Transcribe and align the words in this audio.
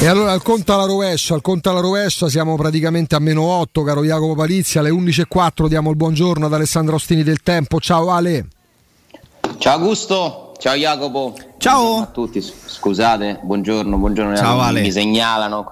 E 0.00 0.06
allora 0.06 0.30
al 0.30 0.44
conto 0.44 0.72
alla 0.72 0.84
rovescia, 0.84 1.34
al 1.34 1.40
conto 1.40 1.70
alla 1.70 1.80
rovescia 1.80 2.28
siamo 2.28 2.54
praticamente 2.54 3.16
a 3.16 3.18
meno 3.18 3.42
8, 3.42 3.82
caro 3.82 4.04
Jacopo 4.04 4.36
Palizia, 4.36 4.78
alle 4.78 4.90
11.04 4.90 5.66
diamo 5.66 5.90
il 5.90 5.96
buongiorno 5.96 6.46
ad 6.46 6.52
Alessandro 6.52 6.94
Ostini 6.94 7.24
del 7.24 7.42
Tempo. 7.42 7.80
Ciao 7.80 8.12
Ale. 8.12 8.46
Ciao 9.58 9.76
Augusto, 9.76 10.54
ciao 10.58 10.74
Jacopo. 10.76 11.34
Ciao 11.56 11.80
buongiorno 11.80 12.04
a 12.04 12.12
tutti. 12.12 12.40
Scusate, 12.40 13.40
buongiorno, 13.42 13.96
buongiorno. 13.96 14.36
Ciao 14.36 14.60
Ale. 14.60 14.82
Mi 14.82 14.92
segnalano 14.92 15.64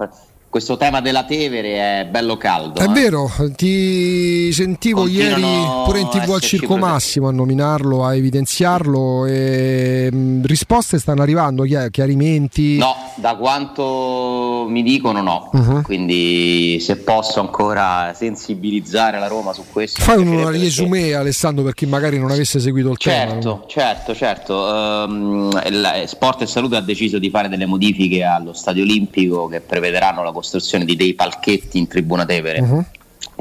questo 0.57 0.75
tema 0.75 1.01
della 1.01 1.23
Tevere 1.23 2.01
è 2.01 2.07
bello 2.09 2.35
caldo. 2.35 2.79
È 2.79 2.85
eh? 2.85 2.87
vero, 2.87 3.31
ti 3.55 4.51
sentivo 4.51 5.01
Continuano 5.01 5.45
ieri 5.45 5.83
pure 5.85 5.99
in 5.99 6.09
tv 6.09 6.31
al 6.31 6.41
Circo 6.41 6.65
presenti. 6.65 6.91
Massimo 6.91 7.27
a 7.27 7.31
nominarlo, 7.31 8.03
a 8.03 8.15
evidenziarlo 8.15 9.27
e 9.27 10.09
mh, 10.11 10.45
risposte 10.45 10.97
stanno 10.97 11.21
arrivando, 11.21 11.61
chiar- 11.61 11.91
chiarimenti. 11.91 12.77
No, 12.77 12.95
da 13.17 13.35
quanto 13.35 14.65
mi 14.67 14.81
dicono 14.81 15.21
no. 15.21 15.51
Mhm. 15.53 15.83
Quindi 15.83 16.79
se 16.79 16.97
posso 16.97 17.39
ancora 17.39 18.13
sensibilizzare 18.15 19.19
la 19.19 19.27
Roma 19.27 19.53
su 19.53 19.63
questo. 19.71 20.01
Fai 20.01 20.17
un 20.17 20.29
piacerebbe 20.29 20.57
riesume 20.57 21.13
Alessandro 21.13 21.63
per 21.63 21.75
chi 21.75 21.85
magari 21.85 22.17
non 22.17 22.31
avesse 22.31 22.59
seguito 22.59 22.89
il 22.89 22.97
tema. 22.97 23.29
Certo, 23.29 23.63
certo, 23.67 24.15
certo. 24.15 24.73
Ehm, 24.73 25.61
il 25.67 26.03
Sport 26.07 26.41
e 26.41 26.47
Salute 26.47 26.77
ha 26.77 26.81
deciso 26.81 27.19
di 27.19 27.29
fare 27.29 27.47
delle 27.47 27.67
modifiche 27.67 28.23
allo 28.23 28.53
Stadio 28.53 28.81
Olimpico 28.81 29.47
che 29.47 29.61
prevederanno 29.61 30.23
la 30.23 30.31
costruzione 30.47 30.85
di 30.85 30.95
dei 30.95 31.13
palchetti 31.13 31.77
in 31.77 31.87
Tribuna 31.87 32.25
Tevere, 32.25 32.61
Mhm. 32.61 32.85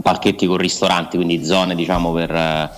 palchetti 0.03 0.47
con 0.47 0.57
ristoranti, 0.57 1.17
quindi 1.17 1.45
zone 1.45 1.75
diciamo 1.77 2.13
per 2.13 2.31
eh, 2.35 2.71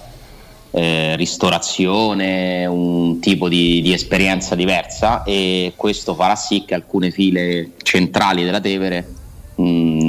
eh, 0.71 1.17
ristorazione, 1.17 2.67
un 2.67 3.19
tipo 3.21 3.49
di, 3.49 3.81
di 3.81 3.93
esperienza 3.95 4.55
diversa 4.55 5.23
e 5.23 5.73
questo 5.77 6.15
farà 6.15 6.37
sì 6.37 6.65
che 6.67 6.75
alcune 6.75 7.11
file 7.11 7.71
centrali 7.83 8.45
della 8.45 8.61
Tevere 8.61 9.09
mh, 9.55 9.63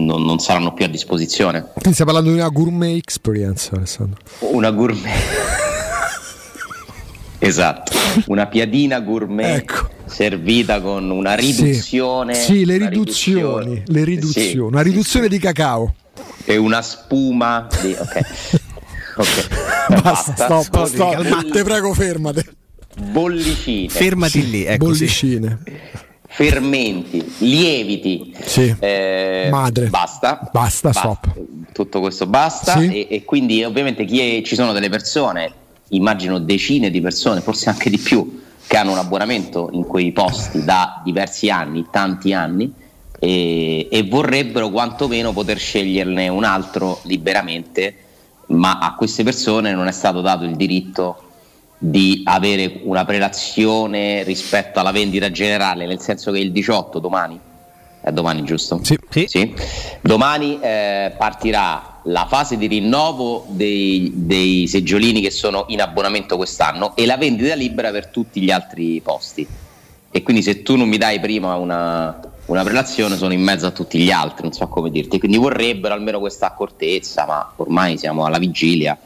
non, 0.05 0.23
non 0.25 0.39
saranno 0.39 0.73
più 0.73 0.83
a 0.83 0.89
disposizione. 0.89 1.61
Quindi 1.71 1.93
stai 1.93 2.05
parlando 2.05 2.31
di 2.31 2.37
una 2.39 2.49
gourmet 2.49 2.97
experience 2.97 3.69
Alessandro. 3.73 4.19
Una 4.39 4.71
gourmet. 4.71 5.67
esatto, 7.39 7.91
una 8.27 8.47
piadina 8.47 8.99
gourmet 8.99 9.57
Ecco. 9.59 9.89
servita 10.05 10.81
con 10.81 11.09
una 11.09 11.33
riduzione. 11.35 12.35
Sì, 12.35 12.41
sì, 12.59 12.65
le 12.65 12.77
riduzioni, 12.77 13.39
riduzione. 13.65 13.83
le 13.85 14.03
riduzioni, 14.03 14.47
Sì, 14.49 14.57
una 14.57 14.81
sì, 14.81 14.89
riduzione 14.89 15.27
di 15.27 15.39
cacao. 15.39 15.93
sì. 16.15 16.51
E 16.51 16.57
una 16.57 16.81
spuma 16.81 17.67
di... 17.81 17.95
Ok. 17.97 18.19
Ok. 19.19 20.01
Basta, 20.01 20.33
stop, 20.45 20.85
stop. 20.85 21.11
calma- 21.11 21.43
Te 21.51 21.61
prego 21.63 21.93
fermate. 21.93 22.45
Bollicine. 23.11 23.89
Fermati 23.89 24.49
lì, 24.49 24.63
ecco 24.63 24.93
sì. 24.93 25.03
Bollicine. 25.05 25.59
fermenti, 26.25 27.33
lieviti. 27.39 28.33
Sì. 28.45 28.73
Eh, 28.79 29.49
Madre. 29.51 29.87
Basta. 29.87 30.49
Basta, 30.53 30.93
stop. 30.93 31.27
Tutto 31.73 31.99
questo 31.99 32.27
basta. 32.27 32.79
Sì. 32.79 32.87
E, 33.07 33.07
e 33.15 33.25
quindi 33.25 33.61
ovviamente 33.63 34.05
chi 34.05 34.19
è- 34.37 34.41
ci 34.43 34.55
sono 34.55 34.71
delle 34.71 34.87
persone, 34.89 35.51
immagino 35.89 36.39
decine 36.39 36.89
di 36.89 37.01
persone, 37.01 37.41
forse 37.41 37.69
anche 37.69 37.89
di 37.89 37.97
più, 37.97 38.41
che 38.67 38.77
hanno 38.77 38.91
un 38.91 38.97
abbonamento 38.97 39.69
in 39.71 39.83
quei 39.83 40.11
posti 40.11 40.63
da 40.63 41.01
diversi 41.03 41.49
anni, 41.49 41.87
tanti 41.89 42.33
anni, 42.33 42.71
e, 43.19 43.87
e 43.89 44.03
vorrebbero 44.03 44.69
quantomeno 44.69 45.33
poter 45.33 45.57
sceglierne 45.57 46.27
un 46.27 46.43
altro 46.43 46.99
liberamente, 47.03 47.95
ma 48.47 48.79
a 48.79 48.95
queste 48.95 49.23
persone 49.23 49.73
non 49.73 49.87
è 49.87 49.91
stato 49.91 50.21
dato 50.21 50.45
il 50.45 50.55
diritto 50.55 51.23
di 51.77 52.21
avere 52.25 52.81
una 52.83 53.05
prelazione 53.05 54.23
rispetto 54.23 54.79
alla 54.79 54.91
vendita 54.91 55.31
generale, 55.31 55.85
nel 55.85 55.99
senso 55.99 56.31
che 56.31 56.39
il 56.39 56.51
18 56.51 56.99
domani, 56.99 57.39
è 58.01 58.11
domani 58.11 58.43
giusto? 58.43 58.79
Sì. 58.83 58.97
Sì. 59.27 59.53
Domani 60.01 60.59
eh, 60.61 61.13
partirà 61.17 61.99
la 62.03 62.25
fase 62.27 62.57
di 62.57 62.67
rinnovo 62.67 63.45
dei, 63.49 64.11
dei 64.13 64.67
seggiolini 64.67 65.21
che 65.21 65.31
sono 65.31 65.65
in 65.69 65.81
abbonamento 65.81 66.37
quest'anno 66.37 66.95
e 66.95 67.05
la 67.05 67.17
vendita 67.17 67.55
libera 67.55 67.91
per 67.91 68.07
tutti 68.07 68.41
gli 68.41 68.51
altri 68.51 69.01
posti. 69.01 69.47
E 70.11 70.23
quindi 70.23 70.41
se 70.41 70.63
tu 70.63 70.75
non 70.75 70.87
mi 70.87 70.97
dai 70.97 71.19
prima 71.19 71.55
una, 71.55 72.19
una 72.45 72.63
prelazione 72.63 73.15
sono 73.15 73.33
in 73.33 73.41
mezzo 73.41 73.67
a 73.67 73.71
tutti 73.71 73.99
gli 73.99 74.11
altri, 74.11 74.43
non 74.43 74.53
so 74.53 74.67
come 74.67 74.89
dirti. 74.89 75.19
Quindi 75.19 75.37
vorrebbero 75.37 75.93
almeno 75.93 76.19
questa 76.19 76.47
accortezza, 76.47 77.25
ma 77.25 77.51
ormai 77.57 77.97
siamo 77.97 78.25
alla 78.25 78.39
vigilia. 78.39 78.97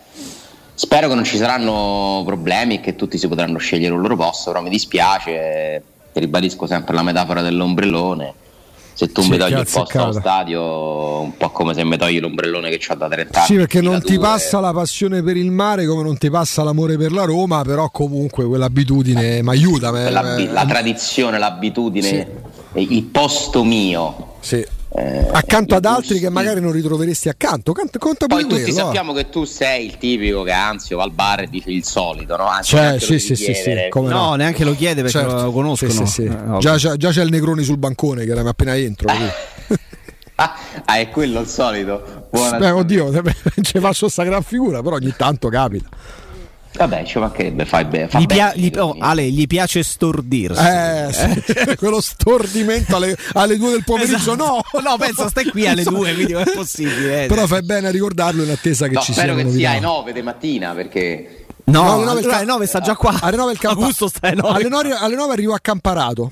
Spero 0.75 1.07
che 1.07 1.15
non 1.15 1.23
ci 1.23 1.37
saranno 1.37 2.23
problemi 2.25 2.75
e 2.75 2.79
che 2.79 2.95
tutti 2.95 3.17
si 3.17 3.27
potranno 3.27 3.57
scegliere 3.57 3.93
un 3.93 4.01
loro 4.01 4.15
posto, 4.15 4.51
però 4.51 4.63
mi 4.63 4.69
dispiace, 4.69 5.83
ribadisco 6.13 6.67
sempre 6.67 6.93
la 6.93 7.03
metafora 7.03 7.41
dell'ombrellone. 7.41 8.33
Se 8.95 9.11
tu 9.11 9.21
Sì, 9.21 9.31
mi 9.31 9.37
togli 9.37 9.53
il 9.57 9.67
posto 9.69 10.01
allo 10.01 10.11
stadio, 10.11 11.21
un 11.21 11.35
po' 11.35 11.49
come 11.49 11.73
se 11.73 11.83
mi 11.83 11.97
togli 11.97 12.19
l'ombrellone 12.19 12.69
che 12.69 12.79
ho 12.91 12.95
da 12.95 13.07
30 13.09 13.37
anni. 13.39 13.47
Sì, 13.47 13.55
perché 13.55 13.81
non 13.81 14.01
ti 14.01 14.19
passa 14.19 14.59
la 14.59 14.71
passione 14.71 15.23
per 15.23 15.35
il 15.35 15.49
mare 15.51 15.85
come 15.87 16.03
non 16.03 16.17
ti 16.17 16.29
passa 16.29 16.63
l'amore 16.63 16.95
per 16.97 17.11
la 17.11 17.23
Roma, 17.23 17.63
però 17.63 17.89
comunque 17.89 18.45
quell'abitudine 18.45 19.41
mi 19.41 19.49
aiuta. 19.49 19.91
me- 19.91 20.09
la, 20.11 20.21
la 20.39 20.65
tradizione, 20.65 21.39
l'abitudine, 21.39 22.27
Sì. 22.73 22.81
il 22.91 23.03
posto 23.03 23.63
mio. 23.63 24.35
sì. 24.41 24.63
Eh, 24.95 25.27
Accanto 25.31 25.75
ad 25.75 25.85
altri 25.85 26.19
che 26.19 26.29
magari 26.29 26.61
non 26.61 26.71
ritroveresti 26.71 27.27
accanto, 27.27 27.73
conta 27.73 27.97
pure 27.99 28.27
Poi 28.27 28.41
tutti 28.43 28.61
quello, 28.61 28.67
eh. 28.67 28.81
sappiamo 28.83 29.13
che 29.13 29.29
tu 29.29 29.43
sei 29.43 29.85
il 29.85 29.97
tipico 29.97 30.43
che 30.43 30.51
anzi 30.51 30.93
va 30.93 31.03
al 31.03 31.11
bar 31.11 31.41
e 31.41 31.47
dice 31.47 31.71
il 31.71 31.83
solito, 31.83 32.35
no? 32.37 32.45
Anzi, 32.45 32.69
Cioè, 32.71 32.81
neanche 32.81 32.99
lo 32.99 33.05
sì, 33.05 33.19
sì, 33.19 33.35
sì, 33.35 33.53
sì, 33.53 33.73
No, 33.93 34.01
no. 34.07 34.35
neanche 34.35 34.63
lo 34.63 34.75
chiede 34.75 35.01
perché 35.01 35.19
Certo. 35.19 35.43
lo 35.43 35.51
conoscono. 35.51 35.91
Sì, 35.91 35.97
sì, 36.05 36.05
sì. 36.05 36.23
Eh, 36.25 36.57
già, 36.59 36.75
già- 36.75 36.95
già 36.95 37.09
c'è 37.09 37.23
il 37.23 37.29
Negroni 37.31 37.63
sul 37.63 37.77
bancone 37.77 38.25
che 38.25 38.31
era 38.31 38.47
appena 38.47 38.75
entro. 38.75 39.07
Ah, 40.35 40.55
ah, 40.85 40.97
è 40.97 41.09
quello 41.09 41.41
il 41.41 41.47
solito. 41.47 42.27
Buona- 42.31 42.57
Beh, 42.57 42.71
oddio, 42.71 43.11
ci 43.61 43.77
faccio 43.79 44.09
sta 44.09 44.23
gran 44.23 44.41
figura, 44.41 44.81
però 44.81 44.95
ogni 44.95 45.13
tanto 45.15 45.47
capita. 45.49 45.87
Vabbè, 46.75 47.03
ci 47.05 47.19
mancherebbe, 47.19 47.65
fai 47.65 47.85
bene. 47.85 48.07
fa 48.07 48.19
Gli 48.19 48.25
bene, 48.25 48.51
pia- 48.53 48.53
gli- 48.69 48.77
oh, 48.77 48.95
Ale, 48.99 49.29
gli 49.29 49.45
piace 49.45 49.83
stordirsi. 49.83 50.59
Eh, 50.65 51.09
sì. 51.11 51.75
quello 51.77 52.01
stordimento 52.01 52.95
alle, 52.95 53.15
alle 53.33 53.57
due 53.57 53.71
del 53.71 53.83
pomeriggio, 53.83 54.15
Esatto. 54.15 54.35
no, 54.35 54.63
no, 54.81 54.97
pensa, 54.97 55.29
stai 55.29 55.45
qui 55.45 55.67
alle 55.67 55.83
due, 55.85 56.13
quindi 56.13 56.33
non 56.33 56.41
è 56.41 56.51
possibile. 56.51 57.25
eh. 57.25 57.27
Però 57.27 57.45
fai 57.45 57.61
bene 57.63 57.87
a 57.89 57.91
ricordarlo 57.91 58.43
in 58.43 58.49
attesa 58.49 58.87
che 58.87 58.95
No, 58.95 59.01
ci 59.01 59.13
spero 59.13 59.33
siano 59.35 59.49
che 59.49 59.55
sia 59.55 59.69
alle 59.71 59.79
9 59.81 60.13
di 60.13 60.21
mattina 60.23 60.73
perché 60.73 61.45
No, 61.65 61.81
No, 61.83 61.93
alle 61.93 62.03
nove 62.05 62.19
il 62.19 62.25
allora 62.25 62.31
ca- 62.31 62.37
alle 62.37 62.45
9 62.51 62.65
sta 62.65 62.79
già 62.81 62.95
qua. 62.95 63.17
Alle 63.21 63.37
9 63.37 63.51
il 63.51 63.57
campa- 63.59 63.79
Augusto 63.79 64.07
sta 64.07 64.27
alle 64.27 64.35
9. 64.35 64.55
alle 64.59 64.67
nove- 64.69 64.95
alle 64.99 65.15
nove 65.15 65.33
arrivo 65.33 65.53
accamparato. 65.53 66.31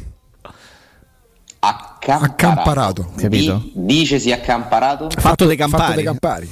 accamparato. 1.60 2.26
Accamparato. 2.26 3.12
Capito? 3.16 3.62
Di- 3.64 3.72
dicesi 3.86 4.32
accamparato, 4.32 5.10
Fatto 5.18 5.46
dei 5.46 5.56
Fatto 5.56 5.70
campari. 5.72 5.96
dei 5.96 6.04
campari. 6.04 6.50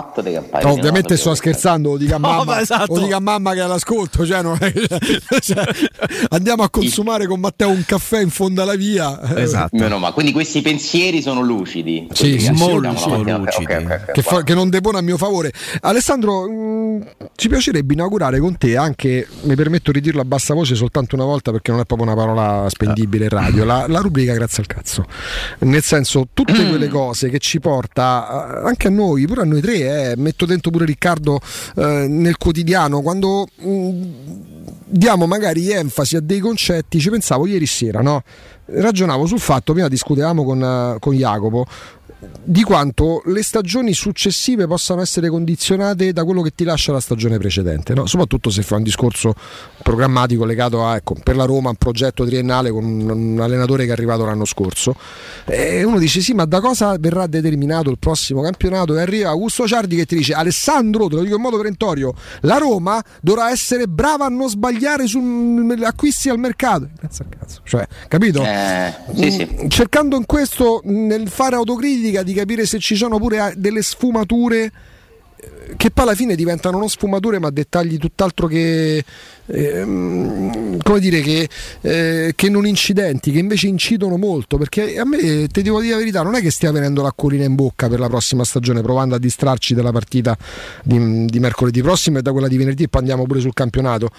Fatto 0.00 0.20
dei 0.20 0.34
campari. 0.34 0.64
No, 0.64 0.72
ovviamente 0.72 1.14
No, 1.14 1.18
sto 1.18 1.34
scherzando, 1.34 1.90
lo 1.92 1.96
dica 1.96 2.16
a 2.16 2.18
No, 2.18 2.28
mamma, 2.28 2.44
ma 2.44 2.60
esatto. 2.60 2.94
lo 2.94 3.00
dica 3.00 3.16
a 3.16 3.20
mamma 3.20 3.52
che 3.52 3.58
è 3.58 3.62
all'ascolto. 3.62 4.26
Cioè, 4.26 4.42
non 4.42 4.56
è- 4.60 4.72
cioè, 5.40 5.64
andiamo 6.28 6.62
a 6.62 6.70
consumare 6.70 7.26
con 7.26 7.40
Matteo 7.40 7.70
un 7.70 7.82
caffè 7.86 8.20
in 8.20 8.30
fondo 8.30 8.60
alla 8.62 8.74
via. 8.74 9.18
Esatto. 9.36 9.76
Meno 9.76 9.98
male. 9.98 10.12
Quindi 10.12 10.32
questi 10.32 10.60
pensieri 10.62 11.22
sono 11.22 11.40
lucidi. 11.40 12.08
Sì, 12.12 12.50
molto 12.54 12.88
lucidi. 12.88 13.32
ok, 13.32 13.82
ok, 13.84 14.00
ok. 14.06 14.12
Che, 14.12 14.22
fa- 14.22 14.42
che 14.42 14.54
non 14.54 14.68
depone 14.68 14.98
a 14.98 15.02
mio 15.02 15.16
favore. 15.16 15.52
Alessandro, 15.80 16.48
mh, 16.48 17.06
ci 17.36 17.48
piacerebbe 17.48 17.92
inaugurare 17.94 18.38
con 18.38 18.56
te 18.58 18.76
anche, 18.76 19.26
mi 19.42 19.54
permetto 19.54 19.92
di 19.92 20.00
dirlo 20.00 20.20
a 20.20 20.24
bassa 20.24 20.52
voce 20.54 20.74
soltanto 20.74 21.14
una 21.14 21.24
volta 21.24 21.50
perché 21.52 21.70
non 21.70 21.80
è 21.80 21.84
proprio 21.84 22.06
una 22.10 22.16
parola 22.16 22.68
spendibile 22.68 23.24
in 23.24 23.30
radio, 23.30 23.64
la, 23.64 23.86
la 23.88 24.00
rubrica 24.00 24.32
grazie 24.34 24.62
al 24.62 24.68
cazzo. 24.68 25.04
Nel 25.60 25.82
senso, 25.82 26.28
tutte 26.34 26.52
quelle 26.68 26.88
cose 26.88 27.28
che 27.30 27.38
ci 27.38 27.60
porta 27.60 28.60
eh, 28.62 28.66
anche 28.68 28.88
a 28.88 28.90
noi, 28.90 29.26
pure 29.26 29.42
a 29.42 29.44
noi 29.44 29.60
tre, 29.60 29.85
eh, 29.86 30.14
metto 30.16 30.46
dentro 30.46 30.70
pure 30.70 30.84
Riccardo 30.84 31.40
eh, 31.76 32.06
nel 32.08 32.36
quotidiano, 32.36 33.00
quando 33.00 33.46
mh, 33.56 34.02
diamo 34.86 35.26
magari 35.26 35.70
enfasi 35.70 36.16
a 36.16 36.20
dei 36.20 36.40
concetti, 36.40 37.00
ci 37.00 37.10
pensavo 37.10 37.46
ieri 37.46 37.66
sera, 37.66 38.00
no? 38.00 38.22
Ragionavo 38.66 39.26
sul 39.26 39.38
fatto, 39.38 39.72
prima 39.72 39.88
discutevamo 39.88 40.44
con, 40.44 40.62
eh, 40.62 40.96
con 40.98 41.14
Jacopo, 41.14 41.66
di 42.42 42.62
quanto 42.62 43.22
le 43.26 43.42
stagioni 43.42 43.92
successive 43.92 44.66
possano 44.66 45.00
essere 45.00 45.28
condizionate 45.28 46.12
da 46.12 46.24
quello 46.24 46.42
che 46.42 46.52
ti 46.54 46.64
lascia 46.64 46.92
la 46.92 47.00
stagione 47.00 47.38
precedente, 47.38 47.94
no? 47.94 48.06
soprattutto 48.06 48.50
se 48.50 48.62
fa 48.62 48.76
un 48.76 48.82
discorso 48.82 49.34
programmatico 49.82 50.44
legato 50.44 50.84
a, 50.84 50.96
ecco, 50.96 51.14
per 51.22 51.36
la 51.36 51.44
Roma, 51.44 51.70
un 51.70 51.76
progetto 51.76 52.24
triennale 52.24 52.70
con 52.70 52.84
un, 52.84 53.40
allenatore 53.40 53.84
che 53.84 53.90
è 53.90 53.92
arrivato 53.92 54.24
l'anno 54.24 54.44
scorso. 54.44 54.96
E 55.44 55.84
uno 55.84 55.98
dice: 55.98 56.20
Sì, 56.20 56.32
ma 56.32 56.44
da 56.44 56.60
cosa 56.60 56.96
verrà 56.98 57.26
determinato 57.26 57.90
il 57.90 57.98
prossimo 57.98 58.42
campionato? 58.42 58.96
E 58.96 59.00
arriva 59.00 59.28
Augusto 59.28 59.66
Ciardi 59.66 59.94
che 59.94 60.04
ti 60.04 60.16
dice: 60.16 60.32
Alessandro, 60.32 61.06
te 61.06 61.14
lo 61.14 61.22
dico 61.22 61.36
in 61.36 61.42
modo 61.42 61.56
perentorio, 61.56 62.14
la 62.40 62.56
Roma 62.56 63.02
dovrà 63.20 63.50
essere 63.50 63.86
brava 63.86 64.26
a 64.26 64.28
non 64.28 64.48
sbagliare 64.48 65.06
sugli 65.06 65.84
acquisti 65.84 66.28
al 66.28 66.38
mercato. 66.38 66.88
Al 67.00 67.28
cazzo, 67.28 67.60
cioè, 67.62 67.86
capito? 68.08 68.42
Eh, 68.42 68.92
sì, 69.14 69.30
sì. 69.30 69.48
Mm, 69.62 69.68
cercando 69.68 70.16
in 70.16 70.26
questo 70.26 70.80
nel 70.84 71.28
fare 71.28 71.56
autocritica 71.56 72.15
di 72.22 72.32
capire 72.32 72.66
se 72.66 72.78
ci 72.78 72.96
sono 72.96 73.18
pure 73.18 73.54
delle 73.56 73.82
sfumature 73.82 74.72
che 75.76 75.90
poi 75.90 76.04
alla 76.04 76.14
fine 76.14 76.34
diventano 76.34 76.78
non 76.78 76.88
sfumature 76.88 77.38
ma 77.38 77.50
dettagli 77.50 77.98
tutt'altro 77.98 78.46
che, 78.46 79.04
ehm, 79.46 80.78
come 80.82 81.00
dire, 81.00 81.20
che, 81.20 81.48
eh, 81.80 82.32
che, 82.36 82.48
non 82.48 82.66
incidenti, 82.66 83.32
che 83.32 83.38
invece 83.38 83.66
incidono 83.66 84.16
molto, 84.16 84.58
perché 84.58 84.98
a 84.98 85.04
me, 85.04 85.46
ti 85.48 85.62
devo 85.62 85.80
dire 85.80 85.92
la 85.92 85.98
verità, 85.98 86.22
non 86.22 86.34
è 86.34 86.40
che 86.40 86.50
stia 86.50 86.70
venendo 86.70 87.02
l'acquolina 87.02 87.44
in 87.44 87.54
bocca 87.54 87.88
per 87.88 87.98
la 87.98 88.08
prossima 88.08 88.44
stagione, 88.44 88.82
provando 88.82 89.14
a 89.14 89.18
distrarci 89.18 89.74
dalla 89.74 89.92
partita 89.92 90.36
di, 90.82 91.26
di 91.26 91.40
mercoledì 91.40 91.82
prossimo 91.82 92.18
e 92.18 92.22
da 92.22 92.32
quella 92.32 92.48
di 92.48 92.56
venerdì 92.56 92.84
e 92.84 92.88
poi 92.88 93.00
andiamo 93.00 93.24
pure 93.26 93.40
sul 93.40 93.54
campionato, 93.54 94.10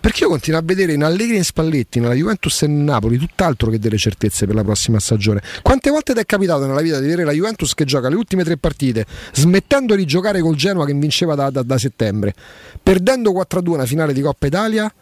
perché 0.00 0.24
io 0.24 0.30
continuo 0.30 0.58
a 0.58 0.62
vedere 0.64 0.92
in 0.92 1.04
Allegri 1.04 1.34
e 1.34 1.38
in 1.38 1.44
Spalletti, 1.44 2.00
nella 2.00 2.14
Juventus 2.14 2.62
e 2.62 2.66
in 2.66 2.84
Napoli, 2.84 3.18
tutt'altro 3.18 3.70
che 3.70 3.78
delle 3.78 3.98
certezze 3.98 4.46
per 4.46 4.54
la 4.54 4.64
prossima 4.64 4.98
stagione. 4.98 5.42
Quante 5.62 5.90
volte 5.90 6.14
ti 6.14 6.20
è 6.20 6.24
capitato 6.26 6.66
nella 6.66 6.80
vita 6.80 6.96
di 6.96 7.02
vedere 7.02 7.24
la 7.24 7.32
Juventus 7.32 7.74
che 7.74 7.84
gioca 7.84 8.08
le 8.08 8.16
ultime 8.16 8.44
tre 8.44 8.56
partite, 8.56 9.06
smettendo 9.32 9.94
di 9.94 10.04
giocare 10.04 10.40
col 10.40 10.56
Genoa 10.56 10.86
che 10.88 10.98
vinceva 10.98 11.34
da, 11.34 11.50
da, 11.50 11.62
da 11.62 11.78
settembre, 11.78 12.34
perdendo 12.82 13.32
4-2 13.32 13.68
una 13.68 13.86
finale 13.86 14.12
di 14.12 14.20
Coppa 14.20 14.46
Italia? 14.46 14.92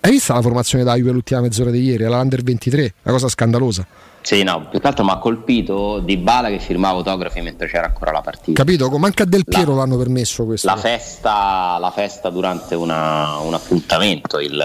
Hai 0.00 0.10
visto 0.10 0.34
la 0.34 0.42
formazione 0.42 0.84
da 0.84 0.96
Juve 0.96 1.12
l'ultima 1.12 1.40
mezz'ora 1.40 1.70
di 1.70 1.82
ieri, 1.82 2.04
alla 2.04 2.20
Under 2.20 2.42
23? 2.42 2.94
Una 3.02 3.14
cosa 3.14 3.28
scandalosa. 3.28 3.86
Sì, 4.20 4.42
no, 4.42 4.68
più 4.70 4.80
che 4.80 4.86
altro 4.86 5.04
mi 5.04 5.10
ha 5.10 5.18
colpito 5.18 5.98
Di 5.98 6.16
Bala 6.16 6.48
che 6.48 6.58
firmava 6.58 6.96
autografi 6.96 7.42
mentre 7.42 7.68
c'era 7.68 7.86
ancora 7.86 8.10
la 8.10 8.22
partita. 8.22 8.62
Capito? 8.62 8.88
Manca 8.98 9.24
a 9.24 9.26
Del 9.26 9.44
Piero 9.44 9.72
la, 9.72 9.80
l'hanno 9.80 9.98
permesso 9.98 10.44
questo. 10.44 10.66
La 10.66 10.76
festa, 10.76 11.76
la 11.78 11.90
festa 11.90 12.30
durante 12.30 12.74
una, 12.74 13.36
un 13.38 13.52
appuntamento, 13.52 14.40
il, 14.40 14.56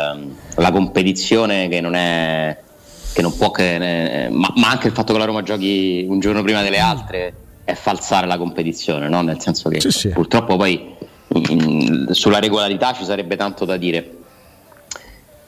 la 0.56 0.72
competizione 0.72 1.68
che 1.68 1.82
non 1.82 1.96
è 1.96 2.58
che 3.12 3.22
non 3.22 3.36
può 3.36 3.52
che, 3.52 4.28
ma, 4.30 4.54
ma, 4.56 4.70
anche 4.70 4.88
il 4.88 4.94
fatto 4.94 5.14
che 5.14 5.20
la 5.20 5.25
Roma 5.25 5.42
giochi 5.42 6.06
un 6.08 6.20
giorno 6.20 6.42
prima 6.42 6.62
delle 6.62 6.80
altre 6.80 7.34
è 7.69 7.75
falsare 7.75 8.25
la 8.25 8.38
competizione, 8.38 9.07
no? 9.07 9.21
nel 9.21 9.39
senso 9.39 9.69
che 9.69 9.80
sì, 9.80 9.92
sì. 9.92 10.10
purtroppo 10.10 10.57
poi 10.57 10.95
in, 11.27 12.07
sulla 12.12 12.39
regolarità 12.39 12.94
ci 12.94 13.04
sarebbe 13.04 13.36
tanto 13.36 13.66
da 13.66 13.77
dire. 13.77 14.18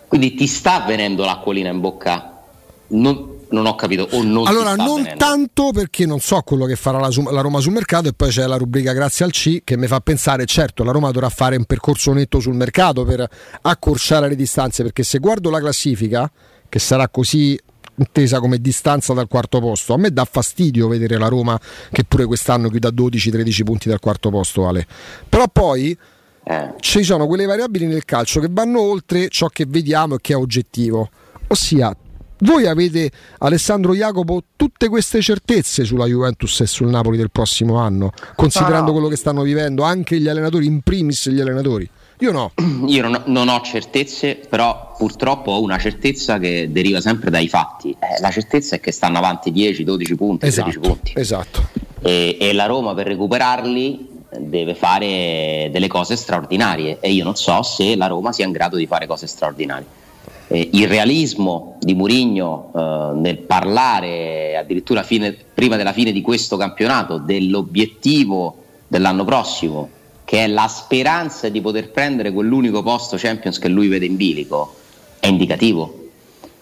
Quindi 0.07 0.35
ti 0.35 0.45
sta 0.45 0.83
venendo 0.85 1.23
l'acquolina 1.23 1.69
in 1.69 1.79
bocca? 1.79 2.44
Non, 2.88 3.39
non 3.50 3.65
ho 3.65 3.75
capito 3.75 4.07
o 4.12 4.21
non 4.23 4.45
allora 4.45 4.75
non 4.75 4.97
venendo. 4.97 5.18
tanto 5.18 5.71
perché 5.71 6.06
non 6.06 6.19
so 6.19 6.41
quello 6.41 6.65
che 6.65 6.75
farà 6.75 7.00
la, 7.00 7.09
la, 7.31 7.41
Roma 7.41 7.59
sul 7.59 7.71
mercato 7.71 8.09
e 8.09 8.13
poi 8.13 8.29
c'è 8.29 8.45
la 8.45 8.57
rubrica 8.57 8.91
grazie 8.91 9.24
al 9.24 9.31
C 9.31 9.62
che 9.63 9.77
mi 9.77 9.88
fa 9.88 10.01
pensare 10.01 10.45
certo 10.45 10.83
la 10.83 10.91
Roma 10.91 11.12
dovrà 11.12 11.29
fare 11.29 11.56
un 11.56 11.63
percorso 11.63 12.12
netto 12.12 12.41
sul 12.41 12.56
mercato 12.56 13.06
per 13.06 13.25
accorciare 13.62 14.27
le 14.27 14.35
distanze 14.35 14.83
perché 14.83 15.03
se 15.03 15.19
guardo 15.19 15.50
la 15.50 15.59
classifica 15.59 16.29
che 16.67 16.79
sarà 16.79 17.07
così 17.07 17.57
intesa 18.01 18.39
come 18.39 18.59
distanza 18.59 19.13
dal 19.13 19.27
quarto 19.27 19.59
posto. 19.59 19.94
A 19.94 19.98
me 19.98 20.12
dà 20.12 20.25
fastidio 20.25 20.88
vedere 20.88 21.18
la 21.18 21.27
Roma 21.27 21.59
che 21.92 22.03
pure 22.03 22.25
quest'anno 22.25 22.69
chiude 22.69 22.88
a 22.88 22.92
12-13 22.92 23.63
punti 23.63 23.89
dal 23.89 24.00
quarto 24.00 24.30
posto, 24.30 24.68
Ale. 24.68 24.86
Però 25.30 25.48
poi 25.48 25.98
eh. 26.44 26.74
ci 26.80 27.03
sono 27.03 27.27
quelle 27.27 27.45
variabili 27.45 27.86
nel 27.86 28.06
calcio 28.06 28.39
che 28.39 28.48
vanno 28.50 28.81
oltre 28.81 29.30
ciò 29.30 29.48
che 29.48 29.65
vediamo 29.68 30.15
e 30.15 30.18
che 30.21 30.33
è 30.33 30.36
oggettivo. 30.36 31.09
Ossia, 31.48 31.95
voi 32.39 32.65
avete 32.65 33.12
Alessandro 33.39 33.94
Jacopo 33.94 34.44
tutte 34.56 34.89
queste 34.89 35.21
certezze 35.21 35.83
sulla 35.83 36.06
Juventus 36.06 36.62
e 36.62 36.68
sul 36.68 36.88
Napoli 36.88 37.18
del 37.18 37.30
prossimo 37.30 37.75
anno, 37.75 38.12
considerando 38.36 38.88
no. 38.88 38.94
quello 38.94 39.07
che 39.07 39.15
stanno 39.15 39.44
vivendo 39.44 39.83
anche 39.83 40.19
gli 40.19 40.27
allenatori, 40.27 40.65
in 40.65 40.81
primis 40.81 41.30
gli 41.30 41.39
allenatori. 41.39 41.88
Io 42.21 42.31
no. 42.31 42.51
Io 42.85 43.01
non 43.01 43.15
ho, 43.15 43.21
non 43.25 43.47
ho, 43.50 43.62
certezze, 43.62 44.35
però 44.35 44.94
purtroppo 44.97 45.51
ho 45.51 45.62
una 45.62 45.79
certezza 45.79 46.38
che 46.38 46.71
deriva 46.71 47.01
sempre 47.01 47.31
dai 47.31 47.47
fatti. 47.47 47.91
Eh, 47.91 48.19
la 48.19 48.29
certezza 48.29 48.75
è 48.75 48.79
che 48.79 48.91
stanno 48.91 49.18
avanti 49.18 49.51
10, 49.51 49.83
12 49.83 50.15
punti, 50.15 50.45
esatto, 50.45 50.69
13 50.69 50.88
punti. 50.88 51.13
Esatto. 51.15 51.68
E, 52.01 52.38
e 52.39 52.53
la 52.53 52.68
Roma 52.68 52.94
per 52.94 53.07
recuperarli 53.07 54.09
deve 54.38 54.75
fare 54.75 55.69
delle 55.71 55.88
cose 55.88 56.15
straordinarie 56.15 57.00
e 57.01 57.12
io 57.12 57.23
non 57.23 57.35
so 57.35 57.63
se 57.63 57.95
la 57.95 58.07
Roma 58.07 58.31
sia 58.31 58.45
in 58.45 58.51
grado 58.51 58.77
di 58.77 58.85
fare 58.85 59.07
cose 59.07 59.25
straordinarie. 59.25 60.00
Eh, 60.47 60.69
il 60.74 60.88
realismo 60.88 61.77
di 61.79 61.95
Murigno 61.95 62.71
eh, 62.75 63.19
nel 63.19 63.38
parlare 63.39 64.57
addirittura 64.57 65.01
fine, 65.01 65.35
prima 65.53 65.75
della 65.75 65.91
fine 65.91 66.12
di 66.12 66.21
questo 66.21 66.56
campionato 66.56 67.17
dell'obiettivo 67.17 68.57
dell'anno 68.88 69.25
prossimo 69.25 69.89
che 70.31 70.45
è 70.45 70.48
la 70.48 70.69
speranza 70.69 71.50
di 71.50 71.60
poter 71.60 71.92
prendere 71.92 72.31
quell'unico 72.31 72.81
posto 72.81 73.18
Champions 73.18 73.60
che 73.60 73.68
lui 73.68 73.89
vede 73.89 74.06
in 74.06 74.16
bilico, 74.16 74.78
è 75.19 75.28
indicativo 75.28 76.07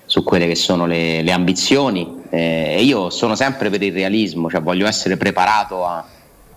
su 0.07 0.23
quelle 0.23 0.47
che 0.47 0.55
sono 0.55 0.87
le, 0.87 1.21
le 1.21 1.31
ambizioni. 1.31 2.23
Eh, 2.31 2.81
io 2.81 3.11
sono 3.11 3.35
sempre 3.35 3.69
per 3.69 3.83
il 3.83 3.93
realismo, 3.93 4.49
cioè 4.49 4.59
voglio 4.59 4.87
essere 4.87 5.17
preparato 5.17 5.85
a, 5.85 6.03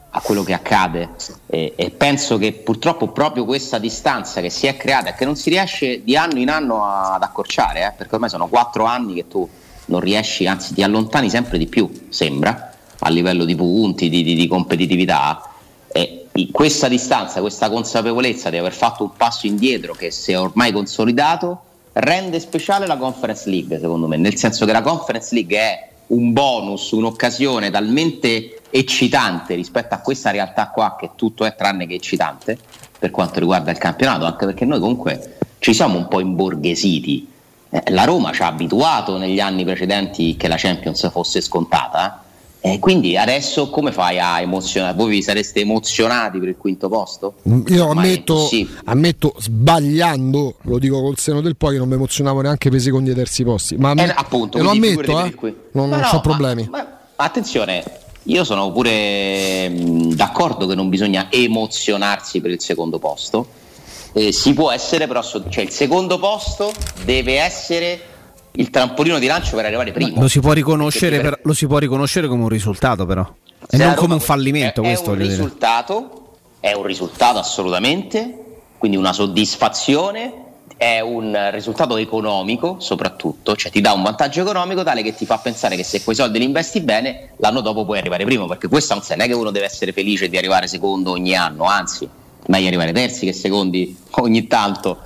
a 0.09 0.21
quello 0.23 0.43
che 0.43 0.55
accade 0.55 1.11
e, 1.49 1.75
e, 1.77 1.91
penso 1.91 2.39
che 2.39 2.55
purtroppo 2.55 3.09
proprio 3.09 3.45
questa 3.45 3.77
distanza 3.77 4.41
che 4.41 4.49
si 4.49 4.67
è 4.67 4.79
creata 4.79 5.11
e 5.11 5.15
che 5.15 5.27
non 5.27 5.37
si 5.37 5.51
riesce 5.51 6.03
di 6.03 6.17
anno 6.17 6.39
in 6.39 6.49
anno 6.49 6.83
ad 6.83 7.23
accorciare, 7.23 7.89
eh, 7.89 7.93
perché 7.95 8.15
ormai 8.15 8.31
sono 8.31 8.49
quattro 8.49 8.87
anni 8.87 9.13
che 9.13 9.29
tu 9.29 9.47
non 9.85 10.01
riesci, 10.01 10.47
anzi 10.47 10.73
ti 10.73 10.83
allontani 10.83 11.29
sempre 11.29 11.59
di 11.59 11.67
più, 11.67 12.07
sembra, 12.09 12.73
a 13.01 13.11
livello 13.11 13.45
di 13.45 13.55
punti, 13.55 14.09
di, 14.09 14.23
di, 14.23 14.35
di 14.35 14.47
competitività. 14.47 15.49
Questa 16.51 16.89
distanza, 16.89 17.41
questa 17.41 17.69
consapevolezza 17.69 18.49
di 18.49 18.57
aver 18.57 18.73
fatto 18.73 19.05
un 19.05 19.11
passo 19.17 19.47
indietro 19.47 19.93
che 19.93 20.11
si 20.11 20.33
è 20.33 20.39
ormai 20.39 20.73
consolidato, 20.73 21.61
rende 21.93 22.41
speciale 22.41 22.87
la 22.87 22.97
Conference 22.97 23.49
League, 23.51 23.79
secondo 23.79 24.07
me, 24.07 24.17
nel 24.17 24.37
senso 24.37 24.65
che 24.65 24.73
la 24.73 24.81
Conference 24.81 25.35
League 25.35 25.57
è 25.57 25.89
un 26.09 26.33
bonus, 26.33 26.91
un'occasione 26.93 27.71
talmente 27.71 28.63
eccitante 28.71 29.55
rispetto 29.55 29.95
a 29.95 29.99
questa 29.99 30.31
realtà 30.31 30.69
qua, 30.69 30.97
che 30.99 31.11
tutto 31.17 31.45
è 31.45 31.55
tranne 31.55 31.87
che 31.87 31.95
eccitante 31.95 32.59
per 32.99 33.11
quanto 33.11 33.41
riguarda 33.41 33.71
il 33.71 33.79
campionato, 33.79 34.25
anche 34.25 34.47
perché 34.47 34.65
noi 34.65 34.81
comunque 34.81 35.37
ci 35.59 35.75
siamo 35.75 35.99
un 35.99 36.09
po' 36.09 36.21
imborghesiti. 36.21 37.29
Eh, 37.69 37.91
la 37.91 38.05
Roma 38.05 38.33
ci 38.33 38.43
ha 38.43 38.47
abituato 38.47 39.19
negli 39.19 39.41
anni 39.41 39.65
precedenti 39.65 40.37
che 40.37 40.49
la 40.49 40.57
Champions 40.57 41.11
fosse 41.11 41.41
scontata. 41.41 42.07
Eh? 42.07 42.22
E 42.65 42.79
quindi 42.79 43.17
adesso 43.17 43.71
come 43.71 43.91
fai 43.91 44.21
a 44.21 44.41
emozionare? 44.41 44.95
Voi 44.95 45.11
vi 45.11 45.23
sareste 45.23 45.59
emozionati 45.59 46.39
per 46.39 46.47
il 46.47 46.57
quinto 46.57 46.89
posto? 46.89 47.35
Io 47.67 47.91
ammetto, 47.91 48.49
ammetto, 48.85 49.35
sbagliando, 49.37 50.55
lo 50.63 50.79
dico 50.79 51.03
col 51.03 51.19
seno 51.19 51.41
del 51.41 51.57
poi, 51.57 51.73
che 51.73 51.79
non 51.79 51.89
mi 51.89 51.95
emozionavo 51.95 52.41
neanche 52.41 52.71
per 52.71 52.79
i 52.79 52.83
secondi 52.83 53.11
e 53.11 53.15
terzi 53.15 53.43
posti. 53.43 53.77
Ma 53.77 53.95
eh, 53.95 54.15
appunto, 54.15 54.63
lo 54.63 54.71
ammetto, 54.71 55.25
eh? 55.25 55.35
non, 55.73 55.89
non 55.89 55.99
no, 55.99 56.09
ho 56.13 56.21
problemi. 56.21 56.69
Ma, 56.71 56.79
ma, 56.79 56.99
attenzione, 57.17 57.83
io 58.23 58.45
sono 58.45 58.71
pure 58.71 59.69
mh, 59.69 60.15
d'accordo 60.15 60.69
che 60.69 60.77
non 60.77 60.89
bisogna 60.89 61.27
emozionarsi 61.33 62.41
per 62.41 62.53
il 62.53 62.61
secondo 62.61 63.01
posto. 63.01 63.45
Eh, 64.13 64.31
si 64.31 64.55
può 64.55 64.71
essere, 64.71 65.09
però, 65.09 65.21
cioè 65.21 65.65
il 65.65 65.71
secondo 65.71 66.17
posto 66.21 66.73
deve 67.05 67.41
essere 67.41 68.12
il 68.53 68.71
trampolino 68.71 69.19
di 69.19 69.27
lancio 69.27 69.57
per 69.57 69.67
arrivare 69.67 69.93
primo. 69.93 70.21
Lo 70.21 70.29
si 70.29 70.41
può 70.41 70.53
riconoscere, 70.53 71.21
per... 71.21 71.41
lo 71.43 71.55
si 71.55 71.67
può 71.67 71.79
riconoscere 71.79 72.29
come 72.29 72.43
un 72.43 72.49
risultato, 72.49 73.07
però. 73.07 73.27
E 73.71 73.77
non 73.77 73.95
come 73.95 74.15
un 74.15 74.21
fallimento. 74.21 74.83
È, 74.83 74.85
questo 74.85 75.11
è 75.11 75.13
un 75.15 75.19
risultato, 75.19 76.37
è 76.61 76.73
un 76.73 76.83
risultato 76.83 77.39
assolutamente, 77.39 78.39
quindi 78.79 78.97
una 78.97 79.13
soddisfazione, 79.13 80.41
è 80.77 80.99
un 81.01 81.51
risultato 81.53 81.97
economico 81.97 82.77
soprattutto, 82.81 83.55
cioè 83.55 83.71
ti 83.71 83.81
dà 83.81 83.93
un 83.93 84.03
vantaggio 84.03 84.41
economico 84.41 84.83
tale 84.83 85.03
che 85.03 85.15
ti 85.15 85.25
fa 85.25 85.39
pensare 85.39 85.77
che 85.77 85.85
se 85.85 86.03
quei 86.03 86.17
soldi 86.17 86.41
li 86.41 86.45
investi 86.45 86.81
bene, 86.81 87.31
l'anno 87.37 87.61
dopo 87.61 87.85
puoi 87.85 87.99
arrivare 87.99 88.25
primo, 88.25 88.47
perché 88.47 88.67
questo 88.67 88.95
non 88.95 89.21
è 89.21 89.27
che 89.27 89.35
uno 89.35 89.53
deve 89.53 89.67
essere 89.67 89.93
felice 89.93 90.29
di 90.29 90.37
arrivare 90.37 90.67
secondo 90.67 91.13
ogni 91.13 91.37
anno, 91.37 91.65
anzi, 91.65 92.09
meglio 92.47 92.67
arrivare 92.67 92.93
terzi 92.93 93.27
che 93.27 93.33
secondi 93.33 93.97
ogni 94.11 94.49
tanto 94.49 94.99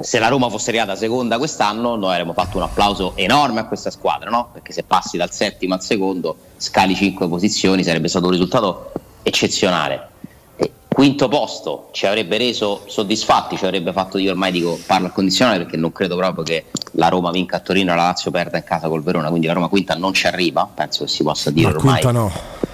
se 0.00 0.18
la 0.18 0.28
Roma 0.28 0.48
fosse 0.48 0.70
arrivata 0.70 0.96
seconda 0.96 1.38
quest'anno, 1.38 1.94
noi 1.94 2.12
avremmo 2.12 2.32
fatto 2.32 2.56
un 2.56 2.64
applauso 2.64 3.12
enorme 3.14 3.60
a 3.60 3.66
questa 3.66 3.90
squadra, 3.90 4.30
no? 4.30 4.48
Perché 4.52 4.72
se 4.72 4.82
passi 4.82 5.16
dal 5.16 5.30
settimo 5.30 5.74
al 5.74 5.82
secondo, 5.82 6.36
scali 6.56 6.94
cinque 6.94 7.28
posizioni, 7.28 7.84
sarebbe 7.84 8.08
stato 8.08 8.26
un 8.26 8.32
risultato 8.32 8.92
eccezionale. 9.22 10.08
E 10.56 10.72
quinto 10.88 11.28
posto 11.28 11.88
ci 11.92 12.06
avrebbe 12.06 12.36
reso 12.36 12.82
soddisfatti, 12.86 13.56
ci 13.56 13.64
avrebbe 13.64 13.92
fatto, 13.92 14.18
io 14.18 14.32
ormai 14.32 14.50
dico, 14.50 14.78
parlo 14.86 15.06
al 15.06 15.12
condizionale 15.12 15.58
perché 15.58 15.76
non 15.76 15.92
credo 15.92 16.16
proprio 16.16 16.42
che 16.42 16.64
la 16.92 17.08
Roma 17.08 17.30
vinca 17.30 17.56
a 17.56 17.60
Torino 17.60 17.92
e 17.92 17.96
la 17.96 18.04
Lazio 18.04 18.30
perda 18.30 18.56
in 18.56 18.64
casa 18.64 18.88
col 18.88 19.02
Verona, 19.02 19.28
quindi 19.28 19.46
la 19.46 19.52
Roma 19.52 19.68
quinta 19.68 19.94
non 19.94 20.12
ci 20.12 20.26
arriva, 20.26 20.68
penso 20.72 21.04
che 21.04 21.10
si 21.10 21.22
possa 21.22 21.50
dire 21.50 21.68
Ma 21.68 21.76
ormai. 21.76 22.00
Quinta 22.00 22.10
no 22.10 22.68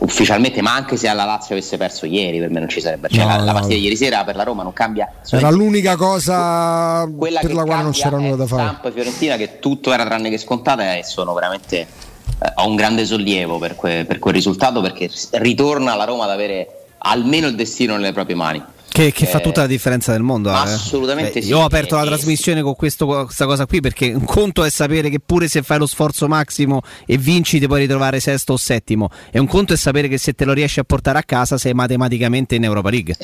ufficialmente, 0.00 0.62
ma 0.62 0.74
anche 0.74 0.96
se 0.96 1.08
alla 1.08 1.24
Lazio 1.24 1.54
avesse 1.54 1.76
perso 1.76 2.06
ieri, 2.06 2.38
per 2.38 2.50
me 2.50 2.58
non 2.58 2.68
ci 2.68 2.80
sarebbe. 2.80 3.08
Cioè, 3.08 3.22
no, 3.22 3.28
la, 3.28 3.36
no. 3.38 3.44
la, 3.44 3.52
partita 3.52 3.74
di 3.74 3.80
ieri 3.80 3.96
sera 3.96 4.24
per 4.24 4.36
la 4.36 4.42
Roma 4.42 4.62
non 4.62 4.72
cambia. 4.72 5.10
Era 5.30 5.50
l'unica 5.50 5.96
cosa 5.96 7.08
quella 7.16 7.40
per 7.40 7.54
la 7.54 7.64
quale 7.64 7.82
non 7.82 7.92
c'era 7.92 8.18
nulla 8.18 8.36
da 8.36 8.46
fare. 8.46 8.62
Samp 8.62 8.84
e 8.86 8.92
Fiorentina 8.92 9.36
che 9.36 9.58
tutto 9.58 9.92
era 9.92 10.04
tranne 10.04 10.30
che 10.30 10.38
scontata 10.38 10.96
e 10.96 11.04
sono 11.04 11.32
veramente 11.34 11.78
eh, 11.78 12.52
ho 12.56 12.68
un 12.68 12.76
grande 12.76 13.04
sollievo 13.04 13.58
per, 13.58 13.76
que, 13.76 14.04
per, 14.06 14.18
quel 14.18 14.34
risultato 14.34 14.80
perché 14.80 15.10
ritorna 15.32 15.94
la 15.94 16.04
Roma 16.04 16.24
ad 16.24 16.30
avere 16.30 16.86
almeno 16.98 17.46
il 17.46 17.54
destino 17.54 17.96
nelle 17.96 18.12
proprie 18.12 18.36
mani. 18.36 18.62
Che, 18.92 19.12
che 19.12 19.24
eh, 19.24 19.26
fa 19.26 19.38
tutta 19.38 19.60
la 19.60 19.66
differenza 19.68 20.10
del 20.10 20.22
mondo. 20.22 20.50
Eh. 20.50 20.54
Assolutamente 20.54 21.38
eh, 21.38 21.42
sì. 21.42 21.48
Io 21.48 21.60
ho 21.60 21.64
aperto 21.64 21.94
la 21.94 22.04
trasmissione 22.04 22.60
con 22.60 22.74
questo, 22.74 23.06
questa 23.06 23.46
cosa 23.46 23.64
qui 23.64 23.80
perché 23.80 24.12
un 24.12 24.24
conto 24.24 24.64
è 24.64 24.70
sapere 24.70 25.08
che 25.10 25.20
pure 25.24 25.46
se 25.46 25.62
fai 25.62 25.78
lo 25.78 25.86
sforzo 25.86 26.26
massimo 26.26 26.82
e 27.06 27.16
vinci 27.16 27.60
ti 27.60 27.66
puoi 27.66 27.80
ritrovare 27.80 28.18
sesto 28.18 28.54
o 28.54 28.56
settimo 28.56 29.08
e 29.30 29.38
un 29.38 29.46
conto 29.46 29.72
è 29.72 29.76
sapere 29.76 30.08
che 30.08 30.18
se 30.18 30.32
te 30.32 30.44
lo 30.44 30.52
riesci 30.52 30.80
a 30.80 30.84
portare 30.84 31.18
a 31.18 31.22
casa 31.22 31.56
sei 31.56 31.72
matematicamente 31.72 32.56
in 32.56 32.64
Europa 32.64 32.90
League. 32.90 33.16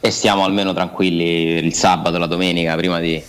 E, 0.00 0.10
stiamo 0.10 0.44
almeno 0.44 0.72
tranquilli 0.72 1.64
il 1.64 1.74
sabato, 1.74 2.16
la 2.16 2.26
domenica, 2.26 2.74
prima 2.76 2.98
di, 2.98 3.22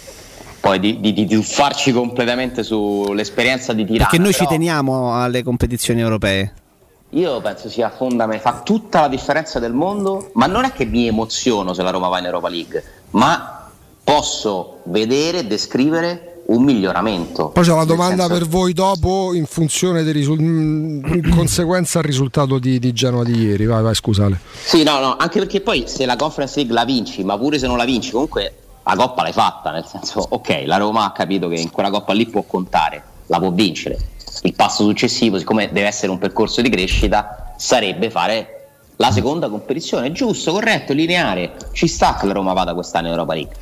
poi 0.62 0.80
di, 0.80 1.00
di, 1.00 1.14
di, 1.14 1.28
tuffarci 1.28 1.92
completamente 1.92 2.64
sull'esperienza 2.64 3.74
di 3.74 3.86
Tirana. 3.86 4.10
Perché 4.10 4.18
noi 4.18 4.32
però... 4.32 4.46
ci 4.46 4.50
teniamo 4.50 5.14
alle 5.14 5.44
competizioni 5.44 6.02
europee. 6.02 6.54
Io 7.16 7.40
penso 7.40 7.70
sia 7.70 7.90
fondamentale, 7.90 8.40
fa 8.42 8.62
tutta 8.62 9.00
la 9.00 9.08
differenza 9.08 9.60
del 9.60 9.72
mondo, 9.72 10.32
ma 10.34 10.48
non 10.48 10.66
è 10.66 10.74
che 10.74 10.84
mi 10.84 11.08
emoziono 11.08 11.74
se 11.74 11.82
la 11.82 11.90
Roma 11.90 12.10
va 12.10 12.20
in 12.20 12.26
Europa 12.26 12.50
League, 12.50 12.84
ma 13.12 13.70
posso 14.04 14.80
vedere 14.84 15.40
e 15.40 15.46
descrivere 15.46 16.42
un 16.48 16.62
miglioramento. 16.64 17.48
Poi 17.50 17.64
c'è 17.64 17.72
una 17.72 17.86
domanda 17.86 18.24
senso... 18.24 18.38
per 18.38 18.48
voi 18.50 18.74
dopo 18.74 19.34
in 19.34 19.46
funzione 19.46 20.04
del 20.04 20.14
risul... 20.14 20.42
in 20.42 21.32
conseguenza 21.34 22.00
al 22.00 22.06
risultato 22.06 22.60
di, 22.60 22.80
di 22.80 22.92
Genoa 22.92 23.24
di 23.24 23.44
ieri. 23.44 23.66
Vai, 23.66 23.82
vai, 23.82 23.96
scusale. 23.96 24.38
Sì, 24.66 24.84
no, 24.84 25.00
no, 25.00 25.16
anche 25.16 25.40
perché 25.40 25.62
poi 25.62 25.86
se 25.88 26.06
la 26.06 26.18
Conference 26.18 26.58
League 26.58 26.74
la 26.74 26.84
vinci, 26.84 27.24
ma 27.24 27.38
pure 27.38 27.58
se 27.58 27.66
non 27.66 27.78
la 27.78 27.86
vinci, 27.86 28.12
comunque 28.12 28.56
la 28.84 28.96
Coppa 28.98 29.22
l'hai 29.22 29.32
fatta, 29.32 29.72
nel 29.72 29.86
senso, 29.86 30.20
ok, 30.32 30.64
la 30.66 30.76
Roma 30.76 31.06
ha 31.06 31.14
capito 31.14 31.48
che 31.48 31.56
in 31.56 31.72
quella 31.72 31.90
Coppa 31.90 32.12
lì 32.12 32.28
può 32.28 32.44
contare, 32.44 33.02
la 33.28 33.40
può 33.40 33.52
vincere 33.52 34.10
il 34.44 34.54
passo 34.54 34.84
successivo, 34.84 35.38
siccome 35.38 35.72
deve 35.72 35.88
essere 35.88 36.12
un 36.12 36.18
percorso 36.18 36.62
di 36.62 36.70
crescita, 36.70 37.54
sarebbe 37.58 38.10
fare 38.10 38.68
la 38.98 39.12
seconda 39.12 39.50
competizione. 39.50 40.12
Giusto, 40.12 40.52
corretto, 40.52 40.94
lineare. 40.94 41.54
Ci 41.72 41.88
sta 41.88 42.18
che 42.20 42.26
la 42.26 42.34
Roma 42.34 42.54
vada 42.54 42.74
quest'anno 42.74 43.08
in 43.08 43.14
Europa 43.14 43.34
League. 43.34 43.56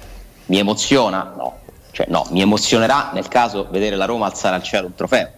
Mi 0.47 0.59
emoziona? 0.59 1.33
No. 1.35 1.59
Cioè, 1.91 2.07
no, 2.09 2.25
mi 2.31 2.41
emozionerà 2.41 3.11
nel 3.13 3.27
caso 3.27 3.67
vedere 3.69 3.95
la 3.95 4.05
Roma 4.05 4.25
alzare 4.25 4.55
al 4.55 4.63
cielo 4.63 4.87
un 4.87 4.95
trofeo 4.95 5.29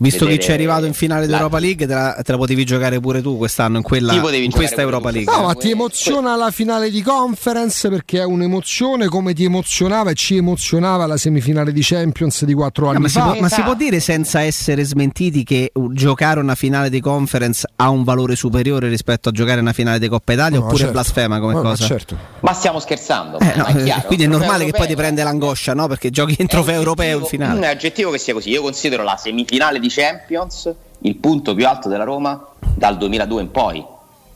Visto 0.00 0.26
che 0.26 0.38
ci 0.38 0.50
è 0.50 0.52
arrivato 0.52 0.86
in 0.86 0.94
finale 0.94 1.26
d'Europa 1.26 1.58
League, 1.58 1.86
te 1.86 1.92
la, 1.92 2.20
te 2.22 2.30
la, 2.30 2.38
potevi 2.38 2.64
giocare 2.64 3.00
pure 3.00 3.20
tu 3.20 3.36
quest'anno 3.36 3.78
in, 3.78 3.82
quella, 3.82 4.12
in 4.12 4.50
questa 4.52 4.80
Europa 4.80 5.10
League. 5.10 5.34
No, 5.34 5.46
ma 5.46 5.54
ti 5.54 5.70
emoziona 5.70 6.36
la 6.36 6.52
finale 6.52 6.88
di 6.88 7.02
conference 7.02 7.88
perché 7.88 8.20
è 8.20 8.24
un'emozione 8.24 9.08
come 9.08 9.34
ti 9.34 9.44
emozionava 9.44 10.10
e 10.10 10.14
ci 10.14 10.36
emozionava 10.36 11.06
la 11.06 11.16
semifinale 11.16 11.72
di 11.72 11.80
Champions 11.82 12.44
di 12.44 12.54
quattro 12.54 12.88
anni 12.88 12.98
no, 12.98 13.02
ma 13.02 13.08
fa. 13.08 13.20
Si 13.20 13.26
può, 13.26 13.40
ma 13.40 13.48
si 13.48 13.62
può 13.62 13.74
dire 13.74 13.98
senza 13.98 14.40
essere 14.40 14.84
smentiti 14.84 15.42
che 15.42 15.72
giocare 15.90 16.38
una 16.38 16.54
finale 16.54 16.90
di 16.90 17.00
conference 17.00 17.66
ha 17.76 17.88
un 17.88 18.04
valore 18.04 18.36
superiore 18.36 18.88
rispetto 18.88 19.30
a 19.30 19.32
giocare 19.32 19.60
una 19.60 19.72
finale 19.72 19.98
di 19.98 20.06
Coppa 20.06 20.32
Italia 20.32 20.58
no, 20.58 20.64
oppure 20.64 20.78
certo. 20.78 20.92
blasfema 20.92 21.40
come 21.40 21.54
no, 21.54 21.62
cosa? 21.62 21.82
Ma, 21.82 21.88
certo. 21.88 22.18
ma 22.40 22.52
stiamo 22.52 22.78
scherzando. 22.78 23.40
Eh, 23.40 23.52
è 23.52 23.82
chiaro, 23.82 24.02
quindi 24.06 24.24
è 24.24 24.28
normale 24.28 24.64
che 24.64 24.70
poi 24.70 24.86
ti 24.86 24.94
prende 24.94 25.24
l'angoscia, 25.24 25.74
no? 25.74 25.88
Perché 25.88 26.10
giochi 26.10 26.36
in 26.38 26.46
trofeo 26.46 26.76
europeo 26.76 27.18
in 27.18 27.24
finale. 27.24 27.68
È 27.68 27.72
oggettivo 27.72 28.12
che 28.12 28.18
sia 28.18 28.32
così. 28.32 28.50
Io 28.50 28.62
considero 28.62 29.02
la 29.02 29.16
semifinale 29.16 29.80
di 29.80 29.87
Champions 29.88 30.72
il 31.00 31.16
punto 31.16 31.54
più 31.54 31.66
alto 31.66 31.88
della 31.88 32.04
Roma 32.04 32.46
dal 32.58 32.96
2002 32.96 33.42
in 33.42 33.50
poi. 33.50 33.84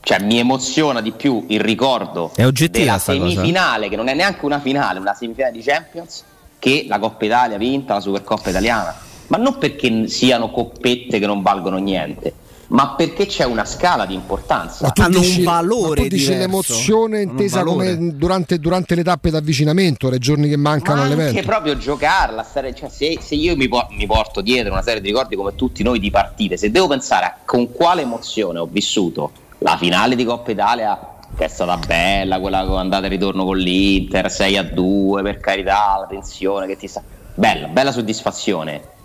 Cioè 0.01 0.21
mi 0.21 0.39
emoziona 0.39 1.01
di 1.01 1.13
più 1.13 1.45
il 1.49 1.61
ricordo 1.61 2.33
della 2.71 2.99
semifinale, 2.99 3.77
cosa. 3.77 3.89
che 3.89 3.97
non 3.97 4.09
è 4.09 4.15
neanche 4.15 4.45
una 4.45 4.59
finale, 4.59 4.99
una 4.99 5.15
semifinale 5.15 5.53
di 5.53 5.63
Champions, 5.63 6.25
che 6.59 6.87
la 6.89 6.99
Coppa 6.99 7.25
Italia 7.25 7.57
vinta, 7.57 7.95
la 7.95 8.01
Supercoppa 8.01 8.51
italiana. 8.51 8.95
Ma 9.29 9.37
non 9.37 9.59
perché 9.59 10.09
siano 10.09 10.51
coppette 10.51 11.21
che 11.21 11.27
non 11.27 11.41
valgono 11.41 11.77
niente, 11.79 12.35
ma 12.73 12.95
perché 12.95 13.27
c'è 13.27 13.45
una 13.45 13.65
scala 13.65 14.07
di 14.07 14.15
importanza. 14.15 14.87
Ma 14.87 15.05
hanno 15.05 15.19
dici, 15.19 15.39
un 15.39 15.45
valore. 15.45 16.01
Ma 16.01 16.09
tu 16.09 16.09
dici 16.09 16.35
l'emozione 16.35 17.23
intesa 17.23 17.63
come 17.65 18.15
durante, 18.17 18.59
durante, 18.59 18.95
le 18.95 19.03
tappe 19.03 19.31
d'avvicinamento, 19.31 20.09
le 20.09 20.19
giorni 20.19 20.49
che 20.49 20.57
mancano 20.57 21.01
ma 21.01 21.05
all'evento. 21.05 21.37
Anche 21.37 21.47
proprio 21.47 21.77
giocarla, 21.77 22.43
stare, 22.43 22.75
cioè 22.75 22.89
se, 22.89 23.19
se, 23.21 23.35
io 23.35 23.57
mi, 23.57 23.69
mi, 23.91 24.07
porto 24.07 24.41
dietro 24.41 24.73
una 24.73 24.83
serie 24.83 25.01
di 25.01 25.09
ricordi 25.09 25.37
come 25.37 25.55
tutti 25.55 25.83
noi 25.83 25.99
di 25.99 26.11
partite, 26.11 26.57
se 26.57 26.71
devo 26.71 26.89
pensare 26.89 27.27
a 27.27 27.37
con 27.45 27.71
quale 27.73 28.03
emozione 28.03 28.59
ho 28.59 28.67
vissuto 28.71 29.31
la 29.59 29.77
finale 29.77 30.17
di 30.17 30.25
Coppa 30.25 30.51
Italia 30.51 31.07
che 31.37 31.45
è 31.45 31.49
stata 31.49 31.79
bella, 31.87 32.41
quella 32.41 32.61
andata 32.79 33.07
e 33.07 33.09
ritorno 33.09 33.45
con 33.45 33.57
l'Inter, 33.57 34.31
6 34.31 34.57
a 34.59 34.63
2, 34.63 35.23
per 35.23 35.41
carità, 35.41 35.97
la 36.01 36.07
tensione 36.07 36.67
che 36.67 36.77
ti 36.77 36.87
sta... 36.87 37.03
Bella, 37.35 37.69
bella 37.69 37.91
soddisfazione 37.91 39.01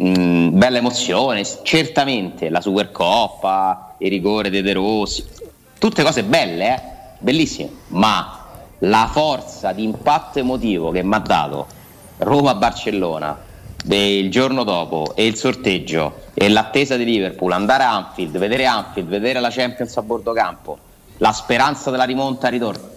Mm, 0.00 0.56
bella 0.56 0.78
emozione, 0.78 1.44
certamente 1.62 2.48
la 2.48 2.60
Supercoppa, 2.60 3.96
il 3.98 4.10
rigore 4.10 4.50
dei 4.50 4.62
De 4.62 4.72
Rossi, 4.72 5.24
tutte 5.78 6.02
cose 6.02 6.22
belle, 6.22 6.74
eh? 6.74 6.82
bellissime, 7.18 7.70
ma 7.88 8.46
la 8.80 9.08
forza 9.10 9.72
di 9.72 9.82
impatto 9.82 10.38
emotivo 10.38 10.90
che 10.90 11.02
mi 11.02 11.14
ha 11.14 11.18
dato 11.18 11.66
Roma-Barcellona 12.18 13.48
il 13.86 14.30
giorno 14.30 14.62
dopo 14.62 15.12
e 15.14 15.26
il 15.26 15.36
sorteggio 15.36 16.28
e 16.34 16.48
l'attesa 16.48 16.96
di 16.96 17.04
Liverpool, 17.04 17.52
andare 17.52 17.82
a 17.82 17.94
Anfield, 17.94 18.38
vedere 18.38 18.66
Anfield, 18.66 19.08
vedere 19.08 19.40
la 19.40 19.50
Champions 19.50 19.96
a 19.96 20.02
bordo 20.02 20.32
campo, 20.32 20.78
la 21.16 21.32
speranza 21.32 21.90
della 21.90 22.04
rimonta 22.04 22.46
a 22.46 22.50
ritorno, 22.50 22.88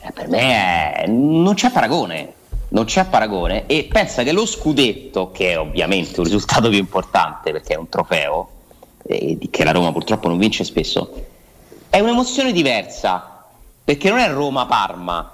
eh, 0.00 0.12
per 0.12 0.28
me 0.28 0.94
è... 0.94 1.06
non 1.06 1.54
c'è 1.54 1.70
paragone 1.70 2.34
non 2.70 2.84
c'è 2.84 3.04
paragone 3.06 3.66
e 3.66 3.88
pensa 3.90 4.22
che 4.22 4.32
lo 4.32 4.46
scudetto, 4.46 5.30
che 5.32 5.52
è 5.52 5.58
ovviamente 5.58 6.20
un 6.20 6.24
risultato 6.24 6.68
più 6.68 6.78
importante 6.78 7.52
perché 7.52 7.74
è 7.74 7.76
un 7.76 7.88
trofeo, 7.88 8.48
eh, 9.06 9.38
che 9.50 9.64
la 9.64 9.72
Roma 9.72 9.92
purtroppo 9.92 10.28
non 10.28 10.38
vince 10.38 10.64
spesso, 10.64 11.26
è 11.88 11.98
un'emozione 12.00 12.52
diversa 12.52 13.44
perché 13.82 14.08
non 14.08 14.18
è 14.18 14.30
Roma-Parma. 14.30 15.32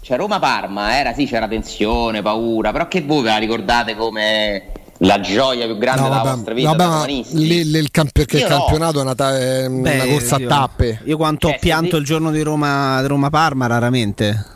Cioè 0.00 0.18
Roma-Parma 0.18 0.98
era 0.98 1.14
sì, 1.14 1.24
c'era 1.24 1.48
tensione, 1.48 2.20
paura, 2.20 2.72
però 2.72 2.86
che 2.88 3.00
voi 3.00 3.22
ve 3.22 3.30
la 3.30 3.38
ricordate 3.38 3.96
come 3.96 4.72
la 4.98 5.18
gioia 5.20 5.64
più 5.64 5.78
grande 5.78 6.02
no, 6.02 6.08
della 6.08 6.20
vabbè, 6.20 6.34
vostra 6.34 6.54
vita 6.54 6.72
vabbè, 6.74 7.06
lì, 7.06 7.64
lì 7.64 7.78
il 7.78 7.90
camp- 7.90 8.12
perché 8.12 8.36
il 8.36 8.44
campionato 8.44 8.98
è 8.98 9.02
una, 9.02 9.14
ta- 9.14 9.38
è 9.38 9.66
una 9.66 9.90
Beh, 9.90 10.08
corsa 10.08 10.36
io, 10.36 10.46
a 10.46 10.48
tappe. 10.48 11.00
io 11.04 11.16
quanto 11.16 11.48
cioè, 11.48 11.56
ho 11.56 11.58
pianto 11.58 11.96
di... 11.96 12.02
il 12.02 12.04
giorno 12.04 12.30
di 12.30 12.42
Roma, 12.42 13.04
Roma 13.06 13.30
Parma 13.30 13.66
raramente 13.66 14.53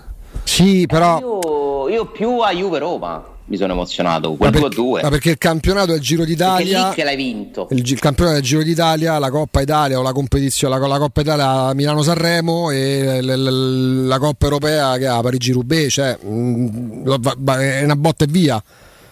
sì, 0.64 0.86
però. 0.86 1.18
Io, 1.20 1.88
io 1.88 2.06
più 2.06 2.40
a 2.40 2.52
Juve 2.52 2.78
Roma 2.78 3.24
mi 3.44 3.56
sono 3.56 3.72
emozionato. 3.72 4.34
Quel 4.34 4.52
ma, 4.52 4.60
perché, 4.60 4.82
ma 5.02 5.08
perché 5.08 5.30
il 5.30 5.38
campionato 5.38 5.92
è 5.92 5.96
il 5.96 6.00
Giro 6.00 6.24
d'Italia. 6.24 6.82
Perché 6.82 6.96
che 6.96 7.04
l'hai 7.04 7.16
vinto. 7.16 7.68
Il, 7.70 7.88
il, 7.88 7.98
campionato 7.98 8.36
è 8.36 8.40
il 8.40 8.44
Giro 8.44 8.62
d'Italia, 8.62 9.18
la 9.18 9.30
Coppa 9.30 9.60
Italia 9.60 9.98
o 9.98 10.02
la 10.02 10.12
competizione, 10.12 10.78
la, 10.78 10.86
la 10.86 10.98
Coppa 10.98 11.20
Italia 11.20 11.72
Milano-Sanremo 11.74 12.70
e 12.70 13.20
la, 13.22 13.36
la, 13.36 13.50
la 13.50 14.18
Coppa 14.18 14.44
Europea 14.46 14.96
che 14.98 15.06
ha 15.06 15.20
Parigi-Roubaix. 15.20 15.92
Cioè, 15.92 16.18
mh, 16.20 16.28
mm, 16.28 17.06
è 17.58 17.82
una 17.84 17.96
botta 17.96 18.24
e 18.24 18.28
via 18.28 18.62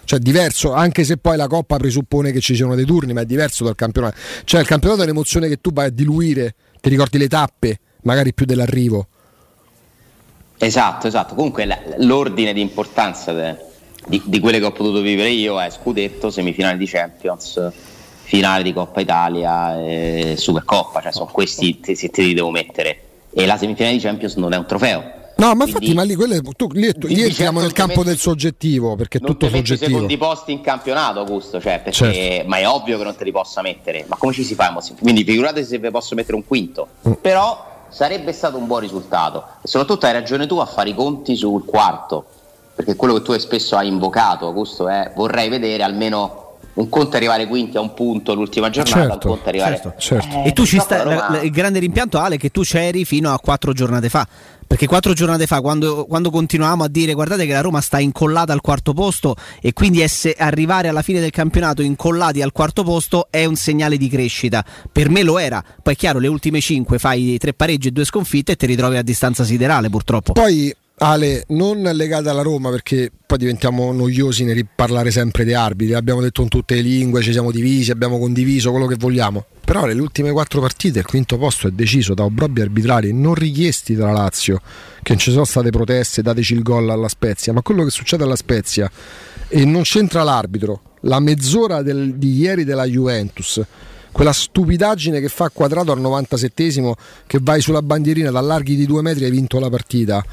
cioè 0.06 0.20
diverso, 0.20 0.72
anche 0.72 1.02
se 1.02 1.16
poi 1.16 1.36
la 1.36 1.48
coppa 1.48 1.78
presuppone 1.78 2.30
che 2.30 2.38
ci 2.38 2.54
siano 2.54 2.76
dei 2.76 2.84
turni, 2.84 3.12
ma 3.12 3.22
è 3.22 3.24
diverso 3.24 3.64
dal 3.64 3.74
campionato. 3.74 4.16
Cioè 4.44 4.60
il 4.60 4.66
campionato 4.66 5.00
è 5.00 5.04
un'emozione 5.04 5.48
che 5.48 5.60
tu 5.60 5.72
vai 5.72 5.86
a 5.86 5.90
diluire, 5.90 6.54
ti 6.80 6.88
ricordi 6.88 7.18
le 7.18 7.26
tappe, 7.26 7.80
magari 8.02 8.32
più 8.32 8.46
dell'arrivo. 8.46 9.08
Esatto, 10.58 11.06
esatto. 11.06 11.34
Comunque 11.34 11.66
l'ordine 11.98 12.52
di 12.52 12.60
importanza 12.60 13.32
de, 13.32 13.56
di, 14.06 14.22
di, 14.25 14.40
quelle 14.40 14.58
che 14.58 14.64
ho 14.64 14.72
potuto 14.72 15.00
vivere 15.00 15.30
io 15.30 15.60
è 15.60 15.70
scudetto, 15.70 16.30
semifinale 16.30 16.76
di 16.76 16.86
Champions, 16.86 17.70
finale 18.22 18.62
di 18.62 18.72
Coppa 18.72 19.00
Italia, 19.00 19.78
e 19.78 20.34
Supercoppa, 20.36 21.02
cioè 21.02 21.12
sono 21.12 21.30
questi 21.30 21.78
se 21.82 22.08
te 22.08 22.22
li 22.22 22.34
devo 22.34 22.50
mettere. 22.50 23.00
E 23.32 23.44
la 23.44 23.58
semifinale 23.58 23.96
di 23.96 24.02
Champions 24.02 24.36
non 24.36 24.52
è 24.52 24.56
un 24.56 24.66
trofeo. 24.66 25.14
No, 25.38 25.54
ma 25.54 25.64
infatti, 25.64 25.92
ma 25.92 26.02
lì, 26.02 26.14
quelle, 26.14 26.40
tu, 26.40 26.68
lì, 26.72 26.90
lì 26.98 27.22
entriamo 27.22 27.60
nel 27.60 27.72
campo 27.72 28.02
del 28.02 28.16
soggettivo 28.16 28.96
perché 28.96 29.18
è 29.18 29.20
tutto 29.20 29.50
soggettivo. 29.50 29.90
secondi 29.90 30.16
posti 30.16 30.52
in 30.52 30.62
campionato, 30.62 31.20
Augusto, 31.20 31.60
cioè, 31.60 31.80
perché, 31.84 31.92
certo. 31.92 32.48
ma 32.48 32.56
è 32.56 32.66
ovvio 32.66 32.96
che 32.96 33.04
non 33.04 33.14
te 33.14 33.25
li 33.25 33.32
possa 33.32 33.60
mettere. 33.60 34.06
Ma 34.08 34.16
come 34.16 34.32
ci 34.32 34.42
si 34.42 34.54
fa? 34.54 34.75
Quindi 34.98 35.25
figurate 35.25 35.62
se 35.62 35.78
vi 35.78 35.90
posso 35.90 36.14
mettere 36.14 36.36
un 36.36 36.46
quinto. 36.46 36.88
Mm. 37.06 37.12
Però 37.20 37.75
sarebbe 37.96 38.32
stato 38.32 38.58
un 38.58 38.66
buon 38.66 38.80
risultato 38.80 39.42
e 39.62 39.68
soprattutto 39.68 40.04
hai 40.04 40.12
ragione 40.12 40.46
tu 40.46 40.58
a 40.58 40.66
fare 40.66 40.90
i 40.90 40.94
conti 40.94 41.34
sul 41.34 41.64
quarto 41.64 42.26
perché 42.74 42.94
quello 42.94 43.14
che 43.14 43.22
tu 43.22 43.38
spesso 43.38 43.74
hai 43.74 43.88
invocato 43.88 44.44
Augusto 44.44 44.86
è 44.86 45.12
vorrei 45.14 45.48
vedere 45.48 45.82
almeno 45.82 46.44
un 46.74 46.90
conto 46.90 47.16
arrivare 47.16 47.46
quinti 47.46 47.78
a 47.78 47.80
un 47.80 47.94
punto 47.94 48.34
l'ultima 48.34 48.68
giornata, 48.68 49.08
certo, 49.08 49.28
un 49.28 49.34
conto 49.34 49.48
arrivare. 49.48 49.80
Certo, 49.80 49.94
certo. 49.96 50.36
Eh, 50.36 50.48
e 50.48 50.52
tu 50.52 50.66
ci 50.66 50.78
stai. 50.78 51.44
Il 51.46 51.50
grande 51.50 51.78
rimpianto, 51.78 52.18
Ale, 52.18 52.36
che 52.36 52.50
tu 52.50 52.60
c'eri 52.60 53.06
fino 53.06 53.32
a 53.32 53.38
quattro 53.38 53.72
giornate 53.72 54.10
fa. 54.10 54.28
Perché 54.66 54.87
quattro 54.87 55.12
giornate 55.12 55.46
fa, 55.46 55.61
quando, 55.61 56.06
quando, 56.06 56.30
continuavamo 56.30 56.85
a 56.85 56.88
dire 56.88 57.14
guardate 57.14 57.46
che 57.46 57.52
la 57.52 57.61
Roma 57.61 57.80
sta 57.80 57.99
incollata 57.99 58.52
al 58.52 58.61
quarto 58.61 58.92
posto 58.92 59.37
e 59.61 59.73
quindi 59.73 60.00
esse, 60.00 60.35
arrivare 60.37 60.88
alla 60.88 61.02
fine 61.02 61.20
del 61.20 61.30
campionato 61.30 61.82
incollati 61.82 62.42
al 62.42 62.52
quarto 62.52 62.82
posto 62.82 63.28
è 63.30 63.44
un 63.44 63.56
segnale 63.56 63.96
di 63.96 64.08
crescita. 64.08 64.64
Per 64.90 65.08
me 65.08 65.23
lo 65.23 65.38
era. 65.38 65.62
Poi 65.82 65.94
è 65.94 65.96
chiaro, 65.96 66.18
le 66.18 66.28
ultime 66.28 66.61
cinque 66.61 66.99
fai 66.99 67.38
tre 67.38 67.54
pareggi 67.54 67.88
e 67.88 67.90
due 67.92 68.04
sconfitte 68.04 68.52
e 68.52 68.56
ti 68.56 68.66
ritrovi 68.66 68.96
a 68.96 69.02
distanza 69.02 69.44
siderale 69.44 69.88
purtroppo. 69.88 70.32
Poi 70.32 70.75
Ale, 70.98 71.44
non 71.48 71.82
legata 71.82 72.30
alla 72.30 72.40
Roma 72.40 72.70
perché 72.70 73.10
poi 73.26 73.36
diventiamo 73.36 73.92
noiosi 73.92 74.44
nel 74.44 74.66
parlare 74.74 75.10
sempre 75.10 75.44
di 75.44 75.52
arbitri. 75.52 75.92
Abbiamo 75.92 76.22
detto 76.22 76.40
in 76.40 76.48
tutte 76.48 76.74
le 76.74 76.80
lingue, 76.80 77.20
ci 77.20 77.32
siamo 77.32 77.50
divisi, 77.50 77.90
abbiamo 77.90 78.18
condiviso 78.18 78.70
quello 78.70 78.86
che 78.86 78.96
vogliamo. 78.96 79.44
Però 79.62 79.84
nelle 79.84 80.00
ultime 80.00 80.30
quattro 80.30 80.62
partite 80.62 81.00
il 81.00 81.04
quinto 81.04 81.36
posto 81.36 81.68
è 81.68 81.70
deciso 81.70 82.14
da 82.14 82.24
obbrobi 82.24 82.62
arbitrali 82.62 83.12
non 83.12 83.34
richiesti 83.34 83.94
dalla 83.94 84.12
Lazio, 84.12 84.62
che 85.02 85.12
non 85.12 85.18
ci 85.18 85.32
sono 85.32 85.44
state 85.44 85.68
proteste, 85.68 86.22
dateci 86.22 86.54
il 86.54 86.62
gol 86.62 86.88
alla 86.88 87.08
Spezia, 87.08 87.52
ma 87.52 87.60
quello 87.60 87.84
che 87.84 87.90
succede 87.90 88.24
alla 88.24 88.36
Spezia 88.36 88.90
e 89.48 89.66
non 89.66 89.82
c'entra 89.82 90.22
l'arbitro. 90.22 90.80
La 91.00 91.20
mezz'ora 91.20 91.82
del, 91.82 92.14
di 92.14 92.38
ieri 92.38 92.64
della 92.64 92.84
Juventus 92.84 93.60
quella 94.16 94.32
stupidaggine 94.32 95.20
che 95.20 95.28
fa 95.28 95.50
quadrato 95.52 95.92
al 95.92 96.00
97esimo 96.00 96.94
che 97.26 97.38
vai 97.42 97.60
sulla 97.60 97.82
bandierina 97.82 98.30
da 98.30 98.40
larghi 98.40 98.74
di 98.74 98.86
due 98.86 99.02
metri 99.02 99.24
hai 99.24 99.30
vinto 99.30 99.58
la 99.58 99.68
partita 99.68 100.24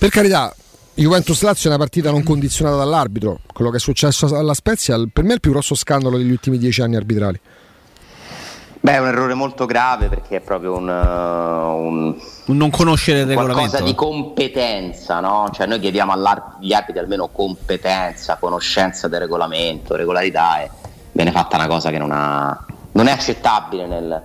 per 0.00 0.08
carità, 0.08 0.54
Juventus 0.94 1.42
Lazio 1.42 1.68
è 1.68 1.74
una 1.74 1.82
partita 1.82 2.10
non 2.10 2.22
condizionata 2.22 2.78
dall'arbitro. 2.78 3.40
Quello 3.52 3.70
che 3.70 3.76
è 3.76 3.80
successo 3.80 4.34
alla 4.34 4.54
Spezia, 4.54 4.96
per 5.12 5.24
me 5.24 5.32
è 5.32 5.34
il 5.34 5.40
più 5.40 5.50
grosso 5.50 5.74
scandalo 5.74 6.16
degli 6.16 6.30
ultimi 6.30 6.56
dieci 6.56 6.80
anni 6.80 6.96
arbitrali. 6.96 7.38
Beh, 8.80 8.92
è 8.94 8.98
un 8.98 9.08
errore 9.08 9.34
molto 9.34 9.66
grave 9.66 10.08
perché 10.08 10.36
è 10.36 10.40
proprio 10.40 10.74
un, 10.74 10.88
uh, 10.88 11.86
un, 11.86 12.16
un 12.46 12.56
non 12.56 12.70
conoscere 12.70 13.20
il 13.20 13.26
regolamento. 13.26 13.58
Qualcosa 13.58 13.84
di 13.84 13.94
competenza, 13.94 15.20
no? 15.20 15.50
Cioè 15.52 15.66
noi 15.66 15.80
chiediamo 15.80 16.12
agli 16.12 16.72
arbitri 16.72 16.98
almeno 16.98 17.28
competenza, 17.28 18.38
conoscenza 18.40 19.06
del 19.06 19.20
regolamento, 19.20 19.96
regolarità 19.96 20.62
e 20.62 20.70
viene 21.12 21.30
fatta 21.30 21.56
una 21.56 21.66
cosa 21.66 21.90
che 21.90 21.98
non, 21.98 22.10
ha, 22.10 22.58
non 22.92 23.06
è 23.06 23.10
accettabile 23.10 23.86
nel, 23.86 24.22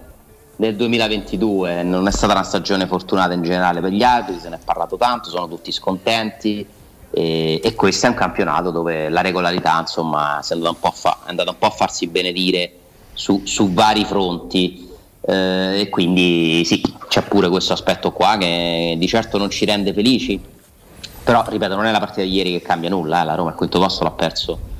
nel 0.57 0.75
2022 0.75 1.83
non 1.83 2.07
è 2.07 2.11
stata 2.11 2.33
una 2.33 2.43
stagione 2.43 2.87
fortunata 2.87 3.33
in 3.33 3.41
generale 3.41 3.81
per 3.81 3.91
gli 3.91 4.03
arbitri, 4.03 4.39
se 4.39 4.49
ne 4.49 4.55
è 4.55 4.59
parlato 4.63 4.95
tanto, 4.95 5.29
sono 5.29 5.47
tutti 5.47 5.71
scontenti 5.71 6.65
e, 7.11 7.59
e 7.61 7.73
questo 7.75 8.05
è 8.05 8.09
un 8.09 8.15
campionato 8.15 8.71
dove 8.71 9.09
la 9.09 9.21
regolarità 9.21 9.79
insomma 9.79 10.39
è 10.39 10.53
andata 10.53 10.69
un 10.69 10.79
po' 10.79 10.87
a, 10.87 10.91
fa, 10.91 11.17
un 11.27 11.55
po 11.57 11.65
a 11.65 11.69
farsi 11.69 12.07
benedire 12.07 12.71
su, 13.13 13.41
su 13.43 13.73
vari 13.73 14.05
fronti. 14.05 14.83
Eh, 15.27 15.79
e 15.81 15.89
quindi 15.89 16.63
sì, 16.65 16.81
c'è 17.07 17.23
pure 17.23 17.49
questo 17.49 17.73
aspetto 17.73 18.11
qua 18.11 18.37
che 18.37 18.95
di 18.97 19.07
certo 19.07 19.37
non 19.37 19.49
ci 19.49 19.65
rende 19.65 19.91
felici, 19.91 20.39
però 21.23 21.43
ripeto 21.47 21.75
non 21.75 21.85
è 21.85 21.91
la 21.91 21.99
partita 21.99 22.21
di 22.21 22.31
ieri 22.31 22.51
che 22.51 22.61
cambia 22.61 22.89
nulla, 22.89 23.21
eh, 23.21 23.25
la 23.25 23.35
Roma 23.35 23.49
al 23.49 23.55
quinto 23.55 23.79
posto 23.79 24.03
l'ha 24.03 24.11
perso 24.11 24.73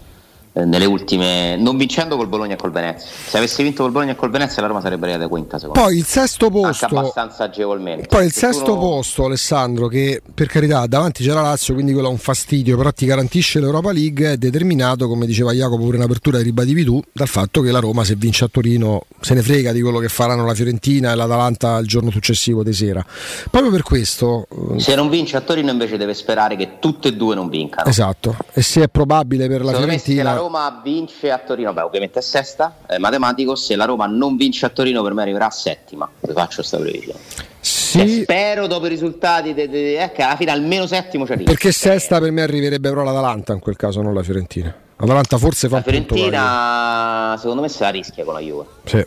nelle 0.63 0.85
ultime 0.85 1.57
non 1.57 1.75
vincendo 1.75 2.15
col 2.15 2.27
Bologna 2.27 2.53
e 2.53 2.57
col 2.57 2.71
Venezia. 2.71 3.09
Se 3.09 3.37
avesse 3.37 3.61
vinto 3.61 3.83
col 3.83 3.91
Bologna 3.91 4.13
e 4.13 4.15
col 4.15 4.29
Venezia 4.29 4.61
la 4.61 4.69
Roma 4.69 4.79
sarebbe 4.79 5.05
arrivata 5.07 5.27
quinta 5.27 5.59
secondo 5.59 5.81
poi 5.81 5.97
il 5.97 6.05
sesto 6.05 6.49
posto 6.49 6.85
Anche 6.85 6.97
abbastanza 6.97 7.43
agevolmente. 7.43 8.07
Poi 8.07 8.25
il 8.25 8.31
sesto 8.31 8.67
non... 8.67 8.79
posto 8.79 9.25
Alessandro 9.25 9.87
che 9.87 10.21
per 10.33 10.47
carità 10.47 10.85
davanti 10.87 11.23
c'è 11.23 11.33
la 11.33 11.41
Lazio 11.41 11.73
quindi 11.73 11.91
quello 11.91 12.07
è 12.07 12.11
un 12.11 12.17
fastidio 12.17 12.77
però 12.77 12.91
ti 12.91 13.05
garantisce 13.05 13.59
l'Europa 13.59 13.91
League 13.91 14.31
è 14.31 14.37
determinato 14.37 15.07
come 15.07 15.25
diceva 15.25 15.51
Jacopo 15.51 15.83
pure 15.83 15.97
in 15.97 16.03
apertura 16.03 16.41
ribadivi 16.41 16.85
tu 16.85 17.01
dal 17.11 17.27
fatto 17.27 17.61
che 17.61 17.71
la 17.71 17.79
Roma 17.79 18.05
se 18.05 18.15
vince 18.15 18.45
a 18.45 18.47
Torino 18.47 19.03
se 19.19 19.33
ne 19.33 19.41
frega 19.41 19.73
di 19.73 19.81
quello 19.81 19.99
che 19.99 20.07
faranno 20.07 20.45
la 20.45 20.53
Fiorentina 20.53 21.11
e 21.11 21.15
l'Atalanta 21.15 21.77
il 21.79 21.87
giorno 21.87 22.11
successivo 22.11 22.63
di 22.63 22.73
sera. 22.73 23.05
Proprio 23.49 23.71
per 23.71 23.81
questo 23.81 24.47
eh, 24.75 24.79
se 24.79 24.95
non 24.95 25.09
vince 25.09 25.35
a 25.35 25.41
Torino 25.41 25.71
invece 25.71 25.97
deve 25.97 26.13
sperare 26.13 26.55
che 26.55 26.79
tutte 26.79 27.09
e 27.09 27.13
due 27.13 27.35
non 27.35 27.49
vincano. 27.49 27.89
Esatto. 27.89 28.37
E 28.53 28.61
se 28.61 28.83
è 28.83 28.87
probabile 28.87 29.47
per 29.47 29.63
la 29.63 29.73
Fiorentina 29.73 30.44
Roma 30.45 30.79
vince 30.83 31.31
a 31.31 31.39
Torino, 31.39 31.73
beh, 31.73 31.81
ovviamente 31.81 32.19
è 32.19 32.21
sesta, 32.21 32.77
è 32.85 32.97
matematico. 32.97 33.55
Se 33.55 33.75
la 33.75 33.85
Roma 33.85 34.05
non 34.05 34.35
vince 34.37 34.65
a 34.65 34.69
Torino, 34.69 35.01
per 35.01 35.13
me 35.13 35.23
arriverà 35.23 35.47
a 35.47 35.51
settima. 35.51 36.09
Vi 36.19 36.33
faccio 36.33 36.57
questa 36.57 36.77
previsione. 36.77 37.19
Sì. 37.59 37.97
Cioè, 37.97 38.07
spero 38.23 38.67
dopo 38.67 38.85
i 38.85 38.89
risultati 38.89 39.53
de, 39.53 39.67
de, 39.67 39.81
de, 39.81 40.03
eh, 40.03 40.11
che 40.11 40.21
alla 40.21 40.35
fine 40.35 40.51
almeno 40.51 40.85
settimo 40.85 41.25
ci 41.25 41.31
arrivi. 41.31 41.45
Perché 41.45 41.71
sesta 41.71 42.19
per 42.19 42.31
me 42.31 42.43
arriverebbe 42.43 42.89
però 42.89 43.03
l'Atalanta 43.03 43.53
in 43.53 43.59
quel 43.59 43.75
caso, 43.75 44.01
non 44.01 44.13
la 44.13 44.21
Fiorentina. 44.21 44.73
L'Atalanta 44.97 45.37
forse 45.37 45.67
fa 45.67 45.77
la 45.77 45.81
Fiorentina, 45.81 47.35
secondo 47.39 47.61
me, 47.61 47.69
se 47.69 47.83
la 47.83 47.89
rischia 47.89 48.23
con 48.23 48.33
la 48.35 48.39
Juve. 48.39 48.65
Sì. 48.83 49.05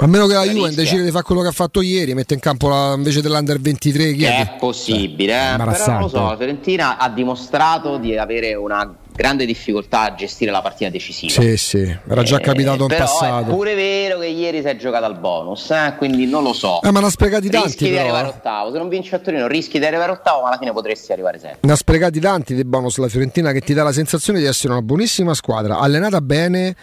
A 0.00 0.06
meno 0.06 0.26
che 0.26 0.32
la, 0.32 0.44
la 0.44 0.50
Juve 0.50 0.74
decide 0.74 1.02
di 1.02 1.10
fare 1.10 1.24
quello 1.24 1.42
che 1.42 1.48
ha 1.48 1.52
fatto 1.52 1.80
ieri, 1.80 2.14
mette 2.14 2.34
in 2.34 2.40
campo 2.40 2.68
la, 2.68 2.94
invece 2.96 3.20
dell'Under 3.20 3.60
23. 3.60 4.12
Chi 4.12 4.24
è, 4.24 4.40
è 4.40 4.56
possibile, 4.58 5.34
eh, 5.34 5.56
però 5.56 5.86
non 5.86 6.00
lo 6.00 6.08
so. 6.08 6.28
La 6.28 6.36
Fiorentina 6.36 6.98
ha 6.98 7.08
dimostrato 7.10 7.98
di 7.98 8.16
avere 8.16 8.54
una 8.54 8.96
grande 9.18 9.46
difficoltà 9.46 10.02
a 10.02 10.14
gestire 10.14 10.52
la 10.52 10.62
partita 10.62 10.90
decisiva. 10.90 11.32
Sì, 11.32 11.56
sì, 11.56 11.98
era 12.08 12.22
già 12.22 12.38
eh, 12.38 12.40
capitato 12.40 12.84
in 12.84 12.94
passato. 12.96 13.50
È 13.50 13.52
pure 13.52 13.74
vero 13.74 14.20
che 14.20 14.26
ieri 14.26 14.60
si 14.60 14.68
è 14.68 14.76
giocato 14.76 15.06
al 15.06 15.18
bonus, 15.18 15.70
eh? 15.70 15.94
quindi 15.98 16.24
non 16.26 16.44
lo 16.44 16.52
so. 16.52 16.80
Eh, 16.82 16.92
ma 16.92 17.00
ne 17.00 17.06
ha 17.06 17.10
sprecati 17.10 17.50
tanti. 17.50 17.66
Rischi 17.66 17.84
però, 17.88 17.94
di 17.94 17.98
arrivare 17.98 18.28
eh. 18.28 18.30
ottavo. 18.30 18.70
Se 18.70 18.78
non 18.78 18.88
vinci 18.88 19.12
a 19.16 19.18
Torino, 19.18 19.48
rischi 19.48 19.80
di 19.80 19.84
arrivare 19.84 20.12
ottavo, 20.12 20.42
ma 20.42 20.48
alla 20.48 20.58
fine 20.58 20.72
potresti 20.72 21.10
arrivare 21.10 21.40
sempre. 21.40 21.58
Ne 21.62 21.72
ha 21.72 21.76
sprecati 21.76 22.20
tanti 22.20 22.54
dei 22.54 22.64
bonus 22.64 22.96
la 22.98 23.08
Fiorentina 23.08 23.50
che 23.50 23.60
ti 23.60 23.74
dà 23.74 23.82
la 23.82 23.92
sensazione 23.92 24.38
di 24.38 24.44
essere 24.44 24.72
una 24.72 24.82
buonissima 24.82 25.34
squadra, 25.34 25.80
allenata 25.80 26.20
bene, 26.20 26.76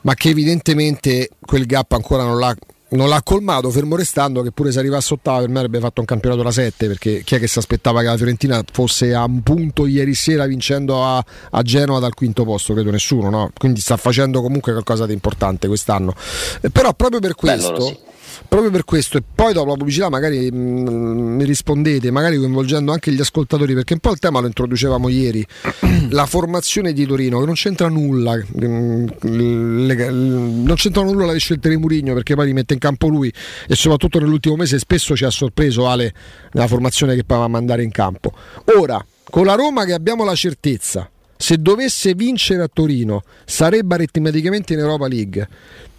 ma 0.00 0.14
che 0.14 0.30
evidentemente 0.30 1.28
quel 1.38 1.66
gap 1.66 1.92
ancora 1.92 2.22
non 2.22 2.38
l'ha 2.38 2.56
non 2.88 3.08
l'ha 3.08 3.20
colmato, 3.22 3.70
fermo 3.70 3.96
restando 3.96 4.42
che 4.42 4.52
pure 4.52 4.70
se 4.70 4.78
arrivasse 4.78 5.14
ottava 5.14 5.40
per 5.40 5.48
me 5.48 5.58
avrebbe 5.58 5.80
fatto 5.80 6.00
un 6.00 6.06
campionato 6.06 6.42
da 6.42 6.52
7 6.52 6.86
perché 6.86 7.22
chi 7.24 7.34
è 7.34 7.38
che 7.38 7.48
si 7.48 7.58
aspettava 7.58 8.00
che 8.00 8.06
la 8.06 8.16
Fiorentina 8.16 8.62
fosse 8.70 9.12
a 9.12 9.24
un 9.24 9.42
punto 9.42 9.86
ieri 9.86 10.14
sera 10.14 10.46
vincendo 10.46 11.04
a, 11.04 11.24
a 11.50 11.62
Genova 11.62 11.98
dal 11.98 12.14
quinto 12.14 12.44
posto, 12.44 12.74
credo 12.74 12.90
nessuno, 12.90 13.28
no? 13.28 13.50
quindi 13.56 13.80
sta 13.80 13.96
facendo 13.96 14.40
comunque 14.40 14.72
qualcosa 14.72 15.06
di 15.06 15.12
importante 15.12 15.66
quest'anno. 15.66 16.14
Eh, 16.60 16.70
però 16.70 16.94
proprio 16.94 17.18
per 17.18 17.34
questo 17.34 18.14
proprio 18.48 18.70
per 18.70 18.84
questo 18.84 19.18
e 19.18 19.22
poi 19.34 19.52
dopo 19.52 19.70
la 19.70 19.76
pubblicità 19.76 20.08
magari 20.08 20.50
mh, 20.50 20.56
mm, 20.56 21.36
mi 21.36 21.44
rispondete 21.44 22.10
magari 22.10 22.36
coinvolgendo 22.36 22.92
anche 22.92 23.12
gli 23.12 23.20
ascoltatori 23.20 23.74
perché 23.74 23.94
un 23.94 24.00
po' 24.00 24.12
il 24.12 24.18
tema 24.18 24.40
lo 24.40 24.46
introducevamo 24.46 25.08
ieri. 25.08 25.44
La 26.10 26.26
formazione 26.26 26.92
di 26.92 27.04
Torino 27.04 27.40
che 27.40 27.46
non 27.46 27.54
c'entra 27.54 27.88
nulla 27.88 28.36
mm, 28.36 29.06
non 29.22 30.74
c'entra 30.76 31.02
nulla 31.02 31.26
la 31.26 31.36
scelta 31.36 31.68
di 31.68 31.76
Murigno 31.76 32.14
perché 32.14 32.34
poi 32.34 32.46
li 32.46 32.52
mette 32.52 32.74
in 32.74 32.80
campo 32.80 33.08
lui 33.08 33.32
e 33.66 33.74
soprattutto 33.74 34.18
nell'ultimo 34.18 34.56
mese 34.56 34.78
spesso 34.78 35.16
ci 35.16 35.24
ha 35.24 35.30
sorpreso 35.30 35.88
Ale 35.88 36.12
nella 36.52 36.66
formazione 36.68 37.14
che 37.14 37.24
poteva 37.24 37.48
mandare 37.48 37.82
in 37.82 37.90
campo. 37.90 38.32
Ora 38.78 39.04
con 39.28 39.44
la 39.44 39.54
Roma 39.54 39.84
che 39.84 39.92
abbiamo 39.92 40.24
la 40.24 40.34
certezza 40.34 41.10
se 41.36 41.58
dovesse 41.58 42.14
vincere 42.14 42.62
a 42.62 42.70
Torino 42.72 43.22
sarebbe 43.44 43.94
aritmeticamente 43.94 44.72
in 44.72 44.78
Europa 44.78 45.06
League. 45.06 45.48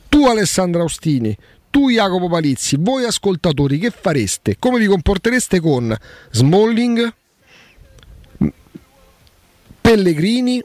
Tu 0.09 0.25
Alessandro 0.25 0.81
Austini 0.81 1.35
tu 1.69 1.89
Jacopo 1.89 2.27
Palizzi, 2.27 2.77
voi 2.79 3.05
ascoltatori 3.05 3.77
che 3.77 3.91
fareste? 3.91 4.55
Come 4.59 4.79
vi 4.79 4.85
comportereste 4.85 5.59
con 5.59 5.95
Smalling, 6.31 7.13
Pellegrini 9.81 10.63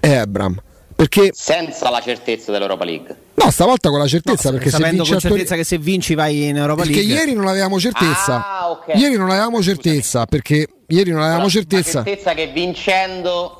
e 0.00 0.14
Abram? 0.14 0.60
Perché 0.94 1.30
senza 1.32 1.88
la 1.90 2.00
certezza 2.00 2.52
dell'Europa 2.52 2.84
League. 2.84 3.16
No, 3.34 3.50
stavolta 3.50 3.88
con 3.88 3.98
la 3.98 4.06
certezza 4.06 4.50
no, 4.50 4.56
perché 4.56 4.70
sapendo 4.70 5.02
se 5.04 5.12
con 5.12 5.20
certezza 5.20 5.56
che 5.56 5.64
se 5.64 5.78
vinci 5.78 6.14
vai 6.14 6.48
in 6.48 6.56
Europa 6.56 6.82
perché 6.82 6.96
League. 6.98 7.14
Perché 7.14 7.28
ieri 7.30 7.40
non 7.40 7.48
avevamo 7.48 7.80
certezza. 7.80 8.46
Ah, 8.46 8.70
okay. 8.70 8.98
Ieri 8.98 9.16
non 9.16 9.30
avevamo 9.30 9.62
certezza 9.62 10.26
perché 10.26 10.68
ieri 10.88 11.10
non 11.10 11.22
avevamo 11.22 11.48
certezza. 11.48 12.00
La 12.00 12.04
certezza 12.04 12.34
che 12.34 12.48
vincendo 12.48 13.59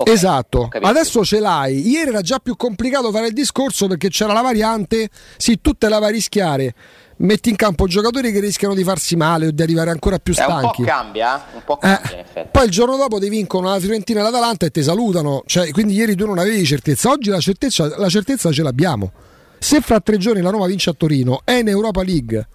Okay, 0.00 0.14
esatto, 0.14 0.68
adesso 0.82 1.24
ce 1.24 1.40
l'hai. 1.40 1.88
Ieri 1.88 2.10
era 2.10 2.20
già 2.20 2.38
più 2.38 2.56
complicato 2.56 3.10
fare 3.10 3.26
il 3.26 3.32
discorso 3.32 3.88
perché 3.88 4.08
c'era 4.08 4.32
la 4.32 4.42
variante, 4.42 5.08
sì, 5.36 5.60
tu 5.60 5.72
te 5.72 5.88
la 5.88 5.98
vai 5.98 6.10
a 6.10 6.12
rischiare. 6.12 6.74
Metti 7.20 7.48
in 7.48 7.56
campo 7.56 7.88
giocatori 7.88 8.30
che 8.30 8.38
rischiano 8.38 8.74
di 8.74 8.84
farsi 8.84 9.16
male 9.16 9.48
o 9.48 9.50
di 9.50 9.60
arrivare 9.60 9.90
ancora 9.90 10.18
più 10.20 10.32
stanchi. 10.32 10.52
Eh, 10.52 10.64
un 10.64 10.70
po' 10.70 10.82
cambia, 10.84 11.44
un 11.52 11.62
po' 11.64 11.76
cambia 11.78 12.24
eh, 12.32 12.44
Poi 12.44 12.64
il 12.66 12.70
giorno 12.70 12.96
dopo 12.96 13.18
ti 13.18 13.28
vincono 13.28 13.70
la 13.70 13.80
Fiorentina 13.80 14.20
e 14.20 14.22
l'Atalanta 14.22 14.66
e 14.66 14.70
ti 14.70 14.84
salutano. 14.84 15.42
Cioè, 15.44 15.72
quindi 15.72 15.94
ieri 15.94 16.14
tu 16.14 16.26
non 16.26 16.38
avevi 16.38 16.64
certezza. 16.64 17.10
Oggi 17.10 17.30
la 17.30 17.40
certezza, 17.40 17.98
la 17.98 18.08
certezza 18.08 18.52
ce 18.52 18.62
l'abbiamo. 18.62 19.10
Se 19.58 19.80
fra 19.80 19.98
tre 19.98 20.16
giorni 20.16 20.40
la 20.40 20.50
Roma 20.50 20.66
vince 20.66 20.90
a 20.90 20.94
Torino, 20.96 21.40
è 21.42 21.54
in 21.54 21.66
Europa 21.66 22.04
League. 22.04 22.46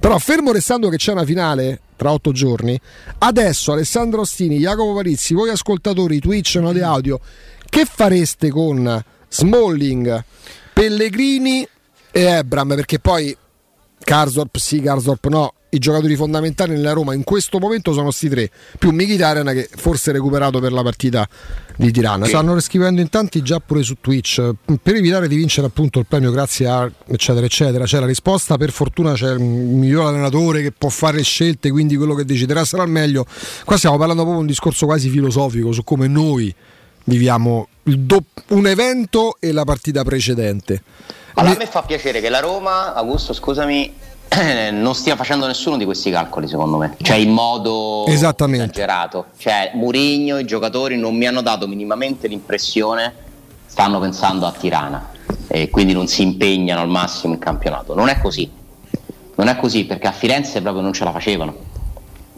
Però 0.00 0.18
fermo 0.18 0.50
restando 0.50 0.88
che 0.88 0.96
c'è 0.96 1.12
una 1.12 1.24
finale 1.24 1.80
tra 1.96 2.12
otto 2.12 2.32
giorni, 2.32 2.78
adesso 3.18 3.72
Alessandro 3.72 4.20
Ostini, 4.20 4.58
Jacopo 4.58 4.94
Parizzi, 4.94 5.34
voi 5.34 5.50
ascoltatori 5.50 6.20
Twitch, 6.20 6.56
Note 6.56 6.82
Audio, 6.82 7.20
che 7.68 7.84
fareste 7.84 8.50
con 8.50 9.02
Smalling, 9.28 10.24
Pellegrini 10.72 11.66
e 12.10 12.20
Ebram? 12.20 12.68
Perché 12.68 12.98
poi 12.98 13.36
Karsdorp 13.98 14.56
sì, 14.56 14.80
Karsdorp 14.80 15.26
no, 15.28 15.54
i 15.70 15.78
giocatori 15.78 16.16
fondamentali 16.16 16.72
nella 16.72 16.92
Roma 16.92 17.14
in 17.14 17.24
questo 17.24 17.58
momento 17.58 17.92
sono 17.92 18.04
questi 18.04 18.28
tre, 18.28 18.50
più 18.78 18.92
Mkhitaryan 18.92 19.46
che 19.46 19.68
forse 19.74 20.12
recuperato 20.12 20.60
per 20.60 20.72
la 20.72 20.82
partita 20.82 21.28
di 21.76 21.90
Tirana. 21.90 22.24
Sì. 22.24 22.30
Stanno 22.30 22.58
scrivendo 22.60 23.00
in 23.00 23.08
tanti 23.08 23.42
già 23.42 23.60
pure 23.60 23.82
su 23.82 23.96
Twitch 24.00 24.52
per 24.80 24.94
evitare 24.94 25.28
di 25.28 25.36
vincere 25.36 25.66
appunto 25.66 25.98
il 25.98 26.06
premio 26.06 26.30
grazie 26.30 26.66
a 26.66 26.90
eccetera 27.06 27.44
eccetera. 27.44 27.84
C'è 27.84 28.00
la 28.00 28.06
risposta, 28.06 28.56
per 28.56 28.70
fortuna 28.70 29.12
c'è 29.12 29.32
il 29.32 29.40
miglior 29.40 30.06
allenatore 30.06 30.62
che 30.62 30.72
può 30.72 30.88
fare 30.88 31.22
scelte, 31.22 31.70
quindi 31.70 31.96
quello 31.96 32.14
che 32.14 32.24
deciderà 32.24 32.64
sarà 32.64 32.84
il 32.84 32.90
meglio. 32.90 33.26
Qua 33.64 33.76
stiamo 33.76 33.96
parlando 33.96 34.22
proprio 34.22 34.42
di 34.42 34.48
un 34.48 34.54
discorso 34.54 34.86
quasi 34.86 35.08
filosofico 35.08 35.72
su 35.72 35.84
come 35.84 36.06
noi 36.06 36.54
viviamo 37.04 37.68
do- 37.82 38.24
un 38.48 38.66
evento 38.66 39.36
e 39.40 39.52
la 39.52 39.64
partita 39.64 40.02
precedente. 40.04 40.82
Allora, 41.34 41.54
a 41.54 41.58
me 41.58 41.66
fa 41.66 41.82
piacere 41.82 42.20
che 42.20 42.30
la 42.30 42.40
Roma, 42.40 42.94
Augusto, 42.94 43.34
scusami, 43.34 43.92
non 44.70 44.94
stia 44.94 45.16
facendo 45.16 45.46
nessuno 45.46 45.76
di 45.76 45.84
questi 45.84 46.10
calcoli, 46.10 46.48
secondo 46.48 46.76
me. 46.76 46.96
Cioè, 47.00 47.16
in 47.16 47.30
modo 47.30 48.04
esagerato. 48.06 49.26
Cioè, 49.36 49.72
Murigno, 49.74 50.38
i 50.38 50.44
giocatori 50.44 50.96
non 50.96 51.16
mi 51.16 51.26
hanno 51.26 51.42
dato 51.42 51.66
minimamente 51.66 52.28
l'impressione 52.28 53.24
stanno 53.66 54.00
pensando 54.00 54.46
a 54.46 54.52
Tirana 54.52 55.10
e 55.48 55.68
quindi 55.70 55.92
non 55.92 56.06
si 56.06 56.22
impegnano 56.22 56.80
al 56.80 56.88
massimo 56.88 57.34
in 57.34 57.38
campionato. 57.38 57.94
Non 57.94 58.08
è 58.08 58.18
così. 58.20 58.50
Non 59.34 59.48
è 59.48 59.56
così 59.56 59.84
perché 59.84 60.06
a 60.06 60.12
Firenze 60.12 60.62
proprio 60.62 60.82
non 60.82 60.92
ce 60.92 61.04
la 61.04 61.12
facevano. 61.12 61.54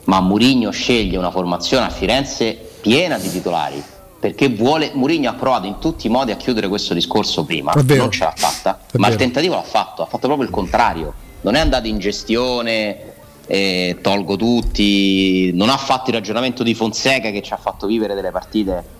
Ma 0.04 0.20
Murigno 0.20 0.70
sceglie 0.70 1.16
una 1.16 1.30
formazione 1.30 1.86
a 1.86 1.90
Firenze 1.90 2.58
piena 2.80 3.18
di 3.18 3.30
titolari 3.30 3.82
perché 4.18 4.48
vuole, 4.48 4.90
Mourinho 4.94 5.30
ha 5.30 5.34
provato 5.34 5.66
in 5.66 5.78
tutti 5.78 6.08
i 6.08 6.10
modi 6.10 6.32
a 6.32 6.36
chiudere 6.36 6.66
questo 6.66 6.92
discorso 6.92 7.44
prima, 7.44 7.72
non 7.72 8.10
ce 8.10 8.24
l'ha 8.24 8.34
fatta, 8.34 8.80
ma 8.94 9.06
vero. 9.06 9.12
il 9.12 9.16
tentativo 9.16 9.54
l'ha 9.54 9.62
fatto, 9.62 10.02
ha 10.02 10.06
fatto 10.06 10.26
proprio 10.26 10.48
il 10.48 10.52
contrario, 10.52 11.14
non 11.42 11.54
è 11.54 11.60
andato 11.60 11.86
in 11.86 11.98
gestione, 11.98 13.14
eh, 13.46 13.98
tolgo 14.02 14.36
tutti, 14.36 15.50
non 15.54 15.70
ha 15.70 15.76
fatto 15.76 16.10
il 16.10 16.16
ragionamento 16.16 16.62
di 16.62 16.74
Fonseca 16.74 17.30
che 17.30 17.42
ci 17.42 17.52
ha 17.52 17.56
fatto 17.56 17.86
vivere 17.86 18.14
delle 18.14 18.30
partite 18.30 18.96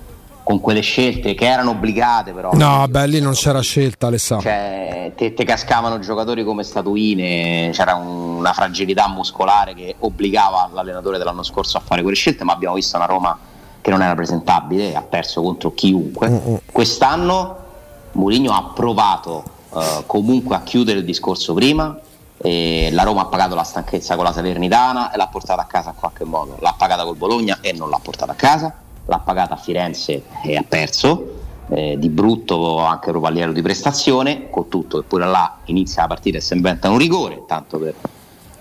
con 0.49 0.61
quelle 0.61 0.81
scelte 0.81 1.35
che 1.35 1.45
erano 1.47 1.73
obbligate 1.73 2.33
però. 2.33 2.53
No, 2.55 2.87
beh, 2.89 3.07
lì 3.07 3.21
non 3.21 3.35
c'era 3.35 3.61
scelta 3.61 4.07
Alessandro. 4.07 4.49
Cioè, 4.49 5.13
te, 5.15 5.35
te, 5.35 5.45
cascavano 5.45 5.99
giocatori 5.99 6.43
come 6.43 6.63
statuine, 6.63 7.69
c'era 7.75 7.95
un, 7.97 8.37
una 8.39 8.55
fragilità 8.55 9.09
muscolare 9.09 9.75
che 9.75 9.97
obbligava 9.99 10.71
l'allenatore 10.73 11.19
dell'anno 11.19 11.43
scorso 11.43 11.77
a 11.77 11.81
fare 11.81 12.01
quelle 12.01 12.17
scelte, 12.17 12.45
ma 12.45 12.55
abbiamo 12.55 12.77
visto 12.77 12.97
una 12.97 13.05
Roma 13.05 13.39
che 13.83 13.91
non 13.91 14.01
era 14.01 14.15
presentabile, 14.15 14.95
ha 14.95 15.03
perso 15.03 15.43
contro 15.43 15.75
chiunque. 15.75 16.29
Uh-uh. 16.29 16.61
Quest'anno 16.73 17.67
Mourinho 18.13 18.53
ha 18.53 18.73
provato 18.75 19.45
uh, 19.69 19.81
comunque 20.07 20.57
a 20.57 20.63
chiudere 20.63 21.01
il 21.01 21.05
discorso 21.05 21.53
prima. 21.53 21.99
La 22.41 23.03
Roma 23.03 23.23
ha 23.23 23.27
pagato 23.27 23.55
la 23.55 23.65
stanchezza 23.65 24.15
con 24.15 24.25
la 24.25 24.33
Salernitana 24.33 25.13
e 25.13 25.17
l'ha 25.17 25.27
portata 25.27 25.63
a 25.63 25.65
casa 25.67 25.91
in 25.91 25.97
qualche 25.97 26.25
modo. 26.25 26.57
L'ha 26.61 26.75
pagata 26.77 27.05
col 27.05 27.17
Bologna 27.17 27.59
e 27.61 27.73
non 27.73 27.91
l'ha 27.91 28.01
portata 28.01 28.33
a 28.33 28.37
casa. 28.37 28.75
L'ha 29.07 29.19
pagata 29.19 29.55
a 29.55 29.57
Firenze 29.57 30.25
e 30.45 30.57
ha 30.57 30.65
perso. 30.67 31.35
Eh, 31.71 31.97
di 31.99 32.09
brutto 32.09 32.79
anche 32.79 33.11
rovaliero 33.11 33.53
di 33.53 33.61
prestazione, 33.61 34.49
con 34.49 34.69
tutto 34.69 35.01
che 35.01 35.07
pure 35.07 35.27
là 35.27 35.59
inizia 35.67 36.03
la 36.03 36.09
partita 36.09 36.39
e 36.39 36.41
si 36.41 36.55
inventa 36.55 36.89
un 36.89 36.97
rigore, 36.97 37.45
tanto 37.47 37.79
per, 37.79 37.95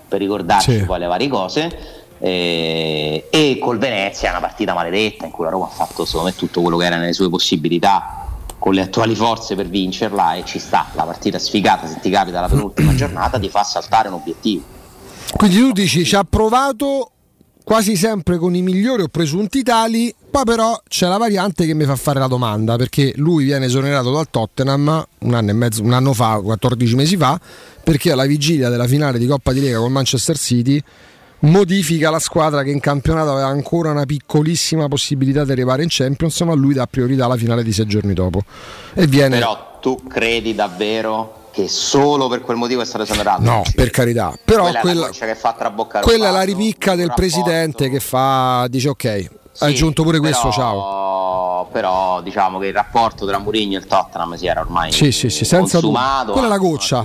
per 0.06 0.18
ricordarci 0.18 0.80
sì. 0.80 0.84
poi 0.84 0.98
le 0.98 1.06
varie 1.06 1.28
cose 1.28 1.98
eh, 2.18 3.28
e 3.30 3.58
col 3.60 3.78
Venezia 3.78 4.30
una 4.30 4.40
partita 4.40 4.74
maledetta 4.74 5.24
in 5.24 5.30
cui 5.30 5.44
la 5.44 5.50
Roma 5.50 5.66
ha 5.66 5.70
fatto 5.70 6.04
secondo 6.04 6.28
me 6.28 6.34
tutto 6.34 6.60
quello 6.60 6.76
che 6.76 6.84
era 6.84 6.96
nelle 6.96 7.12
sue 7.12 7.28
possibilità 7.28 8.26
con 8.58 8.74
le 8.74 8.82
attuali 8.82 9.14
forze 9.14 9.54
per 9.54 9.68
vincerla 9.68 10.34
e 10.34 10.44
ci 10.44 10.58
sta 10.58 10.88
la 10.94 11.04
partita 11.04 11.38
sfigata 11.38 11.86
se 11.86 11.98
ti 12.00 12.10
capita 12.10 12.40
la 12.40 12.48
penultima 12.48 12.94
giornata 12.96 13.38
ti 13.38 13.48
fa 13.48 13.62
saltare 13.62 14.08
un 14.08 14.14
obiettivo. 14.14 14.62
Quindi 15.36 15.58
tu 15.58 15.72
dici 15.72 16.04
ci 16.04 16.16
ha 16.16 16.24
provato 16.24 17.12
quasi 17.62 17.96
sempre 17.96 18.38
con 18.38 18.54
i 18.54 18.62
migliori 18.62 19.02
o 19.02 19.08
presunti 19.08 19.62
tali 19.62 20.14
poi 20.30 20.44
però 20.44 20.80
c'è 20.88 21.06
la 21.06 21.18
variante 21.18 21.66
che 21.66 21.74
mi 21.74 21.84
fa 21.84 21.96
fare 21.96 22.18
la 22.18 22.26
domanda 22.26 22.76
perché 22.76 23.12
lui 23.16 23.44
viene 23.44 23.66
esonerato 23.66 24.10
dal 24.10 24.30
Tottenham 24.30 25.06
un 25.18 25.34
anno 25.34 25.50
e 25.50 25.52
mezzo 25.52 25.82
un 25.82 25.92
anno 25.92 26.14
fa 26.14 26.40
14 26.42 26.94
mesi 26.94 27.18
fa 27.18 27.38
perché 27.84 28.10
alla 28.10 28.24
vigilia 28.24 28.70
della 28.70 28.86
finale 28.86 29.18
di 29.18 29.26
Coppa 29.26 29.52
di 29.52 29.60
Lega 29.60 29.80
con 29.80 29.92
Manchester 29.92 30.38
City 30.38 30.82
modifica 31.40 32.10
la 32.10 32.18
squadra 32.18 32.62
che 32.62 32.70
in 32.70 32.80
campionato 32.80 33.32
aveva 33.32 33.48
ancora 33.48 33.90
una 33.90 34.04
piccolissima 34.04 34.88
possibilità 34.88 35.44
di 35.44 35.52
arrivare 35.52 35.82
in 35.82 35.88
Champions, 35.90 36.40
ma 36.40 36.54
lui 36.54 36.74
dà 36.74 36.86
priorità 36.86 37.26
alla 37.26 37.36
finale 37.36 37.62
di 37.62 37.72
sei 37.72 37.86
giorni 37.86 38.14
dopo. 38.14 38.42
E 38.94 39.06
viene... 39.06 39.38
Però 39.38 39.78
tu 39.80 40.02
credi 40.08 40.54
davvero 40.54 41.50
che 41.52 41.68
solo 41.68 42.28
per 42.28 42.40
quel 42.40 42.56
motivo 42.56 42.82
è 42.82 42.84
stato 42.84 43.04
esonerato? 43.04 43.42
No, 43.42 43.62
per 43.74 43.90
carità. 43.90 44.36
Però 44.44 44.64
quella, 44.64 44.80
quella, 44.80 45.08
è, 45.08 45.36
la 45.40 46.00
quella 46.00 46.28
è 46.28 46.30
la 46.30 46.42
ripicca 46.42 46.94
del 46.94 47.12
presidente 47.14 47.88
che 47.88 48.00
fa, 48.00 48.66
dice 48.68 48.88
ok, 48.90 49.28
sì, 49.52 49.64
hai 49.64 49.72
aggiunto 49.72 50.02
pure 50.02 50.20
però, 50.20 50.30
questo, 50.30 50.50
ciao. 50.52 51.68
Però 51.72 52.20
diciamo 52.22 52.58
che 52.58 52.68
il 52.68 52.72
rapporto 52.72 53.26
tra 53.26 53.38
Mourinho 53.38 53.74
e 53.74 53.78
il 53.78 53.86
Tottenham 53.86 54.36
si 54.36 54.46
era 54.46 54.60
ormai 54.60 54.92
sì, 54.92 55.10
sì, 55.10 55.30
sì, 55.30 55.44
senza 55.44 55.80
consumato. 55.80 56.32
Quella 56.32 56.46
è 56.46 56.50
la 56.50 56.58
goccia 56.58 57.04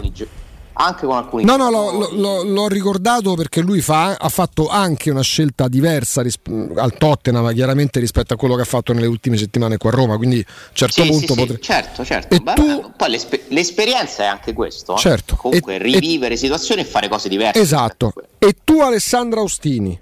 anche 0.74 1.06
con 1.06 1.16
alcuni 1.16 1.44
no 1.44 1.56
no 1.56 1.70
lo, 1.70 2.10
lo, 2.12 2.44
l'ho 2.44 2.68
ricordato 2.68 3.36
perché 3.36 3.62
lui 3.62 3.82
fa, 3.82 4.16
ha 4.16 4.30
fatto 4.30 4.68
anche 4.68 5.12
una 5.12 5.22
scelta 5.22 5.68
diversa 5.68 6.22
risp- 6.22 6.72
al 6.76 6.98
Tottenham 6.98 7.54
chiaramente 7.54 8.00
rispetto 8.00 8.34
a 8.34 8.38
quello 8.38 8.56
che 8.56 8.62
ha 8.62 8.66
fatto 8.66 8.94
nelle 8.94 9.08
ultime 9.08 9.38
settimane 9.38 9.78
qua 9.78 9.92
a 9.92 9.94
Roma 9.94 10.18
quindi 10.18 10.38
a 10.38 10.46
un 10.48 10.74
certo 10.74 11.04
sì, 11.04 11.10
punto 11.10 11.34
sì, 11.34 11.40
potre... 11.40 11.60
certo 11.60 12.04
certo 12.04 12.40
Beh, 12.40 12.54
tu... 12.54 12.92
poi 12.96 13.10
l'esper- 13.10 13.46
l'esperienza 13.50 14.24
è 14.24 14.26
anche 14.28 14.54
questo 14.54 14.96
eh? 14.96 15.00
certo 15.00 15.36
comunque 15.36 15.76
e, 15.76 15.78
rivivere 15.78 16.34
e... 16.34 16.38
situazioni 16.38 16.82
e 16.82 16.86
fare 16.86 17.08
cose 17.08 17.30
diverse 17.30 17.60
esatto 17.60 18.14
e 18.40 18.56
tu 18.64 18.82
Alessandro 18.82 19.42
Austini 19.42 20.00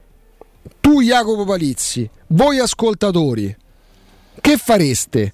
tu 0.80 1.02
Jacopo 1.02 1.46
Palizzi 1.46 2.10
voi 2.28 2.60
ascoltatori 2.60 3.56
che 4.40 4.58
fareste? 4.58 5.34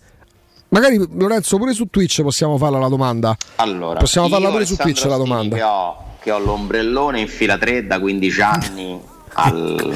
Magari 0.69 0.97
Lorenzo 1.13 1.57
pure 1.57 1.73
su 1.73 1.89
Twitch 1.89 2.21
possiamo 2.21 2.57
farla 2.57 2.79
la 2.79 2.89
domanda. 2.89 3.35
Allora, 3.57 3.99
possiamo 3.99 4.27
farla 4.27 4.49
pure 4.49 4.65
su 4.65 4.75
Twitch 4.75 5.05
la 5.05 5.17
domanda. 5.17 5.55
Che 5.55 5.63
ho, 5.63 5.97
che 6.19 6.31
ho 6.31 6.39
l'ombrellone 6.39 7.21
in 7.21 7.27
fila 7.27 7.57
3 7.57 7.87
da 7.87 7.99
15 7.99 8.41
anni. 8.41 8.99
Al, 9.39 9.95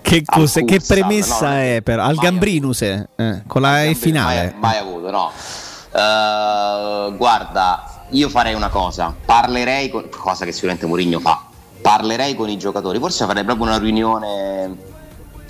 che, 0.00 0.24
cosa, 0.24 0.62
che 0.62 0.80
premessa 0.84 1.50
no, 1.50 1.56
è 1.56 1.80
per 1.84 2.00
al 2.00 2.16
Gambrinus 2.16 2.82
eh, 2.82 3.06
con 3.46 3.60
la 3.60 3.84
E 3.84 3.94
finale. 3.94 4.56
mai, 4.58 4.72
mai, 4.72 4.78
avuto 4.78 5.10
no. 5.12 5.30
Uh, 5.92 7.16
guarda 7.16 8.06
io 8.10 8.28
farei 8.28 8.54
una 8.54 8.70
cosa. 8.70 9.14
Parlerei 9.24 9.88
con, 9.88 10.08
cosa 10.10 10.44
che 10.44 10.50
sicuramente 10.50 10.86
Mourinho 10.86 11.20
fa. 11.20 11.44
Parlerei 11.80 12.34
con 12.34 12.48
i 12.48 12.58
giocatori. 12.58 12.98
Forse 12.98 13.24
farei 13.24 13.44
proprio 13.44 13.66
una 13.66 13.78
riunione 13.78 14.90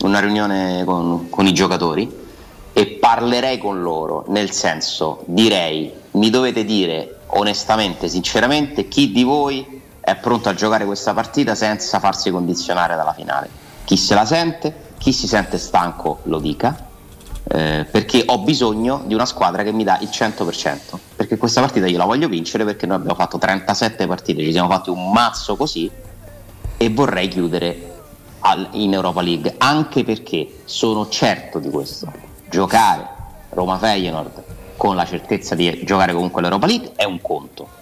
una 0.03 0.21
riunione 0.21 0.83
con, 0.85 1.29
con 1.31 1.47
i 1.47 1.55
giocatori 1.55 2.22
parlerei 3.13 3.59
con 3.59 3.83
loro, 3.83 4.25
nel 4.29 4.53
senso 4.53 5.23
direi 5.27 5.93
mi 6.13 6.31
dovete 6.31 6.65
dire 6.65 7.19
onestamente, 7.27 8.09
sinceramente, 8.09 8.89
chi 8.89 9.13
di 9.13 9.23
voi 9.23 9.83
è 10.01 10.17
pronto 10.17 10.49
a 10.49 10.55
giocare 10.55 10.87
questa 10.87 11.13
partita 11.13 11.55
senza 11.55 12.01
farsi 12.01 12.31
condizionare 12.31 12.97
dalla 12.97 13.13
finale. 13.13 13.51
Chi 13.85 13.99
se 13.99 14.15
la 14.15 14.25
sente, 14.25 14.95
chi 14.97 15.13
si 15.13 15.27
sente 15.27 15.59
stanco 15.59 16.21
lo 16.23 16.39
dica, 16.39 16.89
eh, 17.49 17.87
perché 17.91 18.23
ho 18.25 18.39
bisogno 18.39 19.03
di 19.05 19.13
una 19.13 19.27
squadra 19.27 19.63
che 19.63 19.73
mi 19.73 19.85
dà 19.85 19.99
il 20.01 20.09
100%, 20.11 20.99
perché 21.15 21.37
questa 21.37 21.61
partita 21.61 21.87
io 21.87 21.99
la 21.99 22.07
voglio 22.07 22.29
vincere 22.29 22.65
perché 22.65 22.87
noi 22.87 22.97
abbiamo 22.97 23.17
fatto 23.17 23.37
37 23.37 24.07
partite, 24.07 24.43
ci 24.43 24.53
siamo 24.53 24.71
fatti 24.71 24.89
un 24.89 25.13
mazzo 25.13 25.55
così 25.57 25.91
e 26.79 26.89
vorrei 26.89 27.29
chiudere 27.29 27.93
al, 28.41 28.69
in 28.71 28.95
Europa 28.95 29.21
League, 29.21 29.55
anche 29.59 30.03
perché 30.03 30.61
sono 30.65 31.11
certo 31.11 31.59
di 31.59 31.69
questo 31.69 32.31
giocare 32.53 33.09
Roma 33.49 33.79
Feyenoord 33.79 34.43
con 34.77 34.95
la 34.95 35.07
certezza 35.07 35.55
di 35.55 35.81
giocare 35.85 36.13
comunque 36.13 36.43
l'Europa 36.43 36.67
League 36.67 36.93
è 36.95 37.05
un 37.05 37.21
conto. 37.21 37.81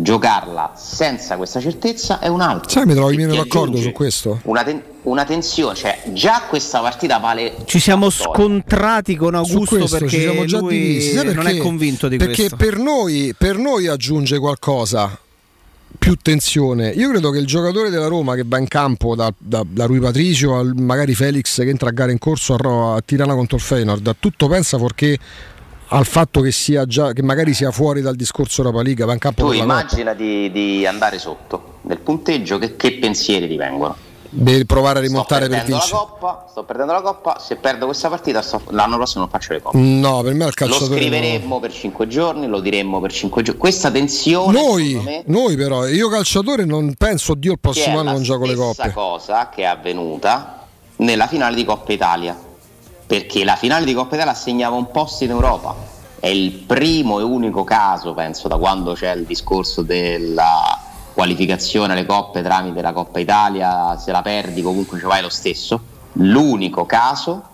Giocarla 0.00 0.74
senza 0.76 1.36
questa 1.36 1.58
certezza 1.60 2.20
è 2.20 2.28
un 2.28 2.40
altro. 2.40 2.70
Sai, 2.70 2.86
mi 2.86 2.94
trovi 2.94 3.16
meno 3.16 3.34
d'accordo 3.34 3.78
su 3.78 3.90
questo? 3.90 4.40
Una, 4.44 4.62
ten- 4.62 4.82
una, 5.02 5.24
tensione, 5.24 5.74
cioè 5.74 6.02
già 6.12 6.42
questa 6.48 6.80
partita 6.80 7.18
vale. 7.18 7.56
Ci 7.64 7.80
siamo 7.80 8.10
scontrati 8.10 9.16
con 9.16 9.34
Augusto 9.34 9.76
questo, 9.76 9.98
perché 9.98 10.16
ci 10.16 10.20
siamo 10.20 10.44
già 10.44 10.60
divisi. 10.60 11.12
Sai 11.12 11.34
non 11.34 11.48
è 11.48 11.56
convinto 11.56 12.06
di 12.06 12.16
perché 12.16 12.34
questo. 12.34 12.56
Perché 12.56 12.70
per 12.72 12.80
noi, 12.80 13.34
per 13.36 13.56
noi 13.56 13.88
aggiunge 13.88 14.38
qualcosa 14.38 15.18
più 15.96 16.16
tensione. 16.16 16.90
Io 16.90 17.08
credo 17.10 17.30
che 17.30 17.38
il 17.38 17.46
giocatore 17.46 17.90
della 17.90 18.06
Roma 18.06 18.34
che 18.34 18.42
va 18.44 18.58
in 18.58 18.68
campo 18.68 19.14
da, 19.14 19.32
da, 19.36 19.64
da 19.66 19.86
Rui 19.86 20.00
Patricio 20.00 20.56
al 20.56 20.74
magari 20.74 21.14
Felix 21.14 21.56
che 21.56 21.68
entra 21.68 21.88
a 21.88 21.92
gara 21.92 22.10
in 22.10 22.18
corso 22.18 22.54
a, 22.54 22.94
a 22.94 23.00
Tirana 23.00 23.34
contro 23.34 23.56
il 23.56 23.62
Feyenoord, 23.62 24.06
a 24.06 24.16
tutto 24.18 24.48
pensa 24.48 24.78
fuorché 24.78 25.18
al 25.90 26.04
fatto 26.04 26.40
che, 26.40 26.52
sia 26.52 26.84
già, 26.84 27.12
che 27.12 27.22
magari 27.22 27.54
sia 27.54 27.70
fuori 27.70 28.02
dal 28.02 28.14
discorso 28.14 28.60
Europa 28.60 28.82
League, 28.82 29.04
va 29.04 29.12
in 29.12 29.18
campo 29.18 29.46
tu 29.46 29.52
immagina 29.52 30.12
di, 30.12 30.50
di, 30.50 30.84
andare 30.84 31.18
sotto 31.18 31.78
nel 31.82 31.98
punteggio, 32.00 32.58
che, 32.58 32.76
che 32.76 32.98
pensieri 32.98 33.48
ti 33.48 33.56
vengono? 33.56 33.96
Devi 34.30 34.66
provare 34.66 34.98
a 34.98 35.02
rimontare 35.02 35.48
per 35.48 35.64
vincere. 35.64 35.92
La 35.92 35.98
coppa, 35.98 36.46
sto 36.50 36.62
perdendo 36.62 36.92
la 36.92 37.00
coppa, 37.00 37.38
se 37.38 37.56
perdo 37.56 37.86
questa 37.86 38.08
partita 38.10 38.42
sto, 38.42 38.60
l'anno 38.68 38.96
prossimo 38.96 39.22
non 39.22 39.30
faccio 39.30 39.54
le 39.54 39.62
coppe. 39.62 39.78
No, 39.78 40.22
per 40.22 40.34
me 40.34 40.44
il 40.46 40.54
calciatore 40.54 40.90
Lo 40.90 40.96
scriveremmo 40.96 41.54
no. 41.54 41.60
per 41.60 41.72
5 41.72 42.06
giorni, 42.08 42.46
lo 42.46 42.60
diremmo 42.60 43.00
per 43.00 43.10
5 43.10 43.42
giorni. 43.42 43.58
Questa 43.58 43.90
tensione 43.90 44.60
Noi, 44.60 45.00
me, 45.02 45.22
noi 45.26 45.56
però, 45.56 45.86
io 45.86 46.08
calciatore 46.08 46.66
non 46.66 46.94
penso, 46.94 47.34
Dio 47.34 47.52
il 47.52 47.58
prossimo 47.58 48.00
anno 48.00 48.12
non 48.12 48.22
gioco 48.22 48.44
le 48.44 48.54
coppe. 48.54 48.82
Questa 48.82 48.92
cosa 48.92 49.48
che 49.48 49.62
è 49.62 49.64
avvenuta 49.64 50.66
nella 50.96 51.26
finale 51.26 51.54
di 51.54 51.64
Coppa 51.64 51.92
Italia. 51.92 52.36
Perché 53.06 53.42
la 53.44 53.56
finale 53.56 53.86
di 53.86 53.94
Coppa 53.94 54.16
Italia 54.16 54.32
assegnava 54.32 54.76
un 54.76 54.90
posto 54.90 55.24
in 55.24 55.30
Europa. 55.30 55.74
È 56.20 56.26
il 56.26 56.50
primo 56.50 57.20
e 57.20 57.22
unico 57.22 57.64
caso, 57.64 58.12
penso, 58.12 58.48
da 58.48 58.58
quando 58.58 58.92
c'è 58.92 59.14
il 59.14 59.24
discorso 59.24 59.80
della 59.80 60.87
qualificazione 61.18 61.94
alle 61.94 62.06
coppe 62.06 62.42
tramite 62.42 62.80
la 62.80 62.92
Coppa 62.92 63.18
Italia, 63.18 63.98
se 63.98 64.12
la 64.12 64.22
perdi 64.22 64.62
comunque 64.62 65.00
ci 65.00 65.04
vai 65.04 65.20
lo 65.20 65.28
stesso. 65.28 65.80
L'unico 66.12 66.86
caso 66.86 67.48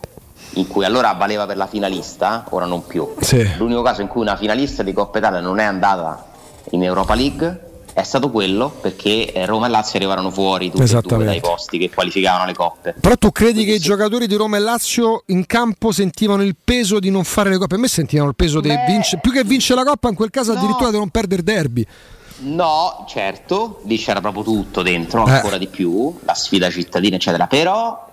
in 0.57 0.66
cui 0.66 0.85
allora 0.85 1.11
valeva 1.12 1.46
per 1.46 1.57
la 1.57 1.66
finalista, 1.66 2.44
ora 2.50 2.66
non 2.66 2.85
più. 2.87 3.14
Sì. 3.20 3.57
L'unico 3.57 3.81
caso 3.81 4.03
in 4.03 4.09
cui 4.09 4.20
una 4.20 4.37
finalista 4.37 4.83
di 4.83 4.92
Coppa 4.92 5.16
Italia 5.16 5.40
non 5.40 5.61
è 5.61 5.64
andata 5.64 6.27
in 6.72 6.83
Europa 6.83 7.14
League 7.14 7.72
è 7.94 8.03
stato 8.03 8.29
quello 8.29 8.68
perché 8.68 9.33
eh, 9.33 9.46
Roma 9.46 9.66
e 9.66 9.70
Lazio 9.70 9.98
arrivarono 9.98 10.31
fuori 10.31 10.68
tutti 10.68 10.83
e 10.83 11.00
due 11.00 11.24
dai 11.24 11.40
posti 11.40 11.79
che 11.79 11.88
qualificavano 11.88 12.44
le 12.44 12.53
coppe. 12.53 12.94
Però 13.00 13.16
tu 13.16 13.31
credi 13.31 13.53
Quindi 13.53 13.70
che 13.70 13.79
sì. 13.79 13.85
i 13.85 13.88
giocatori 13.88 14.27
di 14.27 14.35
Roma 14.35 14.57
e 14.57 14.61
Lazio 14.61 15.22
in 15.27 15.46
campo 15.46 15.92
sentivano 15.92 16.42
il 16.42 16.57
peso 16.62 16.98
di 16.98 17.09
non 17.09 17.22
fare 17.22 17.50
le 17.50 17.57
coppe? 17.57 17.77
A 17.77 17.79
me 17.79 17.88
sentivano 17.88 18.29
il 18.29 18.35
peso 18.37 18.61
di 18.61 18.68
vincere, 18.87 19.20
più 19.22 19.31
che 19.33 19.44
vincere 19.44 19.83
la 19.83 19.88
coppa 19.88 20.09
in 20.09 20.16
quel 20.16 20.31
caso 20.31 20.53
no. 20.53 20.59
addirittura 20.59 20.90
di 20.90 20.98
non 20.98 21.09
perdere 21.09 21.40
il 21.40 21.46
derby. 21.46 21.87
No, 22.36 23.04
certo, 23.08 23.80
lì 23.84 23.96
c'era 23.96 24.20
proprio 24.20 24.42
tutto 24.42 24.82
dentro, 24.82 25.26
eh. 25.26 25.30
ancora 25.30 25.56
di 25.56 25.68
più, 25.68 26.18
la 26.24 26.34
sfida 26.34 26.70
cittadina, 26.70 27.16
eccetera. 27.16 27.46
Però 27.46 28.08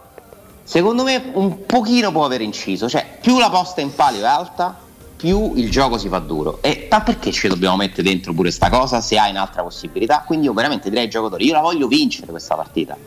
secondo 0.63 1.03
me 1.03 1.31
un 1.33 1.65
pochino 1.65 2.11
può 2.11 2.25
aver 2.25 2.41
inciso, 2.41 2.87
cioè 2.87 3.17
più 3.19 3.39
la 3.39 3.49
posta 3.49 3.81
in 3.81 3.93
palio 3.93 4.21
è 4.21 4.27
alta, 4.27 4.77
più 5.15 5.53
il 5.55 5.69
gioco 5.71 5.97
si 5.97 6.07
fa 6.07 6.19
duro. 6.19 6.59
E 6.61 6.87
ma 6.89 7.01
perché 7.01 7.31
ci 7.31 7.47
dobbiamo 7.47 7.75
mettere 7.77 8.03
dentro 8.03 8.33
pure 8.33 8.51
sta 8.51 8.69
cosa 8.69 9.01
se 9.01 9.17
hai 9.17 9.31
un'altra 9.31 9.63
possibilità? 9.63 10.23
Quindi 10.25 10.45
io 10.45 10.53
veramente 10.53 10.89
direi 10.89 11.05
ai 11.05 11.09
giocatori, 11.09 11.45
io 11.45 11.53
la 11.53 11.61
voglio 11.61 11.87
vincere 11.87 12.27
questa 12.27 12.55
partita. 12.55 12.97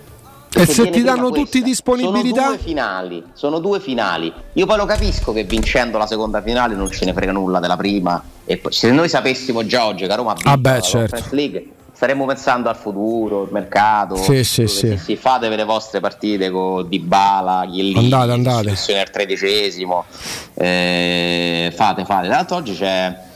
E 0.56 0.66
se 0.66 0.88
ti 0.90 1.02
danno 1.02 1.30
tutti 1.30 1.62
disponibilità? 1.62 2.42
Sono 2.42 2.54
due 2.54 2.58
finali, 2.58 3.24
sono 3.32 3.58
due 3.58 3.80
finali. 3.80 4.32
Io 4.52 4.66
poi 4.66 4.76
lo 4.76 4.86
capisco 4.86 5.32
che 5.32 5.44
vincendo 5.44 5.98
la 5.98 6.06
seconda 6.06 6.40
finale 6.42 6.74
non 6.74 6.90
ce 6.90 7.04
ne 7.04 7.12
frega 7.12 7.32
nulla 7.32 7.58
della 7.58 7.76
prima. 7.76 8.22
E 8.44 8.58
poi, 8.58 8.72
se 8.72 8.90
noi 8.90 9.08
sapessimo 9.08 9.66
già 9.66 9.86
oggi 9.86 10.06
che 10.06 10.14
Roma 10.14 10.32
ha 10.32 10.34
vinto 10.34 10.50
ah 10.50 10.56
beh, 10.56 10.74
la 10.74 10.80
certo. 10.80 11.24
League, 11.30 11.66
staremmo 11.92 12.24
pensando 12.26 12.68
al 12.68 12.76
futuro, 12.76 13.42
al 13.42 13.48
mercato. 13.50 14.16
Sì, 14.16 14.44
sì, 14.44 14.66
sì. 14.66 14.96
sì. 14.96 15.16
Fatevi 15.16 15.56
le 15.56 15.64
vostre 15.64 16.00
partite 16.00 16.50
con 16.50 16.88
Dybala, 16.88 17.66
Chiellini, 17.70 18.12
andate, 18.12 18.32
andate. 18.32 19.00
al 19.00 19.10
tredicesimo. 19.10 20.04
Eh, 20.54 21.72
fate, 21.74 22.04
fate. 22.04 22.26
Tra 22.26 22.36
l'altro 22.36 22.56
oggi 22.56 22.74
c'è 22.74 23.32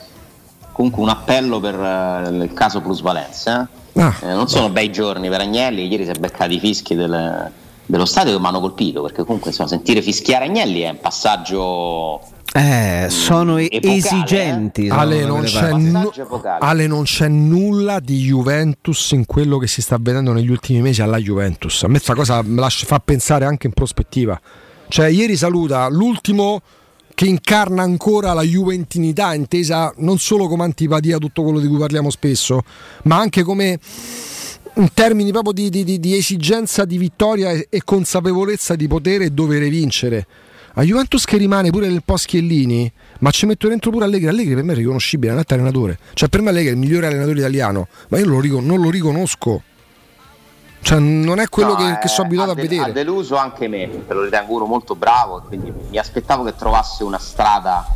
comunque 0.78 1.02
un 1.02 1.08
appello 1.08 1.58
per 1.58 1.74
uh, 1.74 2.32
il 2.32 2.52
caso 2.54 2.80
plusvalenza. 2.80 3.68
Ah, 3.94 4.14
eh, 4.22 4.32
non 4.32 4.46
sono 4.46 4.70
bei 4.70 4.92
giorni 4.92 5.28
per 5.28 5.40
Agnelli, 5.40 5.88
ieri 5.88 6.04
si 6.04 6.10
è 6.10 6.14
beccati 6.14 6.54
i 6.54 6.60
fischi 6.60 6.94
del, 6.94 7.50
dello 7.84 8.04
stadio 8.04 8.32
che 8.34 8.38
mi 8.38 8.46
hanno 8.46 8.60
colpito, 8.60 9.02
perché 9.02 9.24
comunque 9.24 9.50
insomma, 9.50 9.68
sentire 9.68 10.00
fischiare 10.02 10.44
Agnelli 10.44 10.82
è 10.82 10.90
un 10.90 11.00
passaggio 11.00 12.20
eh, 12.54 13.08
sono 13.10 13.58
epocale, 13.58 13.96
esigenti. 13.96 14.86
Eh? 14.86 14.90
Ale, 14.90 15.24
non 15.24 15.44
nu- 15.78 16.12
Ale, 16.60 16.86
non 16.86 17.02
c'è 17.02 17.26
nulla 17.26 17.98
di 17.98 18.18
Juventus 18.18 19.10
in 19.10 19.26
quello 19.26 19.58
che 19.58 19.66
si 19.66 19.82
sta 19.82 19.96
vedendo 20.00 20.32
negli 20.32 20.48
ultimi 20.48 20.80
mesi 20.80 21.02
alla 21.02 21.18
Juventus. 21.18 21.82
A 21.82 21.88
me 21.88 21.94
questa 21.94 22.14
cosa 22.14 22.40
me 22.42 22.60
lascia, 22.60 22.86
fa 22.86 23.00
pensare 23.00 23.44
anche 23.44 23.66
in 23.66 23.72
prospettiva. 23.72 24.40
Cioè, 24.86 25.08
ieri 25.08 25.36
saluta 25.36 25.88
l'ultimo 25.88 26.62
che 27.18 27.26
incarna 27.26 27.82
ancora 27.82 28.32
la 28.32 28.42
juventinità, 28.42 29.34
intesa 29.34 29.92
non 29.96 30.18
solo 30.18 30.46
come 30.46 30.62
antipatia, 30.62 31.18
tutto 31.18 31.42
quello 31.42 31.58
di 31.58 31.66
cui 31.66 31.76
parliamo 31.76 32.10
spesso, 32.10 32.62
ma 33.06 33.18
anche 33.18 33.42
come 33.42 33.76
in 34.74 34.88
termini 34.94 35.32
proprio 35.32 35.52
di, 35.52 35.68
di, 35.68 35.98
di 35.98 36.16
esigenza 36.16 36.84
di 36.84 36.96
vittoria 36.96 37.50
e, 37.50 37.66
e 37.70 37.82
consapevolezza 37.84 38.76
di 38.76 38.86
potere 38.86 39.24
e 39.24 39.30
dovere 39.30 39.68
vincere 39.68 40.26
a 40.74 40.84
Juventus 40.84 41.24
che 41.24 41.38
rimane 41.38 41.70
pure 41.70 41.88
nel 41.88 42.04
post 42.04 42.26
Chiellini, 42.26 42.88
ma 43.18 43.32
ci 43.32 43.46
metto 43.46 43.66
dentro 43.66 43.90
pure 43.90 44.04
Allegri. 44.04 44.28
Allegri 44.28 44.54
per 44.54 44.62
me 44.62 44.74
è 44.74 44.76
riconoscibile, 44.76 45.30
è 45.30 45.32
un 45.32 45.40
altro 45.40 45.56
allenatore. 45.56 45.98
Cioè 46.14 46.28
per 46.28 46.40
me 46.40 46.50
Allegri 46.50 46.68
è 46.68 46.72
il 46.74 46.78
migliore 46.78 47.08
allenatore 47.08 47.38
italiano, 47.38 47.88
ma 48.10 48.18
io 48.20 48.26
lo, 48.26 48.60
non 48.60 48.80
lo 48.80 48.90
riconosco. 48.90 49.60
Cioè, 50.88 51.00
non 51.00 51.38
è 51.38 51.50
quello 51.50 51.74
no, 51.74 51.74
che, 51.74 51.98
che, 51.98 52.08
sono 52.08 52.28
abituato 52.28 52.52
a, 52.52 52.54
de- 52.54 52.60
a 52.60 52.64
vedere. 52.64 52.90
Ha 52.90 52.92
deluso 52.94 53.36
anche 53.36 53.68
me, 53.68 53.88
perché 53.88 54.14
lo 54.14 54.22
ritengo 54.22 54.54
uno 54.54 54.64
molto 54.64 54.94
bravo, 54.94 55.42
quindi 55.46 55.70
mi 55.90 55.98
aspettavo 55.98 56.44
che 56.44 56.56
trovasse 56.56 57.04
una 57.04 57.18
strada 57.18 57.86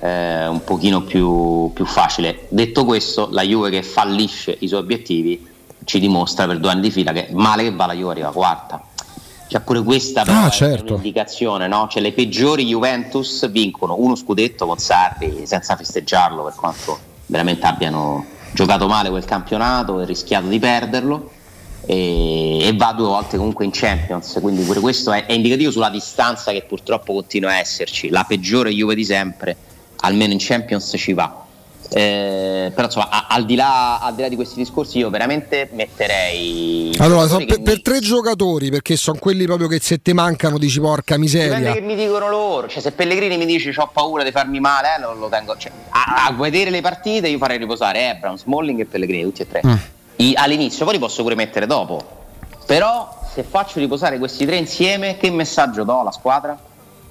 eh, 0.00 0.46
un 0.46 0.64
pochino 0.64 1.02
più, 1.02 1.70
più, 1.74 1.84
facile. 1.84 2.46
Detto 2.48 2.86
questo, 2.86 3.28
la 3.32 3.42
Juve 3.42 3.68
che 3.68 3.82
fallisce 3.82 4.56
i 4.60 4.66
suoi 4.66 4.80
obiettivi 4.80 5.46
ci 5.84 6.00
dimostra 6.00 6.46
per 6.46 6.58
due 6.58 6.70
anni 6.70 6.80
di 6.80 6.90
fila 6.90 7.12
che 7.12 7.28
male 7.32 7.64
che 7.64 7.72
va 7.72 7.84
la 7.84 7.92
Juve 7.92 8.12
arriva 8.12 8.32
quarta. 8.32 8.82
C'è 9.46 9.60
pure 9.60 9.82
questa 9.82 10.22
ah, 10.22 10.48
certo. 10.48 10.94
un'indicazione, 10.94 11.68
no? 11.68 11.86
Cioè 11.90 12.00
le 12.00 12.12
peggiori 12.12 12.64
Juventus 12.64 13.46
vincono 13.50 13.96
uno 13.98 14.14
scudetto 14.14 14.64
con 14.64 14.78
Sarri 14.78 15.42
senza 15.44 15.76
festeggiarlo 15.76 16.44
per 16.44 16.54
quanto 16.54 16.98
veramente 17.26 17.66
abbiano 17.66 18.24
giocato 18.52 18.86
male 18.86 19.10
quel 19.10 19.26
campionato 19.26 20.00
e 20.00 20.06
rischiato 20.06 20.46
di 20.46 20.58
perderlo 20.58 21.40
e, 21.84 22.66
e, 22.66 22.72
va 22.74 22.92
due 22.92 23.06
volte 23.06 23.36
comunque 23.36 23.64
in 23.64 23.70
Champions, 23.72 24.38
quindi 24.40 24.62
pure 24.62 24.80
questo 24.80 25.12
è, 25.12 25.26
è 25.26 25.32
indicativo 25.32 25.70
sulla 25.70 25.90
distanza 25.90 26.52
che 26.52 26.62
purtroppo 26.62 27.12
continua 27.12 27.50
a 27.50 27.58
esserci. 27.58 28.08
La 28.08 28.24
peggiore 28.24 28.70
Juve 28.70 28.94
di 28.94 29.04
sempre, 29.04 29.56
almeno 29.96 30.32
in 30.32 30.38
Champions 30.40 30.94
ci 30.96 31.12
va. 31.12 31.42
Eh, 31.94 32.72
però 32.74 32.86
insomma, 32.86 33.10
a, 33.10 33.26
al, 33.28 33.44
di 33.44 33.54
là, 33.54 33.98
al, 33.98 34.14
di 34.14 34.22
là, 34.22 34.28
di 34.28 34.36
questi 34.36 34.56
discorsi, 34.56 34.98
io 34.98 35.10
veramente 35.10 35.68
metterei. 35.72 36.94
Allora, 36.98 37.26
so, 37.26 37.36
per, 37.36 37.58
mi... 37.58 37.62
per, 37.62 37.82
tre 37.82 37.98
giocatori, 37.98 38.70
perché 38.70 38.96
sono 38.96 39.18
quelli 39.18 39.44
proprio 39.44 39.68
che 39.68 39.78
se 39.78 40.00
te 40.00 40.14
mancano 40.14 40.56
dici 40.56 40.80
porca 40.80 41.18
miseria. 41.18 41.58
Dipende 41.58 41.80
che 41.80 41.84
mi 41.84 41.94
dicono 41.94 42.30
loro. 42.30 42.68
Cioè, 42.68 42.80
se 42.80 42.92
Pellegrini 42.92 43.36
mi 43.36 43.44
dice 43.44 43.74
ho 43.76 43.90
paura 43.92 44.22
di 44.22 44.30
farmi 44.30 44.58
male, 44.58 44.96
eh, 44.96 45.00
non 45.00 45.18
lo 45.18 45.28
tengo. 45.28 45.54
Cioè, 45.56 45.70
a, 45.90 46.26
a, 46.26 46.32
vedere 46.32 46.70
le 46.70 46.80
partite, 46.80 47.28
io 47.28 47.38
farei 47.38 47.58
riposare 47.58 48.16
Brown, 48.18 48.38
Smalling 48.38 48.80
e 48.80 48.84
Pellegrini, 48.86 49.24
tutti 49.24 49.42
e 49.42 49.48
tre. 49.48 49.60
Mm. 49.66 49.74
I, 50.16 50.34
all'inizio, 50.36 50.84
poi 50.84 50.94
li 50.94 51.00
posso 51.00 51.22
pure 51.22 51.34
mettere 51.34 51.66
dopo. 51.66 52.00
Però, 52.66 53.20
se 53.32 53.42
faccio 53.42 53.78
riposare 53.78 54.18
questi 54.18 54.46
tre 54.46 54.56
insieme, 54.56 55.16
che 55.16 55.30
messaggio 55.30 55.84
do 55.84 56.00
alla 56.00 56.12
squadra? 56.12 56.58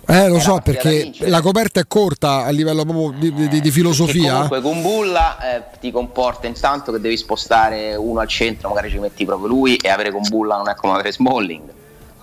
Eh, 0.07 0.27
lo 0.27 0.39
so 0.39 0.59
perché 0.63 1.11
la 1.19 1.41
coperta 1.41 1.79
è 1.79 1.83
corta 1.87 2.43
a 2.43 2.49
livello 2.49 2.83
proprio 2.83 3.11
di, 3.17 3.47
di, 3.47 3.61
di 3.61 3.71
filosofia. 3.71 4.33
Comunque 4.33 4.61
con 4.61 4.81
Bulla 4.81 5.37
eh, 5.39 5.63
ti 5.79 5.91
comporta 5.91 6.47
intanto 6.47 6.91
che 6.91 6.99
devi 6.99 7.15
spostare 7.15 7.95
uno 7.95 8.19
al 8.19 8.27
centro, 8.27 8.69
magari 8.69 8.89
ci 8.89 8.97
metti 8.97 9.23
proprio 9.25 9.47
lui 9.47 9.75
e 9.75 9.89
avere 9.89 10.11
con 10.11 10.21
Bulla 10.27 10.57
non 10.57 10.67
è 10.69 10.75
come 10.75 10.93
avere 10.93 11.13
Smalling. 11.13 11.69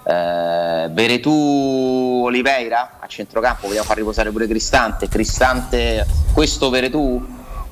Eh, 0.04 0.88
Veretù 0.90 2.22
Oliveira 2.24 2.98
a 2.98 3.06
centrocampo, 3.06 3.68
vogliamo 3.68 3.86
far 3.86 3.96
riposare 3.96 4.30
pure 4.32 4.46
Cristante. 4.46 5.08
Cristante, 5.08 6.06
questo 6.32 6.70
Veretù? 6.70 7.24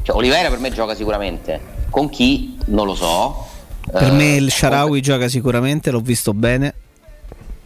Cioè, 0.02 0.16
Oliveira 0.16 0.48
per 0.48 0.60
me 0.60 0.70
gioca 0.70 0.94
sicuramente. 0.94 1.74
Con 1.90 2.08
chi? 2.08 2.56
Non 2.66 2.86
lo 2.86 2.94
so. 2.94 3.46
Per 3.90 4.02
eh, 4.02 4.10
me 4.10 4.34
il 4.36 4.50
Sharawi 4.50 5.00
gioca 5.00 5.28
sicuramente, 5.28 5.90
l'ho 5.90 6.00
visto 6.00 6.34
bene 6.34 6.74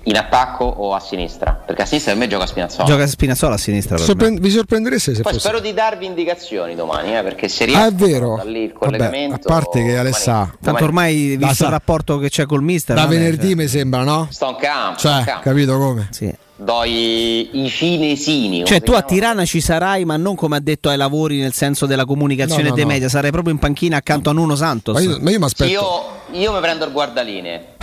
in 0.04 0.16
attacco 0.16 0.64
o 0.64 0.94
a 0.94 1.00
sinistra? 1.00 1.52
Perché 1.52 1.82
a 1.82 1.86
sinistra 1.86 2.12
per 2.12 2.22
me 2.22 2.28
gioca 2.28 2.46
Spinazzola. 2.46 2.88
Gioca 2.88 3.06
Spinazzola 3.06 3.54
a 3.54 3.58
sinistra. 3.58 3.96
Sorprend- 3.98 4.40
vi 4.40 4.50
sorprendereste 4.50 5.14
se 5.14 5.22
Poi 5.22 5.32
fosse... 5.32 5.48
spero 5.48 5.60
di 5.60 5.74
darvi 5.74 6.06
indicazioni 6.06 6.74
domani, 6.74 7.16
eh, 7.16 7.22
perché 7.22 7.48
se 7.48 7.66
riesco 7.66 7.82
ah, 7.82 7.86
è 7.86 7.92
vero. 7.92 8.42
lì 8.44 8.64
il 8.64 8.72
collegamento. 8.72 9.36
Vabbè, 9.36 9.44
a 9.44 9.52
parte 9.52 9.84
che 9.84 9.98
Alessà. 9.98 10.54
Tanto 10.60 10.84
ormai 10.84 11.36
visto 11.36 11.64
il 11.64 11.70
rapporto 11.70 12.18
che 12.18 12.30
c'è 12.30 12.46
col 12.46 12.62
mister. 12.62 12.96
Da 12.96 13.06
venerdì 13.06 13.48
cioè... 13.48 13.56
mi 13.56 13.68
sembra, 13.68 14.02
no? 14.02 14.28
Sto 14.30 14.48
in 14.48 14.56
campo. 14.56 14.98
Cioè, 14.98 15.18
in 15.18 15.24
campo. 15.24 15.42
capito 15.42 15.78
come? 15.78 16.08
Sì 16.10 16.34
do 16.60 16.84
i, 16.84 17.64
i 17.64 17.68
cinesini. 17.68 18.64
Cioè, 18.64 18.82
tu 18.82 18.92
a 18.92 19.02
Tirana 19.02 19.44
ci 19.44 19.60
sarai, 19.60 20.04
ma 20.04 20.16
non 20.16 20.34
come 20.34 20.56
ha 20.56 20.60
detto 20.60 20.88
ai 20.88 20.96
lavori 20.96 21.40
nel 21.40 21.52
senso 21.52 21.86
della 21.86 22.04
comunicazione 22.04 22.64
no, 22.64 22.68
no, 22.70 22.74
dei 22.74 22.84
no. 22.84 22.90
media, 22.90 23.08
sarai 23.08 23.30
proprio 23.30 23.52
in 23.54 23.58
panchina 23.58 23.96
accanto 23.96 24.30
a 24.30 24.32
Nuno 24.32 24.54
Santos. 24.54 24.94
Ma 24.94 25.00
io, 25.00 25.18
ma 25.20 25.30
io 25.30 25.38
mi 25.38 25.44
aspetto. 25.44 25.70
Io, 25.70 26.38
io 26.38 26.52
mi 26.52 26.60
prendo 26.60 26.84
il 26.84 26.92
guardaline. 26.92 27.78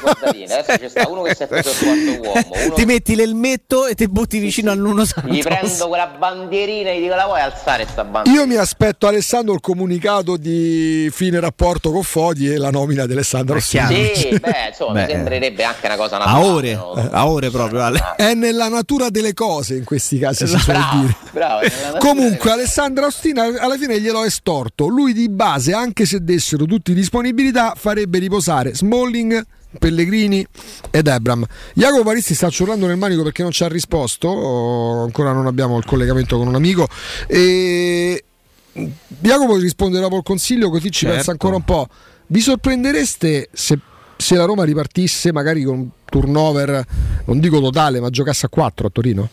guardaline. 0.00 0.52
Adesso 0.52 0.78
c'è 0.78 0.88
sta 0.88 1.08
uno 1.08 1.22
che 1.22 1.34
si 1.34 1.42
è 1.44 1.46
preso 1.46 1.70
il 1.70 2.20
quarto 2.20 2.50
uomo. 2.50 2.74
Ti 2.74 2.84
metti 2.84 3.14
l'elmetto 3.14 3.86
e 3.86 3.94
ti 3.94 4.06
butti 4.08 4.38
vicino 4.38 4.70
a 4.70 4.74
Nuno 4.74 5.04
Santos. 5.04 5.32
Gli 5.32 5.42
prendo 5.42 5.88
quella 5.88 6.06
bandierina 6.06 6.90
e 6.90 6.98
gli 6.98 7.02
dico 7.02 7.14
la 7.14 7.24
vuoi 7.24 7.40
alzare 7.40 7.86
sta 7.90 8.04
bandiera. 8.04 8.38
Io 8.38 8.46
mi 8.46 8.56
aspetto 8.56 9.06
Alessandro 9.06 9.54
il 9.54 9.60
comunicato 9.60 10.36
di 10.36 11.08
fine 11.12 11.40
rapporto 11.40 11.90
con 11.90 12.02
Fodi 12.02 12.52
e 12.52 12.58
la 12.58 12.70
nomina 12.70 13.06
di 13.06 13.12
Alessandro 13.12 13.58
Sì, 13.60 13.78
beh, 13.78 14.68
insomma, 14.68 14.92
beh, 14.92 15.06
mi 15.06 15.10
sembrerebbe 15.12 15.64
anche 15.64 15.86
una 15.86 15.96
cosa 15.96 16.18
naturale. 16.18 16.44
A 16.44 16.52
ore, 16.52 16.74
no? 16.74 17.08
a 17.10 17.28
ore 17.28 17.50
proprio. 17.50 17.82
Ale. 17.82 18.01
È 18.16 18.34
nella 18.34 18.68
natura 18.68 19.10
delle 19.10 19.34
cose 19.34 19.76
in 19.76 19.84
questi 19.84 20.18
casi 20.18 20.46
si 20.46 20.58
suol 20.58 20.76
dire. 20.92 21.16
Bravo, 21.30 21.60
Comunque 21.98 22.50
Alessandro 22.50 23.06
Ostina 23.06 23.44
alla 23.58 23.76
fine 23.76 24.00
glielo 24.00 24.24
è 24.24 24.30
storto. 24.30 24.86
Lui 24.86 25.12
di 25.12 25.28
base, 25.28 25.72
anche 25.72 26.04
se 26.06 26.22
dessero 26.22 26.64
tutti 26.66 26.94
disponibilità, 26.94 27.74
farebbe 27.76 28.18
riposare 28.18 28.74
Smalling 28.74 29.44
Pellegrini 29.78 30.46
ed 30.90 31.06
Ebram. 31.06 31.44
Jacopo 31.74 32.02
Paristi 32.02 32.34
sta 32.34 32.50
ciurlando 32.50 32.86
nel 32.86 32.96
manico 32.96 33.22
perché 33.22 33.42
non 33.42 33.52
ci 33.52 33.64
ha 33.64 33.68
risposto, 33.68 34.28
oh, 34.28 35.02
ancora 35.02 35.32
non 35.32 35.46
abbiamo 35.46 35.78
il 35.78 35.84
collegamento 35.84 36.36
con 36.36 36.46
un 36.46 36.54
amico. 36.54 36.88
E 37.26 38.24
Jacopo 38.72 39.56
risponde 39.56 40.00
dopo 40.00 40.16
il 40.16 40.22
consiglio, 40.22 40.70
così 40.70 40.90
ci 40.90 41.00
certo. 41.00 41.14
pensa 41.14 41.30
ancora 41.30 41.56
un 41.56 41.64
po'. 41.64 41.88
Vi 42.26 42.40
sorprendereste 42.40 43.48
se, 43.52 43.78
se, 44.22 44.36
la 44.36 44.44
Roma 44.44 44.64
ripartisse 44.64 45.32
magari 45.32 45.62
con 45.62 45.78
un 45.78 45.88
turnover, 46.04 46.86
non 47.26 47.40
dico 47.40 47.60
totale, 47.60 48.00
ma 48.00 48.08
giocasse 48.08 48.46
a 48.46 48.48
4 48.48 48.86
a 48.86 48.90
Torino? 48.90 49.28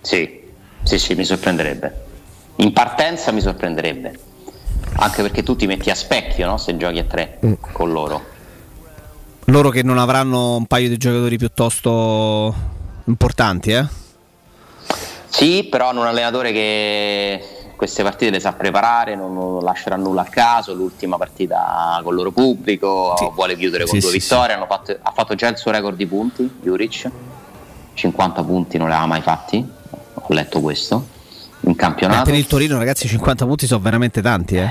Sì, 0.00 0.40
sì, 0.84 0.98
sì, 0.98 1.14
mi 1.14 1.24
sorprenderebbe. 1.24 2.04
In 2.56 2.72
partenza 2.72 3.32
mi 3.32 3.40
sorprenderebbe. 3.40 4.18
Anche 4.98 5.22
perché 5.22 5.42
tu 5.42 5.56
ti 5.56 5.66
metti 5.66 5.90
a 5.90 5.94
specchio 5.94 6.46
no? 6.46 6.56
se 6.58 6.76
giochi 6.76 6.98
a 6.98 7.04
3 7.04 7.38
mm. 7.44 7.52
con 7.72 7.90
loro 7.90 8.34
loro 9.46 9.70
che 9.70 9.82
non 9.82 9.98
avranno 9.98 10.56
un 10.56 10.66
paio 10.66 10.88
di 10.88 10.96
giocatori 10.96 11.36
piuttosto 11.36 12.54
importanti, 13.04 13.72
eh? 13.72 13.86
Sì, 15.28 15.64
però 15.70 15.90
hanno 15.90 16.00
un 16.00 16.06
allenatore 16.06 16.52
che 16.52 17.42
queste 17.76 18.02
partite 18.02 18.30
le 18.30 18.40
sa 18.40 18.52
preparare, 18.52 19.14
non, 19.14 19.34
non 19.34 19.62
lascerà 19.62 19.96
nulla 19.96 20.22
a 20.22 20.24
caso, 20.24 20.72
l'ultima 20.72 21.16
partita 21.16 22.00
con 22.02 22.12
il 22.12 22.16
loro 22.16 22.32
pubblico, 22.32 23.14
sì. 23.16 23.28
vuole 23.34 23.56
chiudere 23.56 23.84
con 23.84 23.94
sì, 23.94 24.00
due 24.00 24.10
sì, 24.10 24.18
vittorie, 24.18 24.58
fatto, 24.66 24.96
ha 25.00 25.12
fatto 25.12 25.34
già 25.34 25.48
il 25.48 25.58
suo 25.58 25.70
record 25.70 25.96
di 25.96 26.06
punti, 26.06 26.50
Juric, 26.62 27.10
50 27.94 28.42
punti 28.42 28.78
non 28.78 28.88
le 28.88 28.94
aveva 28.94 29.08
mai 29.08 29.20
fatti, 29.20 29.64
ho 30.14 30.34
letto 30.34 30.60
questo, 30.60 31.06
in 31.60 31.76
campionato. 31.76 32.22
Eh, 32.22 32.24
per 32.24 32.34
il 32.34 32.46
Torino 32.46 32.78
ragazzi 32.78 33.06
50 33.06 33.44
punti 33.44 33.66
sono 33.66 33.80
veramente 33.80 34.22
tanti 34.22 34.56
eh. 34.56 34.70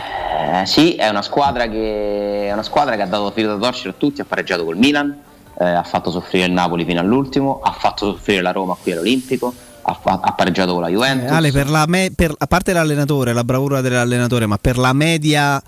Eh, 0.61 0.65
sì, 0.65 0.95
è 0.95 1.07
una 1.07 1.21
squadra 1.21 1.67
che, 1.67 2.47
è 2.47 2.51
una 2.51 2.63
squadra 2.63 2.95
che 2.95 3.03
ha 3.03 3.07
dato 3.07 3.31
filo 3.31 3.55
da 3.55 3.63
torcere 3.63 3.89
a 3.89 3.95
tutti, 3.97 4.21
ha 4.21 4.25
pareggiato 4.25 4.65
col 4.65 4.77
Milan, 4.77 5.15
eh, 5.59 5.65
ha 5.65 5.83
fatto 5.83 6.11
soffrire 6.11 6.45
il 6.45 6.51
Napoli 6.51 6.85
fino 6.85 6.99
all'ultimo, 6.99 7.59
ha 7.61 7.71
fatto 7.71 8.11
soffrire 8.11 8.41
la 8.41 8.51
Roma 8.51 8.75
qui 8.81 8.91
all'Olimpico 8.91 9.53
ha, 9.85 10.19
ha 10.21 10.33
pareggiato 10.33 10.73
con 10.73 10.81
la 10.81 10.89
Juventus. 10.89 11.29
Eh, 11.29 11.33
Ale, 11.33 11.51
per 11.51 11.69
la 11.69 11.85
me, 11.87 12.11
per, 12.15 12.33
a 12.35 12.47
parte 12.47 12.73
l'allenatore, 12.73 13.33
la 13.33 13.43
bravura 13.43 13.81
dell'allenatore, 13.81 14.45
ma 14.45 14.57
per 14.57 14.77
la 14.77 14.93
media 14.93 15.61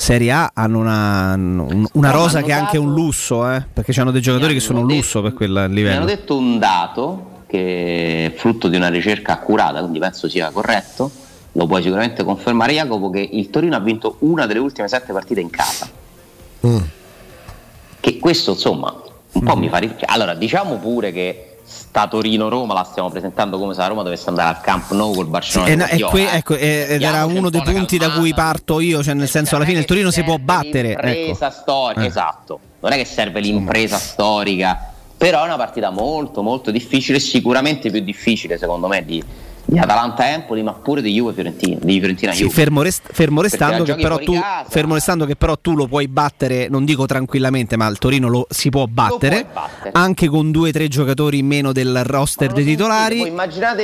Serie 0.00 0.32
A 0.32 0.50
hanno 0.54 0.78
una, 0.78 1.34
una 1.34 2.10
rosa 2.10 2.42
che 2.42 2.50
è 2.50 2.54
anche 2.54 2.78
un 2.78 2.92
lusso, 2.92 3.50
eh? 3.50 3.62
perché 3.72 3.92
c'hanno 3.92 4.10
dei 4.10 4.22
giocatori 4.22 4.54
che 4.54 4.60
sono 4.60 4.80
un 4.80 4.86
lusso 4.86 5.20
per 5.20 5.34
quel 5.34 5.66
livello. 5.68 5.90
Mi 5.90 5.96
hanno 5.96 6.06
detto 6.06 6.36
un 6.36 6.58
dato 6.58 7.42
che 7.46 8.26
è 8.26 8.34
frutto 8.34 8.68
di 8.68 8.76
una 8.76 8.88
ricerca 8.88 9.34
accurata, 9.34 9.80
quindi 9.80 9.98
penso 9.98 10.28
sia 10.28 10.50
corretto. 10.50 11.10
Lo 11.52 11.66
puoi 11.66 11.82
sicuramente 11.82 12.24
confermare, 12.24 12.72
Jacopo, 12.72 13.10
che 13.10 13.28
il 13.30 13.50
Torino 13.50 13.76
ha 13.76 13.80
vinto 13.80 14.16
una 14.20 14.46
delle 14.46 14.60
ultime 14.60 14.88
sette 14.88 15.12
partite 15.12 15.40
in 15.40 15.50
casa. 15.50 15.88
Mm. 16.66 16.78
Che 18.00 18.18
questo, 18.18 18.52
insomma, 18.52 18.94
un 19.32 19.42
po' 19.42 19.56
mm. 19.56 19.58
mi 19.58 19.68
fa 19.68 19.78
riflettere. 19.78 20.12
Allora, 20.12 20.34
diciamo 20.34 20.76
pure 20.76 21.12
che 21.12 21.49
sta 21.70 22.08
Torino-Roma 22.08 22.74
la 22.74 22.82
stiamo 22.82 23.10
presentando 23.10 23.56
come 23.58 23.74
se 23.74 23.80
la 23.80 23.86
Roma 23.86 24.02
dovesse 24.02 24.28
andare 24.28 24.56
al 24.56 24.60
Camp 24.60 24.90
Nou 24.90 25.14
col 25.14 25.26
Barcellona. 25.26 25.86
Sì, 25.86 26.00
que- 26.02 26.30
eh. 26.30 26.36
ecco, 26.36 26.56
ed 26.56 27.00
era 27.00 27.24
uno 27.24 27.48
dei 27.48 27.62
punti 27.62 27.96
da 27.96 28.10
cui 28.10 28.34
parto 28.34 28.80
io, 28.80 29.02
cioè 29.04 29.14
nel 29.14 29.28
senso 29.28 29.54
alla 29.54 29.64
fine 29.64 29.78
il 29.78 29.84
Torino 29.84 30.10
si 30.10 30.24
può 30.24 30.36
battere. 30.36 30.88
L'impresa 30.88 31.46
ecco. 31.46 31.60
storica, 31.60 32.02
eh. 32.02 32.06
esatto. 32.06 32.60
Non 32.80 32.92
è 32.92 32.96
che 32.96 33.04
serve 33.04 33.38
l'impresa 33.38 33.98
storica, 33.98 34.92
però 35.16 35.42
è 35.42 35.46
una 35.46 35.56
partita 35.56 35.90
molto 35.90 36.42
molto 36.42 36.72
difficile, 36.72 37.20
sicuramente 37.20 37.90
più 37.90 38.00
difficile 38.00 38.58
secondo 38.58 38.88
me 38.88 39.04
di 39.04 39.22
di 39.70 39.78
Atalanta-Empoli, 39.78 40.62
ma 40.62 40.72
pure 40.72 41.00
di 41.00 41.12
Juve-Fiorentina. 41.12 41.78
Di 41.80 41.98
Fiorentina 41.98 42.32
sì, 42.32 42.48
fermo, 42.50 42.82
rest- 42.82 43.08
fermo, 43.12 43.40
restando 43.40 43.84
che 43.84 43.94
però 43.94 44.18
tu, 44.18 44.34
fermo 44.68 44.94
restando 44.94 45.24
che 45.26 45.36
però 45.36 45.56
tu 45.56 45.74
lo 45.76 45.86
puoi 45.86 46.08
battere, 46.08 46.68
non 46.68 46.84
dico 46.84 47.06
tranquillamente, 47.06 47.76
ma 47.76 47.86
il 47.86 47.98
Torino 47.98 48.28
lo 48.28 48.46
si 48.50 48.68
può 48.68 48.86
battere, 48.86 49.46
battere. 49.52 49.90
anche 49.92 50.26
con 50.26 50.50
due 50.50 50.70
o 50.70 50.72
tre 50.72 50.88
giocatori 50.88 51.38
in 51.38 51.46
meno 51.46 51.72
del 51.72 52.02
roster 52.04 52.52
dei 52.52 52.64
titolari. 52.64 53.32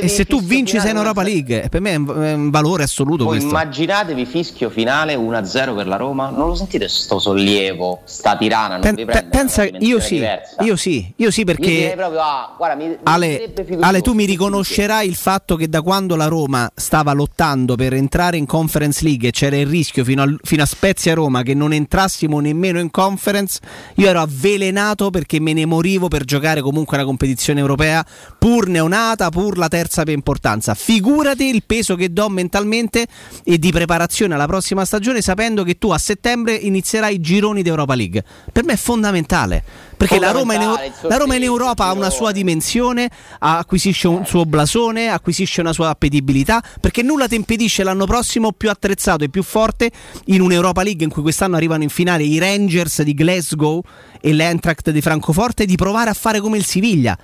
E 0.00 0.08
se 0.08 0.24
tu 0.24 0.42
vinci 0.42 0.80
sei 0.80 0.90
in 0.90 0.96
Europa 0.96 1.22
League, 1.22 1.68
per 1.70 1.80
me 1.80 1.92
è 1.92 1.96
un, 1.96 2.22
è 2.22 2.32
un 2.32 2.50
valore 2.50 2.82
assoluto 2.82 3.24
voi 3.24 3.38
questo. 3.38 3.50
Immaginatevi 3.50 4.26
fischio 4.26 4.70
finale 4.70 5.14
1-0 5.14 5.76
per 5.76 5.86
la 5.86 5.96
Roma, 5.96 6.30
non 6.30 6.48
lo 6.48 6.54
sentite 6.56 6.88
sto 6.88 7.20
sollievo, 7.20 8.00
sta 8.04 8.36
tirana, 8.36 8.76
non 8.76 8.80
Pen- 8.80 9.06
prende, 9.06 9.28
pensa, 9.30 9.64
io 9.64 10.00
sì, 10.00 10.24
io 10.60 10.76
sì, 10.76 11.12
io 11.14 11.30
sì 11.30 11.44
perché 11.44 11.92
proprio, 11.96 12.20
ah, 12.20 12.54
guarda, 12.56 12.74
mi, 12.74 12.96
Ale, 13.04 13.52
Ale 13.80 14.00
tu 14.00 14.14
mi 14.14 14.24
riconoscerai 14.24 15.06
il 15.06 15.14
fatto 15.14 15.54
che 15.54 15.68
da 15.76 15.82
quando 15.82 16.16
la 16.16 16.26
Roma 16.26 16.70
stava 16.74 17.12
lottando 17.12 17.74
per 17.74 17.92
entrare 17.92 18.38
in 18.38 18.46
Conference 18.46 19.04
League 19.04 19.28
e 19.28 19.30
c'era 19.30 19.56
il 19.56 19.66
rischio 19.66 20.04
fino 20.04 20.22
a, 20.22 20.36
fino 20.42 20.62
a 20.62 20.66
Spezia 20.66 21.12
Roma 21.12 21.42
che 21.42 21.52
non 21.52 21.74
entrassimo 21.74 22.40
nemmeno 22.40 22.80
in 22.80 22.90
Conference, 22.90 23.60
io 23.96 24.08
ero 24.08 24.20
avvelenato 24.20 25.10
perché 25.10 25.38
me 25.38 25.52
ne 25.52 25.66
morivo 25.66 26.08
per 26.08 26.24
giocare 26.24 26.62
comunque 26.62 26.96
una 26.96 27.04
competizione 27.04 27.60
europea, 27.60 28.06
pur 28.38 28.68
neonata, 28.68 29.28
pur 29.28 29.58
la 29.58 29.68
terza 29.68 30.02
per 30.04 30.14
importanza. 30.14 30.72
Figurati 30.72 31.44
il 31.44 31.62
peso 31.66 31.94
che 31.94 32.10
do 32.10 32.30
mentalmente 32.30 33.06
e 33.44 33.58
di 33.58 33.70
preparazione 33.70 34.32
alla 34.32 34.46
prossima 34.46 34.86
stagione 34.86 35.20
sapendo 35.20 35.62
che 35.62 35.76
tu 35.76 35.90
a 35.90 35.98
settembre 35.98 36.54
inizierai 36.54 37.16
i 37.16 37.20
gironi 37.20 37.62
di 37.62 37.68
Europa 37.68 37.94
League. 37.94 38.24
Per 38.50 38.64
me 38.64 38.72
è 38.72 38.76
fondamentale 38.76 39.62
perché 39.96 40.18
la 40.18 40.30
Roma, 40.30 40.54
Euro- 40.54 40.78
la 41.08 41.16
Roma, 41.16 41.36
in 41.36 41.42
Europa 41.42 41.86
ha 41.86 41.92
una 41.92 42.10
sua 42.10 42.30
dimensione, 42.32 43.10
acquisisce 43.38 44.08
un 44.08 44.26
suo 44.26 44.44
blasone, 44.44 45.08
acquisisce 45.08 45.60
una 45.60 45.72
sua 45.72 45.88
appetibilità, 45.88 46.62
perché 46.80 47.02
nulla 47.02 47.26
ti 47.26 47.34
impedisce 47.34 47.82
l'anno 47.82 48.04
prossimo 48.04 48.52
più 48.52 48.68
attrezzato 48.68 49.24
e 49.24 49.28
più 49.28 49.42
forte 49.42 49.90
in 50.26 50.40
un'Europa 50.42 50.82
League 50.82 51.04
in 51.04 51.10
cui 51.10 51.22
quest'anno 51.22 51.56
arrivano 51.56 51.82
in 51.82 51.88
finale 51.88 52.24
i 52.24 52.38
Rangers 52.38 53.02
di 53.02 53.14
Glasgow 53.14 53.82
e 54.20 54.32
l'Eintracht 54.32 54.90
di 54.90 55.00
Francoforte 55.00 55.64
di 55.64 55.76
provare 55.76 56.10
a 56.10 56.14
fare 56.14 56.40
come 56.40 56.58
il 56.58 56.64
Siviglia, 56.64 57.16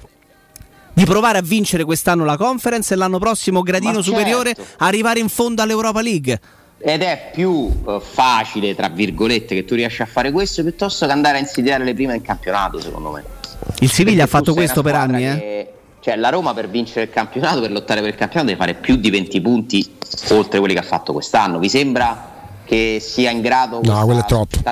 di 0.94 1.04
provare 1.04 1.38
a 1.38 1.42
vincere 1.42 1.84
quest'anno 1.84 2.24
la 2.24 2.36
conference 2.36 2.94
e 2.94 2.96
l'anno 2.96 3.18
prossimo 3.18 3.62
gradino 3.62 4.02
certo. 4.02 4.10
superiore 4.10 4.56
arrivare 4.78 5.20
in 5.20 5.28
fondo 5.28 5.62
all'Europa 5.62 6.00
League 6.00 6.40
ed 6.84 7.02
è 7.02 7.30
più 7.32 7.50
uh, 7.50 8.00
facile, 8.00 8.74
tra 8.74 8.88
virgolette, 8.88 9.54
che 9.54 9.64
tu 9.64 9.74
riesci 9.74 10.02
a 10.02 10.06
fare 10.06 10.32
questo 10.32 10.62
piuttosto 10.62 11.06
che 11.06 11.12
andare 11.12 11.38
a 11.38 11.40
insidiare 11.40 11.84
le 11.84 11.94
prime 11.94 12.12
del 12.12 12.22
campionato, 12.22 12.80
secondo 12.80 13.10
me. 13.10 13.24
Il 13.78 13.90
Siviglia 13.90 14.24
ha 14.24 14.26
fatto 14.26 14.52
questo 14.52 14.82
per 14.82 14.94
anni, 14.94 15.26
eh? 15.26 15.38
Che, 15.38 15.72
cioè, 16.00 16.16
la 16.16 16.30
Roma 16.30 16.52
per 16.52 16.68
vincere 16.68 17.02
il 17.02 17.10
campionato, 17.10 17.60
per 17.60 17.70
lottare 17.70 18.00
per 18.00 18.10
il 18.10 18.16
campionato, 18.16 18.50
deve 18.50 18.58
fare 18.60 18.74
più 18.74 18.96
di 18.96 19.10
20 19.10 19.40
punti 19.40 19.94
oltre 20.30 20.58
quelli 20.58 20.74
che 20.74 20.80
ha 20.80 20.84
fatto 20.84 21.12
quest'anno. 21.12 21.60
Vi 21.60 21.68
sembra 21.68 22.31
che 22.72 23.00
sia 23.00 23.30
in 23.30 23.42
grado. 23.42 23.80
No, 23.82 24.02
quello 24.06 24.20
è 24.20 24.24
troppo. 24.24 24.62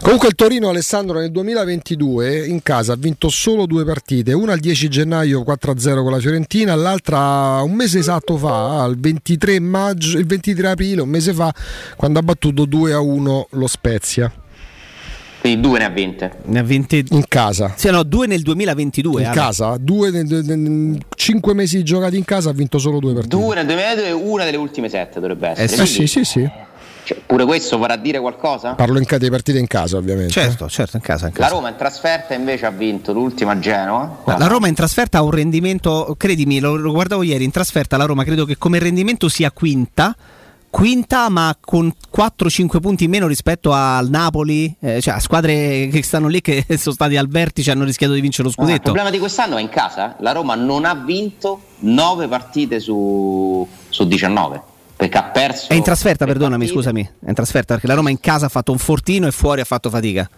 Comunque 0.00 0.28
il 0.28 0.34
Torino 0.34 0.70
Alessandro 0.70 1.18
nel 1.18 1.30
2022 1.30 2.46
in 2.46 2.62
casa 2.62 2.94
ha 2.94 2.96
vinto 2.96 3.28
solo 3.28 3.66
due 3.66 3.84
partite, 3.84 4.32
una 4.32 4.54
il 4.54 4.60
10 4.60 4.88
gennaio 4.88 5.42
4-0 5.42 6.02
con 6.02 6.10
la 6.10 6.20
Fiorentina, 6.20 6.74
l'altra 6.74 7.60
un 7.60 7.72
mese 7.72 7.98
esatto 7.98 8.38
fa, 8.38 8.86
il 8.88 8.98
23 8.98 9.60
maggio, 9.60 10.16
il 10.16 10.24
23 10.24 10.68
aprile, 10.68 11.02
un 11.02 11.08
mese 11.10 11.34
fa, 11.34 11.52
quando 11.96 12.18
ha 12.18 12.22
battuto 12.22 12.62
2-1 12.62 13.42
lo 13.50 13.66
Spezia. 13.66 14.32
Quindi 15.40 15.60
due 15.60 15.78
ne 15.78 15.84
ha 15.84 15.90
vinte. 15.90 16.32
Ne 16.46 16.58
ha 16.60 16.62
vinte 16.62 17.04
in 17.10 17.24
casa. 17.28 17.74
Sì, 17.76 17.90
no, 17.90 18.02
due 18.04 18.26
nel 18.26 18.40
2022. 18.40 19.22
In 19.22 19.30
casa, 19.30 19.76
due 19.78 20.10
nel, 20.10 20.24
nel, 20.26 20.98
cinque 21.14 21.52
mesi 21.52 21.82
giocati 21.82 22.16
in 22.16 22.24
casa 22.24 22.48
ha 22.48 22.54
vinto 22.54 22.78
solo 22.78 22.98
due 23.00 23.12
partite. 23.12 23.36
Due 23.36 23.54
nel 23.54 23.66
2022 23.66 24.08
e 24.08 24.12
una 24.12 24.44
delle 24.44 24.56
ultime 24.56 24.88
sette 24.88 25.20
dovrebbe 25.20 25.48
essere. 25.48 25.82
Eh, 25.82 25.86
sì, 25.86 26.06
sì, 26.06 26.06
sì, 26.06 26.24
sì. 26.24 26.50
Cioè, 27.04 27.20
pure 27.26 27.44
questo 27.44 27.76
vorrà 27.76 27.96
dire 27.96 28.18
qualcosa? 28.18 28.72
Parlo 28.72 28.98
in 28.98 29.06
dei 29.18 29.30
partite 29.30 29.58
in 29.58 29.66
casa, 29.66 29.98
ovviamente. 29.98 30.32
Certo, 30.32 30.68
certo, 30.68 30.96
in 30.96 31.02
casa, 31.02 31.26
in 31.26 31.32
casa. 31.32 31.48
La 31.48 31.54
Roma 31.54 31.68
in 31.68 31.76
trasferta 31.76 32.32
invece 32.32 32.64
ha 32.64 32.70
vinto 32.70 33.12
l'ultima 33.12 33.52
a 33.52 33.58
Genoa. 33.58 34.22
La 34.24 34.46
Roma 34.46 34.68
in 34.68 34.74
trasferta 34.74 35.18
ha 35.18 35.22
un 35.22 35.30
rendimento, 35.30 36.14
credimi, 36.16 36.60
lo, 36.60 36.76
lo 36.76 36.92
guardavo 36.92 37.22
ieri, 37.22 37.44
in 37.44 37.50
trasferta 37.50 37.98
la 37.98 38.06
Roma 38.06 38.24
credo 38.24 38.46
che 38.46 38.56
come 38.56 38.78
rendimento 38.78 39.28
sia 39.28 39.50
quinta 39.50 40.16
quinta 40.74 41.28
ma 41.28 41.56
con 41.60 41.92
4-5 42.12 42.80
punti 42.80 43.04
in 43.04 43.10
meno 43.10 43.28
rispetto 43.28 43.70
al 43.70 44.10
Napoli, 44.10 44.74
eh, 44.80 45.00
cioè 45.00 45.14
a 45.14 45.20
squadre 45.20 45.86
che 45.86 46.02
stanno 46.02 46.26
lì 46.26 46.40
che 46.40 46.66
sono 46.76 46.96
stati 46.96 47.16
al 47.16 47.28
vertice 47.28 47.70
e 47.70 47.74
hanno 47.74 47.84
rischiato 47.84 48.12
di 48.12 48.20
vincere 48.20 48.48
lo 48.48 48.52
scudetto. 48.52 48.72
Ah, 48.72 48.76
il 48.76 48.82
problema 48.82 49.10
di 49.10 49.20
quest'anno 49.20 49.56
è 49.56 49.60
in 49.60 49.68
casa, 49.68 50.16
la 50.18 50.32
Roma 50.32 50.56
non 50.56 50.84
ha 50.84 50.94
vinto 50.96 51.60
9 51.78 52.26
partite 52.26 52.80
su, 52.80 53.64
su 53.88 54.04
19 54.04 54.72
perché 54.96 55.18
ha 55.18 55.24
perso. 55.24 55.70
È 55.70 55.74
in 55.74 55.82
trasferta, 55.82 56.24
perdonami, 56.24 56.66
partite. 56.66 56.72
scusami. 56.72 57.10
È 57.24 57.28
in 57.28 57.34
trasferta 57.34 57.74
perché 57.74 57.86
la 57.86 57.94
Roma 57.94 58.10
in 58.10 58.20
casa 58.20 58.46
ha 58.46 58.48
fatto 58.48 58.72
un 58.72 58.78
fortino 58.78 59.26
e 59.26 59.30
fuori 59.30 59.60
ha 59.60 59.64
fatto 59.64 59.90
fatica. 59.90 60.28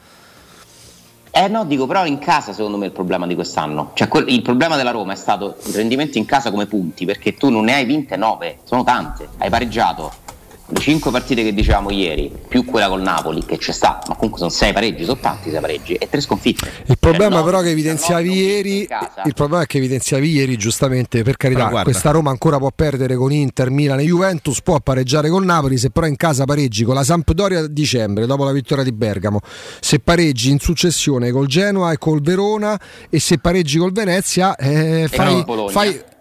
Eh 1.31 1.49
no, 1.49 1.67
dico 1.67 1.87
però 1.87 2.07
in 2.07 2.19
casa 2.19 2.55
secondo 2.55 2.79
me 2.79 2.85
è 2.85 2.89
il 2.89 2.95
problema 2.95 3.27
di 3.27 3.35
quest'anno. 3.35 3.91
Cioè 3.93 4.09
il 4.27 4.41
problema 4.41 4.77
della 4.77 4.91
Roma 4.91 5.13
è 5.13 5.17
stato 5.17 5.57
il 5.67 5.75
rendimento 5.75 6.17
in 6.17 6.25
casa 6.25 6.51
come 6.51 6.67
punti, 6.67 7.05
perché 7.05 7.35
tu 7.35 7.51
non 7.51 7.65
ne 7.65 7.75
hai 7.75 7.85
vinte 7.85 8.17
9, 8.17 8.61
sono 8.65 8.83
tante, 8.83 9.29
hai 9.39 9.51
pareggiato 9.51 10.25
5 10.73 11.11
partite 11.11 11.45
che 11.45 11.55
dicevamo 11.55 11.91
ieri, 11.91 12.33
più 12.49 12.65
quella 12.65 12.89
col 12.89 13.01
Napoli 13.01 13.45
che 13.45 13.57
c'è 13.57 13.73
sta, 13.73 14.01
ma 14.09 14.15
comunque 14.15 14.39
sono 14.39 14.51
6 14.51 14.73
pareggi, 14.73 15.05
sono 15.05 15.19
tanti 15.19 15.51
6 15.51 15.61
pareggi 15.61 15.95
e 15.95 16.09
3 16.09 16.21
sconfitte. 16.21 16.71
Il 16.87 16.99
problema 16.99 17.37
cioè, 17.37 17.45
però 17.45 17.61
che 17.61 17.71
evidenziavi 17.71 18.33
ieri, 18.33 18.89
il 19.25 19.35
problema 19.35 19.63
è 19.63 19.67
che 19.67 19.79
evidenziavi 19.79 20.29
ieri 20.29 20.57
giustamente, 20.57 21.23
per 21.23 21.37
carità, 21.37 21.69
questa 21.83 22.11
Roma 22.11 22.31
ancora 22.31 22.59
può 22.59 22.71
perdere 22.75 23.15
con 23.15 23.33
Inter, 23.33 23.71
Milan 23.71 24.01
e 24.01 24.05
Juventus, 24.05 24.61
può 24.61 24.81
pareggiare 24.81 25.29
con 25.29 25.45
Napoli, 25.45 25.79
se 25.79 25.91
però 25.91 26.07
in 26.07 26.17
casa 26.17 26.45
pareggi 26.45 26.85
con 26.85 26.95
la 26.95 27.05
Sampdoria 27.05 27.61
a 27.61 27.67
dicembre 27.69 28.27
dopo 28.27 28.45
la 28.45 28.53
vittoria 28.53 28.83
di 28.83 28.93
Bergamo, 28.93 29.41
se 29.81 30.01
pareggi 30.01 30.51
in 30.51 30.59
successione 30.59 31.31
col 31.31 31.47
Genoa 31.47 31.93
e 31.93 31.99
col 31.99 32.21
Verona 32.21 32.79
e 33.09 33.21
se 33.21 33.39
pareggi 33.39 33.79
col 33.79 33.93
Venezia 33.93 34.57
eh, 34.57 35.09
fai, 35.09 35.45
fai 35.69 36.15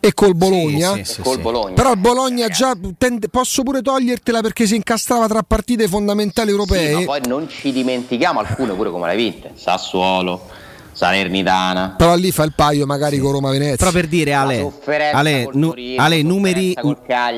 e 0.00 0.14
col 0.14 0.34
Bologna. 0.34 0.94
Sì, 0.94 1.04
sì, 1.04 1.22
col 1.22 1.40
Bologna. 1.40 1.74
Però 1.74 1.92
il 1.92 1.98
Bologna 1.98 2.48
già 2.48 2.76
tende, 2.96 3.28
posso 3.28 3.62
pure 3.62 3.82
togliertela 3.82 4.40
perché 4.40 4.66
si 4.66 4.76
incastrava 4.76 5.26
tra 5.26 5.42
partite 5.42 5.88
fondamentali 5.88 6.50
europee. 6.50 6.94
ma 6.94 7.04
poi 7.04 7.20
non 7.26 7.48
ci 7.48 7.72
dimentichiamo 7.72 8.40
alcune 8.40 8.74
pure 8.74 8.90
come 8.90 9.06
l'hai 9.06 9.16
vinte. 9.16 9.52
Sassuolo, 9.54 10.46
Salernitana. 10.92 11.94
Però 11.96 12.14
lì 12.14 12.30
fa 12.30 12.44
il 12.44 12.52
paio 12.54 12.86
magari 12.86 13.18
con 13.18 13.32
Roma 13.32 13.50
Venezia. 13.50 13.76
Però 13.76 13.90
per 13.90 14.06
dire 14.06 14.32
Ale, 14.32 14.72
Ale, 15.12 15.48
nu, 15.52 15.74
Ale, 15.96 16.22
numeri, 16.22 16.74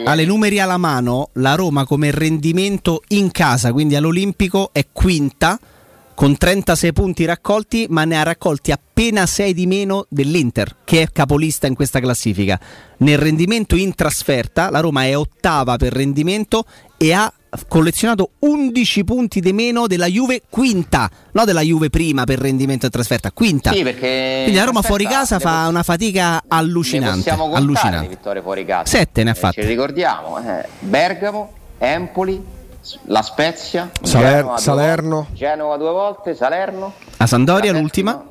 Ale 0.05 0.25
numeri 0.25 0.61
alla 0.61 0.79
mano, 0.79 1.31
la 1.35 1.55
Roma 1.55 1.85
come 1.85 2.11
rendimento 2.11 3.03
in 3.09 3.31
casa, 3.31 3.73
quindi 3.73 3.97
all'Olimpico 3.97 4.71
è 4.73 4.87
quinta 4.93 5.59
con 6.21 6.37
36 6.37 6.93
punti 6.93 7.25
raccolti, 7.25 7.87
ma 7.89 8.05
ne 8.05 8.19
ha 8.19 8.23
raccolti 8.23 8.73
appena 8.73 9.25
6 9.25 9.55
di 9.55 9.67
meno 9.67 10.05
dell'Inter, 10.11 10.77
che 10.85 11.01
è 11.01 11.09
capolista 11.11 11.67
in 11.67 11.75
questa 11.75 11.99
classifica. 11.99 12.61
Nel 12.99 13.17
rendimento 13.17 13.75
in 13.75 13.95
trasferta, 13.95 14.69
la 14.69 14.81
Roma 14.81 15.05
è 15.05 15.17
ottava 15.17 15.77
per 15.77 15.95
rendimento 15.95 16.67
e 16.99 17.15
ha 17.15 17.33
collezionato 17.67 18.33
11 18.41 19.05
punti 19.05 19.41
di 19.41 19.55
meno 19.55 19.87
della 19.87 20.05
Juve 20.05 20.43
quinta, 20.51 21.09
non 21.33 21.47
della 21.47 21.63
Juve 21.63 21.89
prima 21.89 22.25
per 22.25 22.39
rendimento 22.39 22.85
in 22.85 22.93
trasferta, 22.93 23.33
quinta. 23.33 23.73
Sì, 23.73 23.83
perché 23.83 24.41
Quindi 24.43 24.61
la 24.61 24.67
Roma 24.67 24.83
fuori 24.83 25.07
casa 25.07 25.39
fa 25.39 25.69
una 25.69 25.83
fatica 25.83 26.43
allucinante. 26.49 27.35
Ne 27.35 27.55
allucinante. 27.55 28.09
vittorie 28.09 28.43
fuori 28.43 28.67
casa. 28.67 28.85
Sette 28.85 29.25
ne 29.25 29.31
ha 29.31 29.35
fatte. 29.35 29.61
Eh, 29.61 29.63
ci 29.63 29.69
ricordiamo, 29.71 30.37
eh, 30.39 30.69
Bergamo, 30.81 31.51
Empoli, 31.79 32.59
la 33.05 33.23
Spezia, 33.23 33.91
Saler- 34.03 34.37
Genova 34.37 34.57
Salerno, 34.59 35.27
Genova 35.33 35.77
due 35.77 35.91
volte, 35.91 36.35
Salerno. 36.35 36.95
A 37.19 37.27
Sandoria 37.27 37.73
l'ultima? 37.73 38.25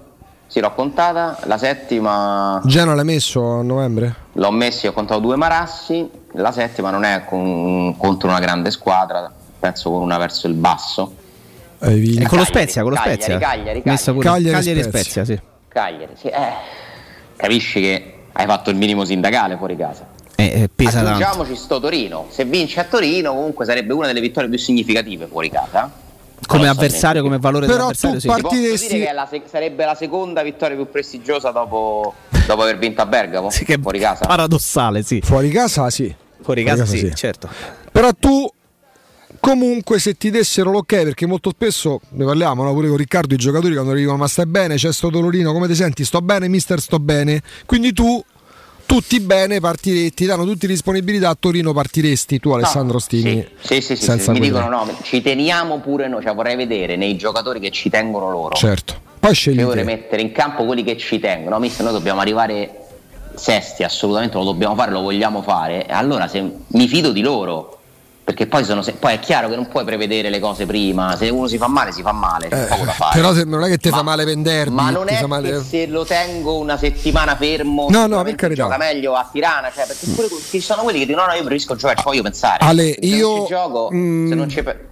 Sì, 0.48 0.60
l'ho 0.62 0.74
contata, 0.74 1.38
la 1.44 1.60
settima... 1.60 2.60
Genova 2.66 2.96
l'hai 2.96 3.06
messo 3.06 3.60
a 3.60 3.62
novembre? 3.62 4.16
L'ho 4.34 4.50
messo, 4.50 4.88
ho 4.88 4.94
contato 4.94 5.20
due 5.20 5.36
Marassi, 5.36 6.10
la 6.34 6.52
settima 6.52 6.90
non 6.90 7.04
è 7.04 7.24
con, 7.26 7.96
contro 7.98 8.30
una 8.30 8.40
grande 8.40 8.72
squadra, 8.72 9.32
penso 9.60 9.92
con 9.92 10.02
una 10.02 10.18
verso 10.18 10.48
il 10.48 10.56
basso. 10.56 11.14
E 11.82 12.26
con 12.28 12.40
lo 12.40 12.46
Spezia, 12.46 12.82
con 12.82 12.92
lo 12.92 12.98
Spezia. 12.98 13.38
Cagliari, 13.38 13.84
Cagliari, 13.84 13.84
Cagliari, 13.84 14.20
Cagliari, 14.20 14.56
Cagliari 14.56 14.84
Spezia, 14.84 15.24
sì. 15.24 15.40
Cagliari, 15.68 16.14
sì. 16.16 16.28
Eh, 16.28 16.54
capisci 17.36 17.80
che 17.80 18.14
hai 18.32 18.46
fatto 18.48 18.72
il 18.72 18.76
minimo 18.76 19.06
sindacale 19.06 19.56
fuori 19.56 19.78
casa. 19.78 20.08
Eh, 20.40 20.62
eh, 20.62 20.70
pesa 20.74 21.02
Aggiungiamoci 21.02 21.56
sto 21.56 21.80
Torino. 21.80 22.28
Se 22.30 22.46
vince 22.46 22.80
a 22.80 22.86
Torino, 22.86 23.34
comunque 23.34 23.66
sarebbe 23.66 23.94
una 23.94 24.08
delle 24.08 24.22
vittorie 24.22 24.50
più 24.50 24.58
significative 24.58 25.28
fuori 25.28 25.50
casa 25.50 26.08
come 26.48 26.68
avversario, 26.68 27.22
come 27.22 27.38
valore 27.38 27.66
Però 27.66 27.92
dell'avversario. 27.92 28.20
Tu 28.20 28.28
partiresti... 28.28 28.88
Sì. 28.88 29.00
che 29.00 29.12
la 29.12 29.28
se- 29.30 29.44
sarebbe 29.46 29.86
la 29.86 29.96
seconda 29.96 30.42
vittoria 30.42 30.76
più 30.76 30.90
prestigiosa 30.90 31.52
dopo, 31.52 32.14
dopo 32.48 32.62
aver 32.62 32.78
vinto 32.78 33.02
a 33.02 33.06
Bergamo. 33.06 33.50
Sì, 33.50 33.66
che 33.66 33.78
fuori 33.82 34.00
casa. 34.00 34.26
Paradossale, 34.26 35.04
sì. 35.04 35.22
Fuori 35.22 35.50
casa, 35.50 35.90
sì. 35.90 36.14
Fuori 36.42 36.64
casa, 36.64 36.86
fuori 36.86 36.86
casa 36.86 36.86
sì, 36.86 36.98
sì, 37.00 37.16
certo. 37.16 37.50
Però 37.92 38.10
tu 38.18 38.50
comunque 39.40 40.00
se 40.00 40.16
ti 40.16 40.30
dessero 40.32 40.72
l'ok 40.72 41.04
perché 41.04 41.26
molto 41.26 41.52
spesso 41.52 42.02
ne 42.10 42.26
parliamo 42.26 42.64
no? 42.64 42.74
pure 42.74 42.90
con 42.90 42.98
Riccardo 42.98 43.34
i 43.36 43.38
giocatori 43.38 43.74
quando 43.74 43.92
arrivano 43.92 44.18
ma 44.18 44.28
stai 44.28 44.46
bene 44.46 44.76
c'è 44.76 44.92
sto 44.92 45.10
dolorino 45.10 45.54
come 45.54 45.68
ti 45.68 45.76
senti 45.76 46.04
sto 46.04 46.20
bene 46.20 46.50
mister 46.50 46.82
sto 46.82 47.00
bene 47.00 47.42
quindi 47.66 47.94
tu 47.94 48.22
tutti 48.90 49.20
bene 49.20 49.60
partiresti, 49.60 50.14
ti 50.16 50.26
danno 50.26 50.46
tutti 50.46 50.66
disponibilità 50.66 51.30
a 51.30 51.38
Torino 51.40 51.74
partiresti 51.74 52.40
tu 52.40 52.50
Alessandro 52.50 52.94
no, 52.94 53.00
Stini 53.00 53.48
sì 53.60 53.82
sì 53.82 53.96
sì, 53.96 54.18
sì, 54.18 54.32
mi 54.32 54.40
dicono 54.40 54.68
no 54.68 54.98
ci 55.04 55.22
teniamo 55.22 55.80
pure 55.80 56.08
noi 56.08 56.24
cioè 56.24 56.34
vorrei 56.34 56.56
vedere 56.56 56.96
nei 56.96 57.16
giocatori 57.16 57.60
che 57.60 57.70
ci 57.70 57.90
tengono 57.90 58.32
loro. 58.32 58.56
Certo. 58.56 59.08
Poi 59.20 59.34
scegli 59.36 59.62
vorrei 59.62 59.84
mettere 59.84 60.24
in 60.24 60.32
campo 60.32 60.66
quelli 60.66 60.84
che 60.84 60.98
ci 60.98 61.20
tengono. 61.20 61.56
No, 61.56 61.62
mister 61.62 61.84
noi 61.84 61.94
dobbiamo 61.94 62.20
arrivare 62.20 62.86
sesti 63.36 63.84
assolutamente 63.84 64.38
lo 64.38 64.44
dobbiamo 64.44 64.74
fare 64.74 64.92
lo 64.92 65.02
vogliamo 65.02 65.44
fare. 65.44 65.86
Allora 65.86 66.28
se 66.28 66.44
mi 66.66 66.88
fido 66.88 67.12
di 67.12 67.22
loro 67.22 67.79
perché 68.30 68.46
poi, 68.46 68.64
sono, 68.64 68.86
poi, 69.00 69.16
è 69.16 69.20
chiaro 69.20 69.50
che 69.50 69.56
non 69.56 69.68
puoi 69.68 69.84
prevedere 69.84 70.30
le 70.30 70.40
cose 70.40 70.68
prima, 70.68 71.16
se 71.16 71.30
uno 71.30 71.48
si 71.48 71.58
fa 71.58 71.68
male 71.68 71.92
si 71.92 72.04
fa 72.04 72.12
male, 72.12 72.48
eh, 72.50 72.66
poco 72.68 72.86
da 72.86 72.92
fare. 72.92 73.20
Però 73.20 73.34
non 73.46 73.64
è 73.64 73.70
che 73.70 73.80
ti 73.80 73.90
fa 73.90 74.04
male 74.04 74.24
vendermi. 74.24 74.76
Ma 74.76 74.92
non 74.92 75.10
è 75.10 75.26
male... 75.26 75.50
che 75.50 75.64
se 75.64 75.88
lo 75.88 76.06
tengo 76.06 76.60
una 76.60 76.78
settimana 76.78 77.36
fermo, 77.36 77.88
no, 77.90 78.06
no, 78.06 78.22
per 78.22 78.36
carità. 78.36 78.62
gioca 78.66 78.78
meglio 78.78 79.16
a 79.16 79.28
Tirana, 79.32 79.72
cioè, 79.74 79.88
perché 79.88 80.06
pure 80.14 80.28
ci 80.48 80.60
sono 80.60 80.84
quelli 80.84 81.00
che 81.00 81.06
dicono 81.08 81.24
no, 81.24 81.32
no 81.32 81.36
io 81.38 81.42
preferisco 81.42 81.76
giocare, 81.76 81.98
ci 81.98 82.04
voglio 82.06 82.22
pensare. 82.22 82.64
Ale, 82.64 82.94
se 82.94 83.00
io, 83.02 83.46
gioco, 83.48 83.90
mm, 83.92 84.44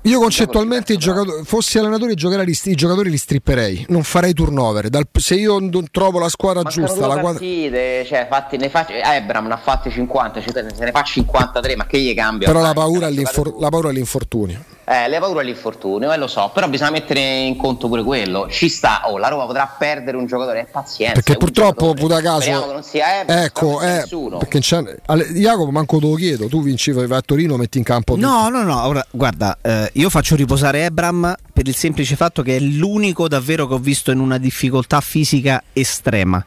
io 0.01 0.19
concettualmente 0.19 0.93
i 0.93 0.97
giocatori, 0.97 1.43
fossi 1.45 1.77
allenatore 1.77 2.13
i 2.13 2.15
giocatori 2.15 3.11
li 3.11 3.17
stripperei, 3.17 3.85
non 3.89 4.01
farei 4.01 4.33
turnover. 4.33 4.89
Dal, 4.89 5.05
se 5.13 5.35
io 5.35 5.59
non 5.59 5.85
trovo 5.91 6.17
la 6.17 6.29
squadra 6.29 6.63
Mancano 6.63 6.87
giusta, 6.87 7.05
la 7.05 7.19
partite, 7.19 8.03
cioè, 8.07 8.25
fatti, 8.27 8.57
ne 8.57 8.69
faccio, 8.69 8.93
Ebram 8.93 9.45
ne 9.45 9.53
ha 9.53 9.57
fatti 9.57 9.91
50, 9.91 10.41
cioè, 10.41 10.65
se 10.73 10.83
ne 10.83 10.91
fa 10.91 11.03
53, 11.03 11.75
ma 11.75 11.85
che 11.85 11.99
gli 11.99 12.15
cambia? 12.15 12.47
Però 12.47 12.61
la 12.61 12.73
paura, 12.73 13.09
all'infor- 13.29 13.59
la 13.59 13.69
paura 13.69 13.89
all'infortunio 13.89 14.05
l'infortunio. 14.27 14.75
Eh, 14.89 15.09
le 15.09 15.19
paure 15.19 15.41
all'infortunio, 15.41 16.13
eh, 16.13 16.17
lo 16.17 16.27
so, 16.27 16.49
però 16.53 16.69
bisogna 16.69 16.91
mettere 16.91 17.19
in 17.19 17.57
conto 17.57 17.89
pure 17.89 18.03
quello. 18.03 18.47
Ci 18.49 18.69
sta, 18.69 19.01
oh, 19.09 19.17
la 19.17 19.27
Roma 19.27 19.45
potrà 19.45 19.75
perdere 19.77 20.15
un 20.15 20.25
giocatore, 20.25 20.61
è 20.61 20.65
pazienza. 20.65 21.13
Perché 21.15 21.35
purtroppo, 21.35 21.93
puta 21.93 22.21
caso, 22.21 22.71
non 22.71 22.83
sia 22.83 23.19
Ebro, 23.19 23.35
ecco, 23.35 23.81
eh, 23.81 24.05
perché 24.37 24.59
Jacopo 24.59 25.71
manco 25.71 25.99
te 25.99 26.07
lo 26.07 26.13
chiedo, 26.13 26.47
tu 26.47 26.63
vinci, 26.63 26.91
vai 26.91 27.05
a 27.09 27.21
Torino, 27.21 27.57
metti 27.57 27.77
in 27.77 27.83
campo 27.83 28.15
No, 28.15 28.47
no, 28.47 28.63
no, 28.63 28.85
ora, 28.85 29.05
guarda, 29.11 29.57
eh, 29.61 29.89
io 29.93 30.09
faccio 30.09 30.35
riposare 30.35 30.85
Ebram 30.85 31.35
per 31.51 31.67
il 31.67 31.75
semplice 31.75 32.15
fatto 32.15 32.41
che 32.41 32.55
è 32.55 32.59
l'unico 32.59 33.27
davvero 33.27 33.67
che 33.67 33.73
ho 33.73 33.79
visto 33.79 34.11
in 34.11 34.19
una 34.19 34.37
difficoltà 34.37 35.01
fisica 35.01 35.63
estrema. 35.73 36.45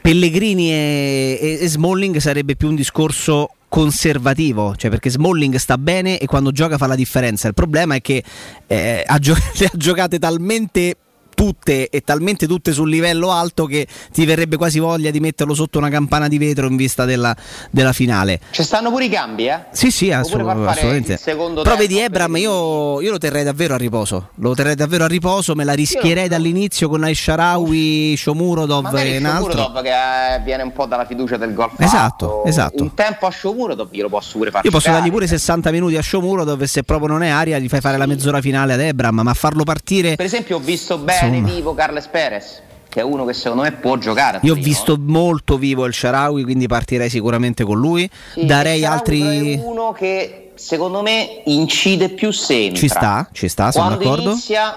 Pellegrini 0.00 0.70
e, 0.72 1.38
e, 1.40 1.58
e 1.60 1.68
Smalling 1.68 2.16
sarebbe 2.16 2.56
più 2.56 2.68
un 2.68 2.74
discorso 2.74 3.50
conservativo, 3.72 4.76
cioè 4.76 4.90
perché 4.90 5.08
Smalling 5.08 5.54
sta 5.54 5.78
bene 5.78 6.18
e 6.18 6.26
quando 6.26 6.52
gioca 6.52 6.76
fa 6.76 6.86
la 6.86 6.94
differenza. 6.94 7.48
Il 7.48 7.54
problema 7.54 7.94
è 7.94 8.02
che 8.02 8.22
eh, 8.66 9.02
ha, 9.06 9.18
gio- 9.18 9.32
ha 9.64 9.70
giocate 9.72 10.18
talmente 10.18 10.94
tutte 11.42 11.88
e 11.88 12.02
talmente 12.02 12.46
tutte 12.46 12.70
sul 12.70 12.88
livello 12.88 13.32
alto 13.32 13.66
che 13.66 13.88
ti 14.12 14.24
verrebbe 14.24 14.56
quasi 14.56 14.78
voglia 14.78 15.10
di 15.10 15.18
metterlo 15.18 15.54
sotto 15.54 15.78
una 15.78 15.88
campana 15.88 16.28
di 16.28 16.38
vetro 16.38 16.68
in 16.68 16.76
vista 16.76 17.04
della, 17.04 17.34
della 17.68 17.92
finale. 17.92 18.38
Ci 18.52 18.62
stanno 18.62 18.90
pure 18.90 19.06
i 19.06 19.08
cambi, 19.08 19.48
eh? 19.48 19.64
Sì, 19.72 19.90
sì, 19.90 20.12
assolut- 20.12 20.48
assolutamente. 20.68 21.18
Però 21.20 21.74
vedi 21.74 21.98
Ebram, 21.98 22.36
io, 22.36 23.00
io, 23.00 23.10
lo 23.10 23.18
terrei 23.18 23.42
davvero 23.42 23.74
a 23.74 23.76
riposo. 23.76 24.28
Lo 24.36 24.54
terrei 24.54 24.76
davvero 24.76 25.02
a 25.02 25.08
riposo, 25.08 25.56
me 25.56 25.64
la 25.64 25.72
rischierei 25.72 26.28
dall'inizio 26.28 26.88
con 26.88 27.02
Aisharawi, 27.02 28.14
Shomurodov 28.16 28.94
e 28.94 29.18
un 29.18 29.24
altro. 29.24 29.50
Shomurodov 29.50 29.82
che 29.82 30.34
eh, 30.34 30.40
viene 30.44 30.62
un 30.62 30.72
po' 30.72 30.86
dalla 30.86 31.06
fiducia 31.06 31.36
del 31.38 31.54
gol 31.54 31.70
Esatto, 31.76 32.44
esatto. 32.44 32.84
Un 32.84 32.94
tempo 32.94 33.26
a 33.26 33.32
Shomurodov 33.32 33.88
io 33.90 34.02
lo 34.02 34.08
posso 34.10 34.38
pure 34.38 34.52
fare. 34.52 34.64
Io 34.64 34.70
posso 34.70 34.92
dargli 34.92 35.10
pure 35.10 35.26
60 35.26 35.72
minuti 35.72 35.96
a 35.96 36.02
Shomurodov 36.02 36.62
e 36.62 36.68
se 36.68 36.84
proprio 36.84 37.08
non 37.08 37.24
è 37.24 37.30
aria 37.30 37.58
gli 37.58 37.68
fai 37.68 37.80
fare 37.80 37.96
la 37.96 38.06
mezz'ora 38.06 38.40
finale 38.40 38.74
ad 38.74 38.80
Ebram, 38.80 39.22
ma 39.22 39.34
farlo 39.34 39.64
partire... 39.64 40.14
Per 40.14 40.24
esempio 40.24 40.58
ho 40.58 40.60
visto 40.60 40.98
bene 40.98 41.31
cane 41.40 41.52
vivo 41.52 41.74
Carles 41.74 42.06
Perez 42.06 42.62
che 42.92 43.00
è 43.00 43.02
uno 43.02 43.24
che 43.24 43.32
secondo 43.32 43.62
me 43.62 43.72
può 43.72 43.96
giocare. 43.96 44.40
Io 44.42 44.52
ho 44.52 44.56
visto 44.56 44.98
molto 45.00 45.56
vivo 45.56 45.86
il 45.86 45.94
Sharawi, 45.94 46.42
quindi 46.42 46.66
partirei 46.66 47.08
sicuramente 47.08 47.64
con 47.64 47.78
lui. 47.78 48.06
Sì, 48.34 48.44
Darei 48.44 48.84
altri. 48.84 49.54
È 49.54 49.62
uno 49.64 49.92
che 49.92 50.50
secondo 50.56 51.00
me 51.00 51.40
incide 51.46 52.10
più 52.10 52.32
sempre. 52.32 52.78
Ci 52.78 52.88
sta, 52.88 53.30
ci 53.32 53.48
sta, 53.48 53.72
sono 53.72 53.86
Quando 53.86 54.04
d'accordo. 54.04 54.30
Inizia 54.32 54.76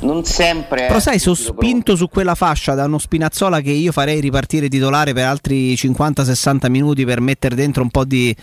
non 0.00 0.24
sempre. 0.24 0.86
Però 0.86 0.98
sai, 0.98 1.18
sono 1.18 1.34
spinto 1.34 1.96
su 1.96 2.08
quella 2.08 2.34
fascia 2.34 2.74
da 2.74 2.84
uno 2.84 2.98
Spinazzola 2.98 3.60
che 3.60 3.70
io 3.70 3.92
farei 3.92 4.20
ripartire 4.20 4.68
titolare 4.68 5.12
per 5.12 5.26
altri 5.26 5.74
50-60 5.74 6.70
minuti 6.70 7.04
per 7.04 7.20
mettere 7.20 7.54
dentro 7.54 7.82
un 7.82 7.90
po' 7.90 8.04
di, 8.04 8.34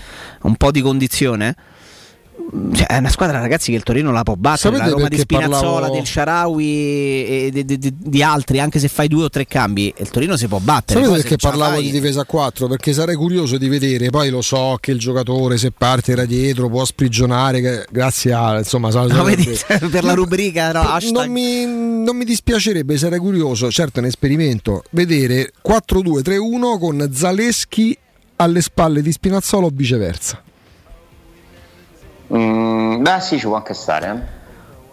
un 0.43 0.55
po' 0.55 0.71
di 0.71 0.81
condizione. 0.81 1.55
Cioè, 2.73 2.87
è 2.87 2.97
una 2.97 3.09
squadra, 3.09 3.39
ragazzi, 3.39 3.71
che 3.71 3.77
il 3.77 3.83
Torino 3.83 4.11
la 4.11 4.23
può 4.23 4.35
battere. 4.35 4.75
Sapete 4.75 4.89
la 4.89 4.95
Roma 4.95 5.07
di 5.07 5.17
Spinazzola, 5.17 5.71
parlavo... 5.71 5.93
del 5.93 6.05
Sharawi 6.05 6.65
e 6.65 7.49
di, 7.53 7.77
di, 7.77 7.93
di, 7.97 8.23
altri, 8.23 8.59
anche 8.59 8.79
se 8.79 8.87
fai 8.87 9.07
due 9.07 9.25
o 9.25 9.29
tre 9.29 9.45
cambi, 9.45 9.93
il 9.97 10.09
Torino 10.09 10.35
si 10.35 10.47
può 10.47 10.59
battere. 10.59 11.01
Sapete 11.03 11.21
perché 11.21 11.35
parlavo 11.37 11.75
fai... 11.75 11.83
di 11.83 11.91
difesa 11.91 12.21
a 12.21 12.25
4? 12.25 12.67
Perché 12.67 12.93
sarei 12.93 13.15
curioso 13.15 13.57
di 13.57 13.69
vedere. 13.69 14.09
Poi 14.09 14.29
lo 14.29 14.41
so 14.41 14.77
che 14.79 14.91
il 14.91 14.99
giocatore, 14.99 15.57
se 15.57 15.71
parte 15.71 16.11
era 16.11 16.25
dietro, 16.25 16.69
può 16.69 16.83
sprigionare. 16.83 17.85
Grazie 17.89 18.33
a 18.33 18.57
insomma, 18.57 18.89
no, 18.89 19.23
vedi, 19.23 19.57
per 19.89 20.03
la 20.03 20.13
rubrica, 20.13 20.71
no, 20.71 20.97
non, 21.11 21.29
mi, 21.29 21.65
non 21.65 22.15
mi 22.15 22.25
dispiacerebbe, 22.25 22.97
sarei 22.97 23.19
curioso. 23.19 23.71
Certo, 23.71 23.99
è 23.99 24.01
un 24.01 24.07
esperimento. 24.07 24.83
Vedere 24.91 25.53
4-2-3-1 25.65 26.79
con 26.79 27.09
Zaleschi 27.13 27.97
alle 28.37 28.61
spalle 28.61 29.01
di 29.01 29.11
Spinazzola 29.11 29.67
o 29.67 29.71
viceversa. 29.71 30.41
Mm, 32.35 33.01
beh, 33.01 33.19
sì, 33.19 33.37
ci 33.37 33.45
può 33.45 33.55
anche 33.55 33.73
stare. 33.73 34.09
Eh. 34.09 34.39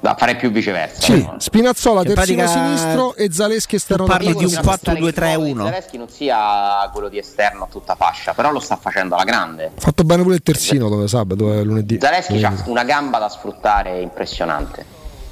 Da 0.00 0.14
fare 0.16 0.36
più 0.36 0.52
viceversa. 0.52 1.00
Sì, 1.00 1.24
no? 1.24 1.34
Spinazzola 1.38 2.04
cioè, 2.04 2.14
terzino 2.14 2.46
sinistro 2.46 3.16
e 3.16 3.32
Zaleschi 3.32 3.74
esterno 3.74 4.04
tu 4.04 4.10
parli 4.10 4.32
di 4.32 4.44
un 4.44 4.52
4-2-3-1. 4.52 5.64
Zaleschi 5.64 5.98
non 5.98 6.08
sia 6.08 6.88
quello 6.92 7.08
di 7.08 7.18
esterno 7.18 7.64
a 7.64 7.68
tutta 7.68 7.96
fascia, 7.96 8.32
però 8.32 8.52
lo 8.52 8.60
sta 8.60 8.76
facendo 8.76 9.16
alla 9.16 9.24
grande. 9.24 9.64
Ha 9.64 9.80
fatto 9.80 10.04
bene 10.04 10.22
pure 10.22 10.36
il 10.36 10.42
terzino 10.42 10.88
dove 10.88 11.08
sabato, 11.08 11.34
dove 11.34 11.64
lunedì. 11.64 11.98
Zaleschi 12.00 12.40
ha 12.44 12.54
una 12.66 12.84
gamba 12.84 13.18
da 13.18 13.28
sfruttare 13.28 14.00
impressionante. 14.00 14.86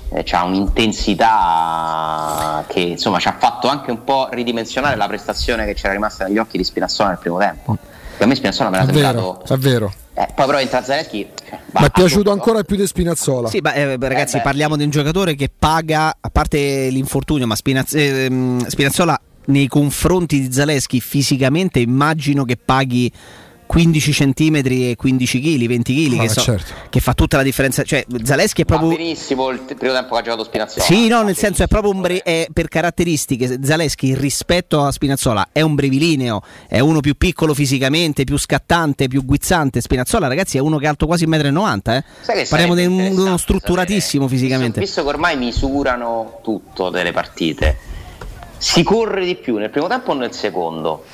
Eh, 0.08 0.24
ha 0.32 0.44
un'intensità 0.44 2.64
che 2.66 2.80
insomma 2.80 3.20
ci 3.20 3.28
ha 3.28 3.36
fatto 3.38 3.68
anche 3.68 3.92
un 3.92 4.02
po' 4.02 4.28
ridimensionare 4.32 4.96
la 4.96 5.06
prestazione 5.06 5.64
che 5.64 5.74
c'era 5.74 5.92
rimasta 5.92 6.26
negli 6.26 6.38
occhi 6.38 6.56
di 6.56 6.64
Spinazzola 6.64 7.10
nel 7.10 7.18
primo 7.18 7.38
tempo. 7.38 7.76
Per 8.16 8.26
me 8.26 8.34
Spinazzola 8.34 8.70
me 8.70 8.78
l'ha 8.78 8.84
sembrato. 8.86 9.42
È 9.46 9.56
vero. 9.56 9.92
Eh, 10.14 10.28
poi 10.34 10.46
però 10.46 10.58
entra 10.58 10.82
Zaleschi. 10.82 11.28
Ma 11.72 11.86
è 11.86 11.90
piaciuto 11.90 12.30
ancora 12.30 12.62
più 12.62 12.76
di 12.76 12.86
Spinazzola. 12.86 13.48
Sì, 13.48 13.58
ma, 13.60 13.74
eh, 13.74 13.96
ragazzi, 13.98 14.38
eh 14.38 14.40
parliamo 14.40 14.76
di 14.76 14.84
un 14.84 14.90
giocatore 14.90 15.34
che 15.34 15.50
paga, 15.56 16.16
a 16.18 16.30
parte 16.30 16.88
l'infortunio, 16.88 17.46
ma 17.46 17.54
Spinazz- 17.54 17.94
ehm, 17.94 18.66
Spinazzola 18.66 19.20
nei 19.46 19.68
confronti 19.68 20.40
di 20.40 20.52
Zaleschi 20.52 21.00
fisicamente 21.00 21.78
immagino 21.78 22.44
che 22.44 22.56
paghi 22.56 23.12
15 23.66 24.12
cm 24.12 24.62
e 24.64 24.94
15 24.96 25.40
kg, 25.40 25.66
20 25.66 25.94
kg, 25.94 26.20
che, 26.20 26.28
so, 26.28 26.40
certo. 26.40 26.72
che, 26.88 27.00
fa 27.00 27.14
tutta 27.14 27.36
la 27.36 27.42
differenza. 27.42 27.82
Cioè, 27.82 28.04
Zaleschi 28.22 28.62
è 28.62 28.64
proprio. 28.64 28.90
Va 28.90 28.96
benissimo 28.96 29.50
il 29.50 29.58
primo 29.60 29.92
tempo 29.92 30.14
che 30.14 30.20
ha 30.20 30.22
giocato 30.22 30.44
Spinazzola. 30.44 30.84
Sì, 30.84 31.08
no, 31.08 31.22
nel 31.22 31.36
senso 31.36 31.64
è 31.64 31.66
proprio 31.66 31.92
un 31.92 32.00
bre... 32.00 32.22
è 32.22 32.46
per 32.52 32.68
caratteristiche. 32.68 33.58
Zaleschi 33.62 34.14
rispetto 34.14 34.82
a 34.82 34.92
Spinazzola 34.92 35.48
è 35.52 35.60
un 35.60 35.74
brevilineo, 35.74 36.40
è 36.68 36.78
uno 36.78 37.00
più 37.00 37.16
piccolo 37.16 37.54
fisicamente, 37.54 38.24
più 38.24 38.38
scattante, 38.38 39.08
più 39.08 39.24
guizzante. 39.24 39.80
Spinazzola, 39.80 40.28
ragazzi, 40.28 40.56
è 40.56 40.60
uno 40.60 40.78
che 40.78 40.86
è 40.86 40.88
alto 40.88 41.06
quasi 41.06 41.26
1,90 41.26 41.52
m. 41.52 41.90
Eh? 41.90 42.46
Parliamo 42.48 42.74
di 42.74 42.86
uno 42.86 43.36
strutturatissimo 43.36 44.28
fisicamente. 44.28 44.80
Visto, 44.80 45.00
visto 45.00 45.02
che 45.02 45.08
ormai 45.08 45.36
misurano 45.36 46.38
tutto 46.42 46.90
delle 46.90 47.12
partite, 47.12 47.76
si 48.58 48.82
corre 48.82 49.24
di 49.24 49.34
più 49.36 49.56
nel 49.56 49.70
primo 49.70 49.88
tempo 49.88 50.12
o 50.12 50.14
nel 50.14 50.32
secondo? 50.32 51.04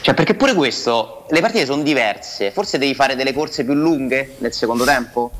Cioè, 0.00 0.14
perché 0.14 0.34
pure 0.34 0.54
questo, 0.54 1.26
le 1.28 1.40
partite 1.40 1.66
sono 1.66 1.82
diverse, 1.82 2.50
forse 2.50 2.78
devi 2.78 2.94
fare 2.94 3.16
delle 3.16 3.32
corse 3.32 3.64
più 3.64 3.74
lunghe 3.74 4.36
nel 4.38 4.52
secondo 4.52 4.84
tempo? 4.84 5.30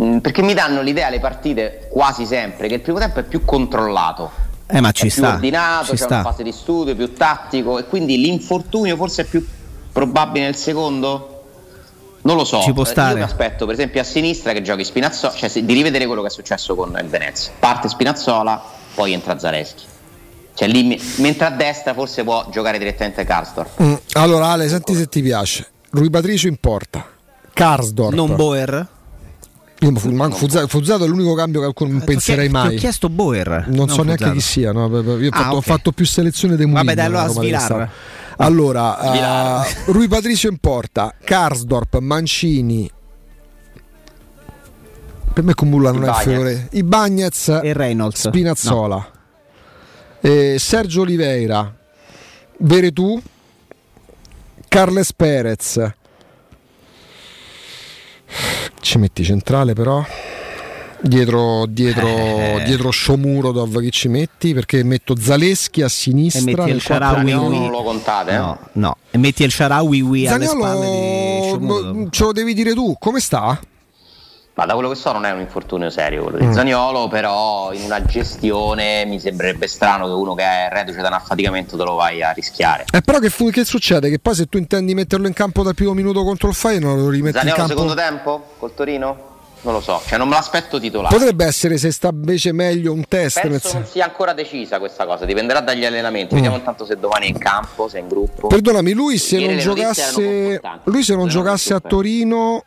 Mm, 0.00 0.18
perché 0.18 0.42
mi 0.42 0.54
danno 0.54 0.82
l'idea 0.82 1.08
le 1.08 1.20
partite 1.20 1.88
quasi 1.90 2.26
sempre 2.26 2.68
che 2.68 2.74
il 2.74 2.80
primo 2.80 2.98
tempo 2.98 3.20
è 3.20 3.22
più 3.22 3.44
controllato. 3.44 4.44
Eh, 4.66 4.80
ma 4.80 4.90
ci 4.90 5.06
è 5.06 5.10
sta. 5.10 5.20
più 5.20 5.30
ordinato, 5.34 5.84
ci 5.84 5.90
c'è 5.92 5.96
sta. 5.96 6.14
una 6.14 6.22
fase 6.22 6.42
di 6.42 6.52
studio 6.52 6.96
più 6.96 7.12
tattico 7.14 7.78
e 7.78 7.84
quindi 7.84 8.18
l'infortunio 8.18 8.96
forse 8.96 9.22
è 9.22 9.24
più 9.24 9.46
probabile 9.92 10.46
nel 10.46 10.56
secondo? 10.56 11.32
Non 12.22 12.36
lo 12.36 12.44
so. 12.44 12.60
Ci 12.60 12.72
può 12.72 12.84
stare. 12.84 13.12
Io 13.12 13.16
mi 13.18 13.22
aspetto, 13.22 13.64
per 13.66 13.74
esempio, 13.74 14.00
a 14.00 14.04
sinistra 14.04 14.52
che 14.52 14.60
giochi 14.60 14.84
Spinazzola, 14.84 15.32
cioè 15.32 15.48
di 15.62 15.72
rivedere 15.72 16.06
quello 16.06 16.22
che 16.22 16.28
è 16.28 16.30
successo 16.30 16.74
con 16.74 16.98
il 17.00 17.08
Venezia. 17.08 17.52
Parte 17.58 17.88
Spinazzola, 17.88 18.60
poi 18.94 19.12
entra 19.12 19.38
Zareschi. 19.38 19.84
Cioè 20.56 20.68
lì, 20.68 20.98
mentre 21.16 21.44
a 21.44 21.50
destra 21.50 21.92
forse 21.92 22.24
può 22.24 22.48
giocare 22.50 22.78
direttamente 22.78 23.26
Karsdorp. 23.26 23.82
Mm, 23.82 23.94
allora 24.12 24.46
Ale, 24.46 24.68
senti 24.70 24.94
se 24.94 25.06
ti 25.06 25.20
piace. 25.20 25.68
Rui 25.90 26.08
Patricio 26.08 26.48
in 26.48 26.56
porta. 26.56 27.06
Karsdorp. 27.52 28.14
Non 28.14 28.34
Boer? 28.34 28.88
Io 29.80 29.94
fu, 29.96 30.10
manco, 30.12 30.36
Fuzzato, 30.36 30.66
Fuzzato 30.66 31.04
è 31.04 31.08
l'unico 31.08 31.34
cambio 31.34 31.70
che 31.70 31.84
non 31.84 32.02
penserei 32.02 32.48
mai. 32.48 32.70
Ti 32.70 32.74
ho 32.76 32.78
chiesto 32.78 33.10
Boer. 33.10 33.66
Non, 33.66 33.76
non 33.76 33.88
so 33.88 33.96
Fuzzato. 33.96 34.04
neanche 34.04 34.32
chi 34.32 34.40
sia. 34.40 34.72
No? 34.72 34.86
Io 34.86 34.94
ho, 34.94 35.28
ah, 35.28 35.36
fatto, 35.36 35.42
okay. 35.42 35.56
ho, 35.56 35.60
fatto, 35.60 35.92
più 35.92 36.06
selezione 36.06 36.56
dei 36.56 36.64
Mourinho. 36.64 36.94
Vabbè, 36.94 36.96
dai, 36.96 37.04
allora 37.06 37.28
Svilar. 37.28 37.90
Allora, 38.38 39.60
uh, 39.86 39.92
Rui 39.92 40.08
Patricio 40.08 40.48
in 40.48 40.56
porta. 40.56 41.14
Karsdorp, 41.22 41.98
Mancini. 41.98 42.90
Per 45.34 45.44
me 45.44 45.52
Cumulla 45.52 45.92
non 45.92 46.04
è 46.08 46.12
fiore. 46.14 46.68
I 46.70 46.82
Bagnets 46.82 47.60
e 47.62 47.74
Reynolds. 47.74 48.28
Spinazzola. 48.28 48.96
No 48.96 49.14
eh, 50.26 50.56
Sergio 50.58 51.02
Oliveira, 51.02 51.72
Veretù, 52.58 53.22
Carles 54.66 55.12
Perez. 55.12 55.92
Ci 58.80 58.98
metti 58.98 59.22
centrale 59.22 59.72
però? 59.74 60.04
Dietro, 60.98 61.66
dietro, 61.66 62.08
eh. 62.08 62.62
dietro 62.64 62.90
Shomurodov 62.90 63.78
che 63.80 63.90
ci 63.90 64.08
metti 64.08 64.52
perché 64.52 64.82
metto 64.82 65.14
Zaleschi 65.16 65.82
a 65.82 65.88
sinistra 65.88 66.40
e 66.40 66.54
metti 66.56 66.70
il 66.70 66.80
Sharawi 66.80 67.30
non 67.30 67.70
lo 67.70 67.82
contate 67.82 68.32
eh? 68.32 68.38
no, 68.38 68.58
no, 68.72 68.96
e 69.10 69.18
metti 69.18 69.44
il 69.44 69.52
Sharawi 69.52 70.26
alle 70.26 70.46
spalle 70.46 70.86
di 70.86 71.48
Shomurodov 71.50 72.08
ce 72.10 72.24
lo 72.24 72.32
devi 72.32 72.54
dire 72.54 72.72
tu 72.72 72.96
come 72.98 73.20
sta? 73.20 73.60
Ma 74.56 74.64
da 74.64 74.72
quello 74.72 74.88
che 74.88 74.94
so 74.94 75.12
non 75.12 75.26
è 75.26 75.32
un 75.32 75.40
infortunio 75.40 75.90
serio 75.90 76.22
quello 76.22 76.38
di 76.38 76.46
mm. 76.46 76.52
Zaniolo, 76.52 77.08
però 77.08 77.74
in 77.74 77.82
una 77.82 78.02
gestione 78.02 79.04
mi 79.04 79.20
sembrerebbe 79.20 79.66
strano 79.68 80.06
che 80.06 80.12
uno 80.12 80.34
che 80.34 80.44
è 80.44 80.68
reduce 80.72 81.02
da 81.02 81.08
un 81.08 81.12
affaticamento 81.12 81.76
te 81.76 81.82
lo 81.84 81.94
vai 81.94 82.22
a 82.22 82.30
rischiare. 82.30 82.86
Eh, 82.90 83.02
però 83.02 83.18
che, 83.18 83.28
fu- 83.28 83.50
che, 83.50 83.66
succede? 83.66 84.08
Che 84.08 84.18
poi 84.18 84.34
se 84.34 84.46
tu 84.46 84.56
intendi 84.56 84.94
metterlo 84.94 85.26
in 85.26 85.34
campo 85.34 85.62
dal 85.62 85.74
primo 85.74 85.92
minuto 85.92 86.24
contro 86.24 86.48
il 86.48 86.54
Feyenoord 86.54 87.00
lo 87.00 87.10
rimetti 87.10 87.36
Zaniolo 87.36 87.60
in 87.60 87.66
campo... 87.66 87.82
secondo 87.82 88.00
tempo 88.00 88.44
col 88.58 88.74
Torino? 88.74 89.34
Non 89.60 89.74
lo 89.74 89.80
so, 89.82 90.00
cioè 90.06 90.16
non 90.16 90.28
me 90.28 90.36
l'aspetto 90.36 90.80
titolare. 90.80 91.14
Potrebbe 91.14 91.44
essere 91.44 91.76
se 91.76 91.90
sta 91.90 92.08
invece 92.08 92.52
meglio 92.52 92.94
un 92.94 93.04
test. 93.06 93.40
Penso 93.40 93.74
non 93.74 93.84
sia 93.84 94.04
ancora 94.04 94.32
decisa 94.32 94.78
questa 94.78 95.04
cosa, 95.04 95.26
dipenderà 95.26 95.60
dagli 95.60 95.84
allenamenti. 95.84 96.32
Mm. 96.32 96.36
Vediamo 96.36 96.56
intanto 96.56 96.86
se 96.86 96.98
domani 96.98 97.26
è 97.26 97.28
in 97.28 97.38
campo, 97.38 97.88
se 97.88 97.98
è 97.98 98.00
in 98.00 98.08
gruppo. 98.08 98.46
Perdonami, 98.46 98.92
lui 98.92 99.18
se 99.18 99.36
Ieri 99.36 99.54
non 99.56 99.62
giocasse, 99.62 100.60
lui 100.84 101.02
se 101.02 101.14
non 101.14 101.28
giocasse 101.28 101.74
a 101.74 101.80
Torino 101.80 102.64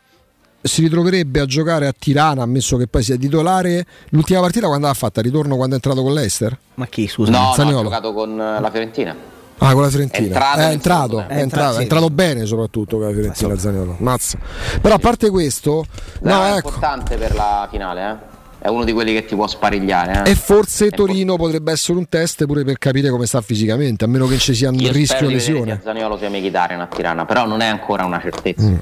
si 0.61 0.81
ritroverebbe 0.81 1.39
a 1.39 1.45
giocare 1.45 1.87
a 1.87 1.93
Tirana, 1.97 2.43
ammesso 2.43 2.77
che 2.77 2.87
poi 2.87 3.03
sia 3.03 3.17
titolare. 3.17 3.85
L'ultima 4.09 4.41
partita 4.41 4.67
quando 4.67 4.87
l'ha 4.87 4.93
fatta? 4.93 5.21
Ritorno 5.21 5.55
quando 5.55 5.73
è 5.73 5.75
entrato 5.75 6.03
con 6.03 6.13
l'Ester? 6.13 6.57
Ma 6.75 6.87
chi, 6.87 7.07
scusa? 7.07 7.31
No, 7.31 7.53
no 7.55 7.79
ha 7.79 7.81
giocato 7.83 8.13
con 8.13 8.35
la 8.35 8.69
Fiorentina. 8.71 9.15
Ah, 9.61 9.73
con 9.73 9.81
la 9.81 9.89
Fiorentina. 9.89 10.23
È 10.23 10.27
entrato, 10.27 10.59
è 10.59 10.71
entrato, 10.71 11.19
è 11.27 11.41
entrato, 11.41 11.77
è 11.77 11.81
entrato 11.81 12.09
bene 12.09 12.45
soprattutto 12.45 12.97
con 12.97 13.07
la 13.07 13.13
Fiorentina 13.13 13.57
Zaniolo. 13.57 13.95
Mazza. 13.99 14.37
Però 14.81 14.95
a 14.95 14.99
parte 14.99 15.29
questo, 15.29 15.85
no, 16.21 16.33
no 16.33 16.43
è 16.43 16.47
ecco. 16.49 16.69
importante 16.69 17.17
per 17.17 17.35
la 17.35 17.67
finale, 17.69 18.09
eh? 18.09 18.37
È 18.61 18.67
uno 18.67 18.83
di 18.83 18.91
quelli 18.91 19.13
che 19.13 19.23
ti 19.23 19.35
può 19.35 19.47
sparigliare. 19.47 20.23
Eh? 20.25 20.31
E 20.31 20.35
forse 20.35 20.87
è 20.87 20.89
Torino 20.89 21.35
for- 21.35 21.45
potrebbe 21.45 21.71
essere 21.71 21.97
un 21.97 22.09
test 22.09 22.45
pure 22.45 22.65
per 22.65 22.77
capire 22.77 23.09
come 23.09 23.25
sta 23.25 23.39
fisicamente, 23.39 24.03
a 24.03 24.07
meno 24.07 24.27
che 24.27 24.37
ci 24.37 24.53
sia 24.53 24.69
un 24.69 24.75
Io 24.75 24.91
rischio 24.91 25.29
lesione. 25.29 25.77
Che 25.77 25.83
Zaniolo 25.83 26.17
sia 26.17 26.29
Mkhitaryan 26.29 26.81
a 26.81 26.87
Tirana, 26.87 27.25
però 27.25 27.45
non 27.45 27.61
è 27.61 27.67
ancora 27.67 28.03
una 28.03 28.19
certezza. 28.19 28.67
Mm. 28.67 28.77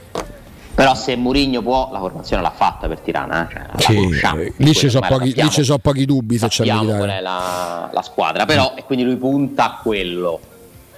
Però 0.78 0.94
se 0.94 1.16
Murigno 1.16 1.64
può, 1.64 1.90
la 1.92 1.98
formazione 1.98 2.44
l'ha 2.44 2.54
fatta 2.56 2.88
per 2.88 3.00
Tirana. 3.00 3.50
Eh? 3.50 3.80
Cioè, 3.80 3.96
sì, 3.96 4.54
lì 4.58 4.76
ci 4.76 4.90
sono 4.92 5.08
pochi, 5.08 5.34
so 5.50 5.80
pochi, 5.80 6.06
dubbi 6.06 6.38
se 6.38 6.50
c'è 6.50 6.68
qual 6.68 7.10
è 7.10 7.20
la, 7.20 7.90
la 7.92 8.02
squadra, 8.04 8.46
però 8.46 8.74
e 8.76 8.84
quindi 8.84 9.04
lui 9.04 9.16
punta 9.16 9.66
a 9.66 9.80
quello. 9.82 10.40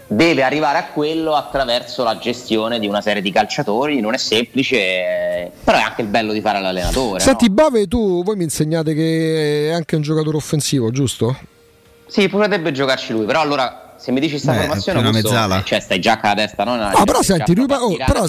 Deve 0.06 0.44
arrivare 0.44 0.80
a 0.80 0.88
quello 0.88 1.34
attraverso 1.34 2.04
la 2.04 2.18
gestione 2.18 2.78
di 2.78 2.88
una 2.88 3.00
serie 3.00 3.22
di 3.22 3.32
calciatori, 3.32 4.02
non 4.02 4.14
è 4.14 4.18
semplice, 4.18 5.50
però 5.64 5.78
è 5.78 5.82
anche 5.82 6.02
il 6.02 6.10
bello 6.10 6.34
di 6.34 6.42
fare 6.42 6.60
l'allenatore. 6.60 7.22
Senti, 7.22 7.48
no? 7.48 7.54
Bove, 7.54 7.88
tu 7.88 8.22
voi 8.22 8.36
mi 8.36 8.44
insegnate 8.44 8.94
che 8.94 9.70
è 9.70 9.72
anche 9.72 9.96
un 9.96 10.02
giocatore 10.02 10.36
offensivo, 10.36 10.92
giusto? 10.92 11.38
Sì, 12.06 12.28
potrebbe 12.28 12.74
giocarci 12.74 13.14
lui, 13.14 13.24
però 13.24 13.40
allora 13.40 13.89
se 14.00 14.12
mi 14.12 14.20
dici 14.20 14.32
questa 14.32 14.54
Beh, 14.54 14.60
formazione 14.60 15.00
una 15.00 15.12
mezzala. 15.12 15.64
cioè 15.64 15.80
stai 15.80 16.00
già 16.00 16.20
con 16.20 16.30
la 16.30 16.36
testa 16.36 16.64
non 16.64 16.78
no, 16.80 17.04
però 17.04 17.22
senti 17.22 17.56
lui, 17.56 17.66
oh, 17.70 17.96
però, 17.98 18.26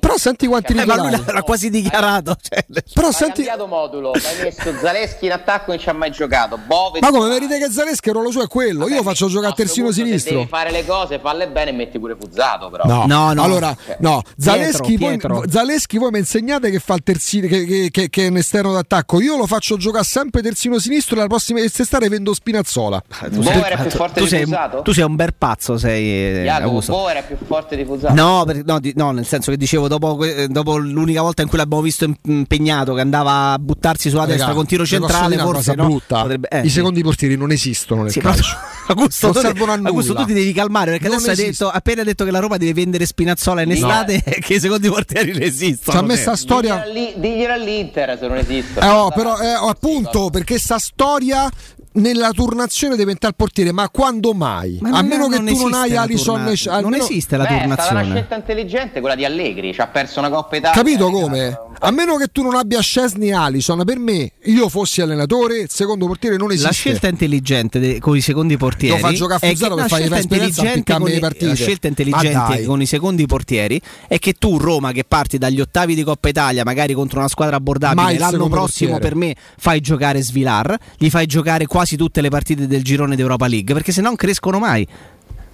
però, 0.00 0.16
senti 0.16 0.46
quanti 0.46 0.74
cioè, 0.74 0.84
titolari 0.84 1.22
l'ha 1.26 1.42
quasi 1.42 1.70
dichiarato 1.70 2.36
cioè, 2.40 2.64
però 2.92 3.08
hai 3.08 3.12
senti 3.12 3.44
cambiato 3.44 3.66
modulo 3.66 4.10
hai 4.12 4.42
messo 4.42 4.74
Zaleschi 4.78 5.26
in 5.26 5.32
attacco 5.32 5.70
non 5.70 5.78
ci 5.78 5.88
ha 5.88 5.92
mai 5.92 6.10
giocato. 6.10 6.58
Bove 6.58 7.00
ma 7.00 7.10
come 7.10 7.28
vedete 7.28 7.58
che 7.58 7.70
Zaleschi 7.70 8.08
il 8.08 8.14
ruolo 8.14 8.30
suo 8.30 8.42
è 8.42 8.46
quello. 8.46 8.80
Vabbè, 8.80 8.94
io 8.94 9.02
faccio 9.02 9.28
giocare 9.28 9.52
a 9.52 9.54
terzino 9.54 9.90
sinistro. 9.90 10.36
devi 10.36 10.48
fare 10.48 10.70
le 10.70 10.84
cose 10.84 11.18
falle 11.18 11.48
bene 11.48 11.70
e 11.70 11.72
metti 11.72 11.98
pure 11.98 12.16
Fuzzato 12.18 12.70
però. 12.70 12.84
No. 12.84 13.06
No, 13.06 13.32
no. 13.32 13.42
allora 13.42 13.76
cioè, 13.84 13.96
no 14.00 14.22
Zaleschi, 14.38 14.96
Pietro, 14.96 15.36
voi, 15.36 15.50
Zaleschi 15.50 15.98
voi 15.98 16.10
mi 16.10 16.18
insegnate 16.18 16.70
che 16.70 16.78
fa 16.78 16.94
il 16.94 17.02
terzino 17.02 17.46
che, 17.46 17.64
che, 17.64 17.88
che, 17.90 18.10
che, 18.10 18.26
è 18.26 18.28
un 18.28 18.36
esterno 18.36 18.72
d'attacco. 18.72 19.20
Io 19.20 19.36
lo 19.36 19.46
faccio 19.46 19.76
giocare 19.76 20.04
sempre 20.04 20.42
terzino 20.42 20.78
sinistro 20.78 21.16
e 21.16 21.20
la 21.20 21.26
prossima 21.26 21.60
estate 21.60 22.08
vendo 22.08 22.34
Spinazzola. 22.34 23.02
Bove 23.28 23.68
è 23.68 23.80
più 23.80 23.90
forte 23.90 24.20
di 24.22 24.44
Fuzzato? 24.44 24.82
tu 24.82 24.92
sei 24.92 25.04
un 25.06 25.16
bel 25.16 25.34
pazzo 25.36 25.78
sei 25.78 26.40
eh, 26.40 26.42
Jacopo 26.44 27.08
era 27.08 27.22
più 27.22 27.36
forte 27.44 27.76
di 27.76 27.84
Fusaro. 27.84 28.14
No, 28.14 28.44
per, 28.44 28.64
no, 28.64 28.78
di, 28.80 28.92
no, 28.96 29.10
nel 29.12 29.26
senso 29.26 29.50
che 29.50 29.56
dicevo 29.56 29.88
dopo, 29.88 30.18
dopo, 30.48 30.76
l'unica 30.76 31.22
volta 31.22 31.42
in 31.42 31.48
cui 31.48 31.58
l'abbiamo 31.58 31.82
visto 31.82 32.10
impegnato 32.24 32.94
che 32.94 33.00
andava 33.00 33.52
a 33.52 33.58
buttarsi 33.58 34.08
sulla 34.08 34.26
destra 34.26 34.52
con 34.52 34.66
tiro 34.66 34.84
centrale 34.84 35.36
forse 35.38 35.74
no, 35.74 35.86
brutta. 35.86 36.22
Potrebbe, 36.22 36.48
eh, 36.48 36.60
i 36.60 36.70
secondi 36.70 37.02
portieri 37.02 37.36
non 37.36 37.50
esistono 37.50 38.02
nel 38.02 38.12
sì, 38.12 38.20
calcio. 38.20 38.56
Augusto, 38.88 39.32
non 39.32 39.42
servono 39.42 39.72
a 39.72 39.76
nulla. 39.76 39.88
Augusto 39.88 40.14
tu 40.14 40.24
ti 40.24 40.32
devi 40.32 40.52
calmare 40.52 40.92
perché 40.92 41.08
non 41.08 41.16
adesso 41.16 41.30
hai 41.30 41.46
detto, 41.48 41.68
appena 41.68 42.02
detto 42.02 42.24
che 42.24 42.30
la 42.30 42.38
Roma 42.38 42.56
deve 42.56 42.72
vendere 42.72 43.06
Spinazzola 43.06 43.62
in 43.62 43.72
estate 43.72 44.22
no. 44.24 44.32
che 44.40 44.54
i 44.54 44.60
secondi 44.60 44.88
portieri 44.88 45.32
non 45.32 45.42
esistono. 45.42 45.98
Ci 45.98 46.04
ha 46.04 46.06
messo 46.06 46.36
storia 46.36 46.84
diglielo 47.16 47.52
all'Inter 47.52 48.16
se 48.18 48.26
non 48.26 48.36
esistono. 48.36 48.86
Eh, 48.86 48.88
oh, 48.88 49.10
però 49.10 49.38
eh, 49.38 49.54
oh, 49.56 49.68
appunto 49.68 50.30
perché 50.30 50.58
sta 50.58 50.78
storia 50.78 51.50
nella 51.96 52.30
turnazione 52.30 52.96
deve 52.96 53.10
entrare 53.12 53.34
il 53.36 53.44
portiere, 53.44 53.72
ma 53.72 53.88
quando 53.90 54.32
mai? 54.32 54.78
Ma 54.80 54.98
a 54.98 55.02
meno 55.02 55.28
che 55.28 55.38
tu 55.42 55.62
non 55.62 55.74
hai 55.74 55.96
Alison 55.96 56.54
turna... 56.56 56.80
Non 56.80 56.94
esiste 56.94 57.36
la 57.36 57.44
Beh, 57.44 57.58
turnazione. 57.58 57.74
È 57.74 57.82
stata 57.82 58.00
una 58.00 58.14
scelta 58.14 58.34
intelligente 58.36 59.00
quella 59.00 59.14
di 59.14 59.24
Allegri, 59.24 59.72
ci 59.72 59.80
ha 59.80 59.86
perso 59.86 60.18
una 60.18 60.30
Coppa 60.30 60.56
Italia. 60.56 60.76
Capito 60.76 61.10
come? 61.10 61.58
A 61.78 61.90
meno 61.90 62.16
che 62.16 62.28
tu 62.28 62.42
non 62.42 62.54
abbia 62.54 62.80
Scesni 62.80 63.32
Alison, 63.32 63.84
per 63.84 63.98
me, 63.98 64.32
io 64.44 64.68
fossi 64.68 65.02
allenatore, 65.02 65.60
il 65.60 65.70
secondo 65.70 66.06
portiere 66.06 66.36
non 66.36 66.48
esiste. 66.50 66.66
La 66.66 66.72
scelta 66.72 67.08
intelligente 67.08 67.78
de- 67.78 68.00
con 68.00 68.16
i 68.16 68.20
secondi 68.20 68.56
portieri. 68.56 69.00
Lo 69.00 69.06
fa 69.06 69.12
giocare 69.12 69.46
a 69.46 69.48
Fuzzato 69.50 69.74
per 69.74 69.88
fare 69.88 70.04
intelligente 70.04 70.92
con 70.94 71.08
i, 71.08 71.18
La 71.18 71.54
scelta 71.54 71.86
intelligente 71.88 72.64
con 72.64 72.80
i 72.80 72.86
secondi 72.86 73.26
portieri 73.26 73.80
è 74.08 74.18
che 74.18 74.32
tu, 74.32 74.56
Roma, 74.58 74.92
che 74.92 75.04
parti 75.04 75.38
dagli 75.38 75.60
ottavi 75.60 75.94
di 75.94 76.02
Coppa 76.02 76.28
Italia, 76.28 76.64
magari 76.64 76.94
contro 76.94 77.18
una 77.18 77.28
squadra 77.28 77.56
abbordabile, 77.56 78.18
l'anno 78.18 78.48
prossimo 78.48 78.92
portiere. 78.92 78.98
per 79.00 79.14
me 79.14 79.34
fai 79.58 79.80
giocare 79.80 80.22
Svilar, 80.22 80.76
gli 80.96 81.10
fai 81.10 81.26
giocare 81.26 81.66
quasi 81.66 81.96
tutte 81.96 82.20
le 82.20 82.30
partite 82.30 82.66
del 82.66 82.82
girone 82.82 83.16
d'Europa 83.16 83.46
League, 83.46 83.74
perché 83.74 83.92
se 83.92 84.00
non 84.00 84.16
crescono 84.16 84.58
mai. 84.58 84.86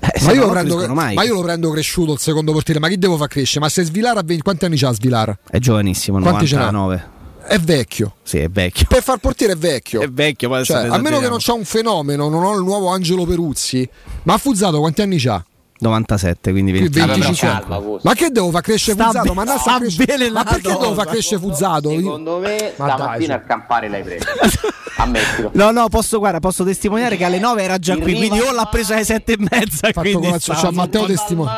Eh, 0.05 0.25
ma, 0.25 0.33
io 0.33 0.49
prendo, 0.51 0.95
ma, 0.95 1.13
io 1.23 1.35
lo 1.35 1.43
prendo, 1.43 1.71
cresciuto 1.71 2.13
il 2.13 2.19
secondo 2.19 2.51
portiere, 2.51 2.81
ma 2.81 2.89
chi 2.89 2.99
devo 2.99 3.17
far 3.17 3.29
crescere? 3.29 3.61
Ma 3.61 3.69
se 3.69 3.85
Svilar 3.85 4.17
ha 4.17 4.23
20, 4.25 4.43
quanti 4.43 4.65
anni 4.65 4.77
ha 4.81 4.93
Svilar? 4.93 5.39
È 5.49 5.59
giovanissimo, 5.59 6.19
Quanti 6.19 6.53
99. 6.53 7.11
È 7.47 7.59
vecchio. 7.59 8.17
Sì, 8.23 8.39
è 8.39 8.49
vecchio. 8.49 8.87
Per 8.89 9.01
far 9.01 9.19
portiere 9.19 9.53
è 9.53 9.57
vecchio. 9.57 10.01
È 10.01 10.09
vecchio, 10.09 10.65
cioè, 10.65 10.89
a 10.89 10.99
meno 10.99 11.21
che 11.21 11.29
non 11.29 11.39
c'ha 11.39 11.53
un 11.53 11.65
fenomeno, 11.65 12.29
non 12.29 12.43
ho 12.43 12.57
il 12.57 12.65
nuovo 12.65 12.89
Angelo 12.89 13.25
Peruzzi. 13.25 13.89
Ma 14.25 14.35
ha 14.35 14.39
Fuzzato 14.39 14.81
quanti 14.81 15.03
anni 15.03 15.23
ha? 15.27 15.45
97, 15.79 16.51
quindi 16.51 16.73
20. 16.73 17.01
25. 17.01 18.01
ma 18.03 18.15
che 18.15 18.31
devo 18.31 18.51
far 18.51 18.63
crescere 18.63 18.97
sta 18.97 19.07
Fuzzato? 19.07 19.35
Ma, 19.35 19.59
sta 19.59 19.79
cresce... 19.79 20.31
ma 20.31 20.45
perché 20.45 20.69
devo 20.69 20.95
far 20.95 21.07
crescere 21.07 21.41
Fuzzato? 21.41 21.91
Secondo 21.91 22.39
me 22.39 22.73
ma 22.77 22.93
stamattina 22.95 23.35
al 23.35 23.45
campare 23.45 23.89
l'hai 23.89 24.03
preso. 24.03 24.25
Ammettilo. 25.03 25.51
No, 25.55 25.71
no, 25.71 25.89
posso, 25.89 26.19
guarda, 26.19 26.39
posso 26.39 26.65
testimoniare 26.65 27.17
che 27.17 27.25
alle 27.25 27.39
9 27.39 27.63
era 27.63 27.79
già 27.79 27.97
qui, 27.97 28.15
quindi 28.15 28.39
o 28.41 28.53
l'ha 28.53 28.67
preso 28.67 28.93
alle 28.93 29.05
7 29.05 29.33
e 29.33 29.37
mezza. 29.39 29.93
Quindi 29.93 30.31
cazzo, 30.31 30.55
cioè, 30.55 30.71
Matteo 30.71 31.07
testimone. 31.07 31.51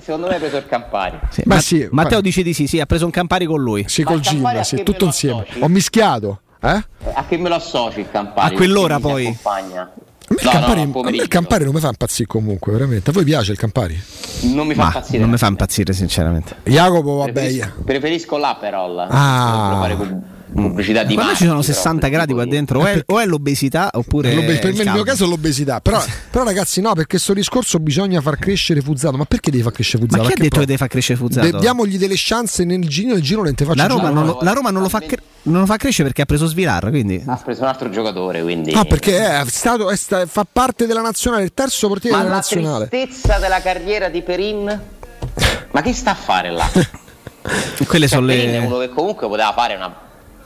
Secondo 0.00 0.28
me 0.28 0.36
ha 0.36 0.38
preso 0.38 0.56
il 0.56 0.66
Campari. 0.66 1.18
Sì, 1.30 1.42
ma, 1.46 1.60
sì, 1.60 1.88
Matteo 1.90 2.20
dice 2.20 2.42
di 2.42 2.52
sì, 2.52 2.66
sì, 2.66 2.80
ha 2.80 2.86
preso 2.86 3.04
un 3.04 3.10
Campari 3.10 3.46
con 3.46 3.60
lui. 3.60 3.84
Sì, 3.88 4.02
col 4.02 4.20
gin, 4.20 4.60
sì, 4.62 4.82
tutto 4.82 5.04
insieme. 5.06 5.46
Ho 5.60 5.68
mischiato. 5.68 6.40
Eh? 6.62 6.84
A 7.12 7.26
che 7.28 7.36
me 7.36 7.48
lo 7.48 7.56
associ 7.56 8.00
il 8.00 8.10
Campari? 8.10 8.54
A 8.54 8.56
quell'ora 8.56 8.98
poi. 8.98 9.26
Accompagna. 9.26 9.82
A 10.26 10.32
me, 10.32 10.36
no, 10.42 10.50
Campari, 10.50 10.90
no, 10.90 11.00
a 11.00 11.10
me 11.10 11.16
il 11.16 11.28
Campari 11.28 11.64
non 11.64 11.74
mi 11.74 11.80
fa 11.80 11.88
impazzire 11.88 12.26
comunque, 12.26 12.72
veramente. 12.72 13.10
A 13.10 13.12
voi 13.12 13.24
piace 13.24 13.52
il 13.52 13.58
Campari? 13.58 14.02
Non 14.42 14.66
mi 14.66 14.74
fa 14.74 14.82
Ma 14.82 14.86
impazzire. 14.88 15.18
Non 15.18 15.30
mi 15.30 15.36
fa 15.36 15.46
impazzire, 15.48 15.92
sinceramente. 15.92 16.56
Jacopo, 16.62 17.16
vabbè. 17.16 17.32
Preferisco, 17.32 17.82
preferisco 17.84 18.36
l'Aperol. 18.38 19.06
Ah 19.10 19.96
pubblicità 20.52 21.04
di 21.04 21.14
Ma 21.14 21.34
ci 21.34 21.46
sono 21.46 21.62
60 21.62 22.08
gradi 22.08 22.32
qua 22.32 22.44
dentro, 22.44 22.80
o 22.80 22.86
è, 22.86 23.02
o 23.06 23.20
è 23.20 23.26
l'obesità 23.26 23.90
oppure. 23.92 24.34
L'obe- 24.34 24.58
per 24.58 24.72
me 24.72 24.84
nel 24.84 24.92
mio 24.92 25.02
caso 25.02 25.24
è 25.24 25.28
l'obesità. 25.28 25.80
Però, 25.80 26.02
però, 26.30 26.44
ragazzi, 26.44 26.80
no, 26.80 26.92
perché 26.92 27.10
questo 27.10 27.32
discorso 27.32 27.78
bisogna 27.78 28.20
far 28.20 28.38
crescere 28.38 28.80
Fuzzato. 28.80 29.16
Ma 29.16 29.24
perché 29.24 29.50
devi 29.50 29.62
far 29.62 29.72
crescere 29.72 30.04
Fuzzato? 30.04 30.22
Ma 30.22 30.28
chi 30.28 30.34
ha 30.34 30.42
detto 30.42 30.60
che 30.60 30.66
devi 30.66 30.78
far 30.78 30.88
crescere 30.88 31.18
Fuzzato? 31.18 31.58
diamogli 31.58 31.98
delle 31.98 32.14
chance 32.16 32.64
nel 32.64 32.86
giro, 32.86 33.14
nel 33.14 33.22
giro 33.22 33.42
non 33.42 33.54
te 33.54 33.64
faccio 33.64 33.76
la 33.76 33.86
Roma, 33.86 34.10
non 34.10 34.26
lo, 34.26 34.38
la 34.42 34.52
Roma 34.52 34.70
non 34.70 34.82
lo 34.82 34.88
fa 34.88 35.00
cre- 35.00 35.22
non 35.42 35.60
lo 35.60 35.66
fa 35.66 35.76
crescere 35.76 36.04
perché 36.04 36.22
ha 36.22 36.26
preso 36.26 36.46
Svilar. 36.46 36.88
Quindi. 36.90 37.22
Ha 37.26 37.36
preso 37.36 37.62
un 37.62 37.68
altro 37.68 37.90
giocatore. 37.90 38.42
Quindi... 38.42 38.72
Ah, 38.72 38.84
perché 38.84 39.18
è 39.18 39.44
stato, 39.46 39.90
è 39.90 39.96
sta, 39.96 40.26
fa 40.26 40.46
parte 40.50 40.86
della 40.86 41.02
nazionale, 41.02 41.44
il 41.44 41.52
terzo 41.54 41.88
portiere 41.88 42.16
Ma 42.16 42.22
della 42.22 42.34
nazionale. 42.34 42.72
Ma 42.72 42.78
la 42.78 42.86
tristezza 42.86 43.38
della 43.38 43.60
carriera 43.60 44.08
di 44.08 44.22
Perin? 44.22 44.80
Ma 45.72 45.82
che 45.82 45.92
sta 45.92 46.12
a 46.12 46.14
fare 46.14 46.50
là? 46.50 46.70
Quelle 47.86 48.08
cioè, 48.08 48.18
sono 48.18 48.26
Perin 48.26 48.50
le. 48.50 48.56
è 48.58 48.64
uno 48.64 48.78
che 48.78 48.88
comunque 48.88 49.26
poteva 49.28 49.52
fare 49.52 49.74
una 49.74 50.03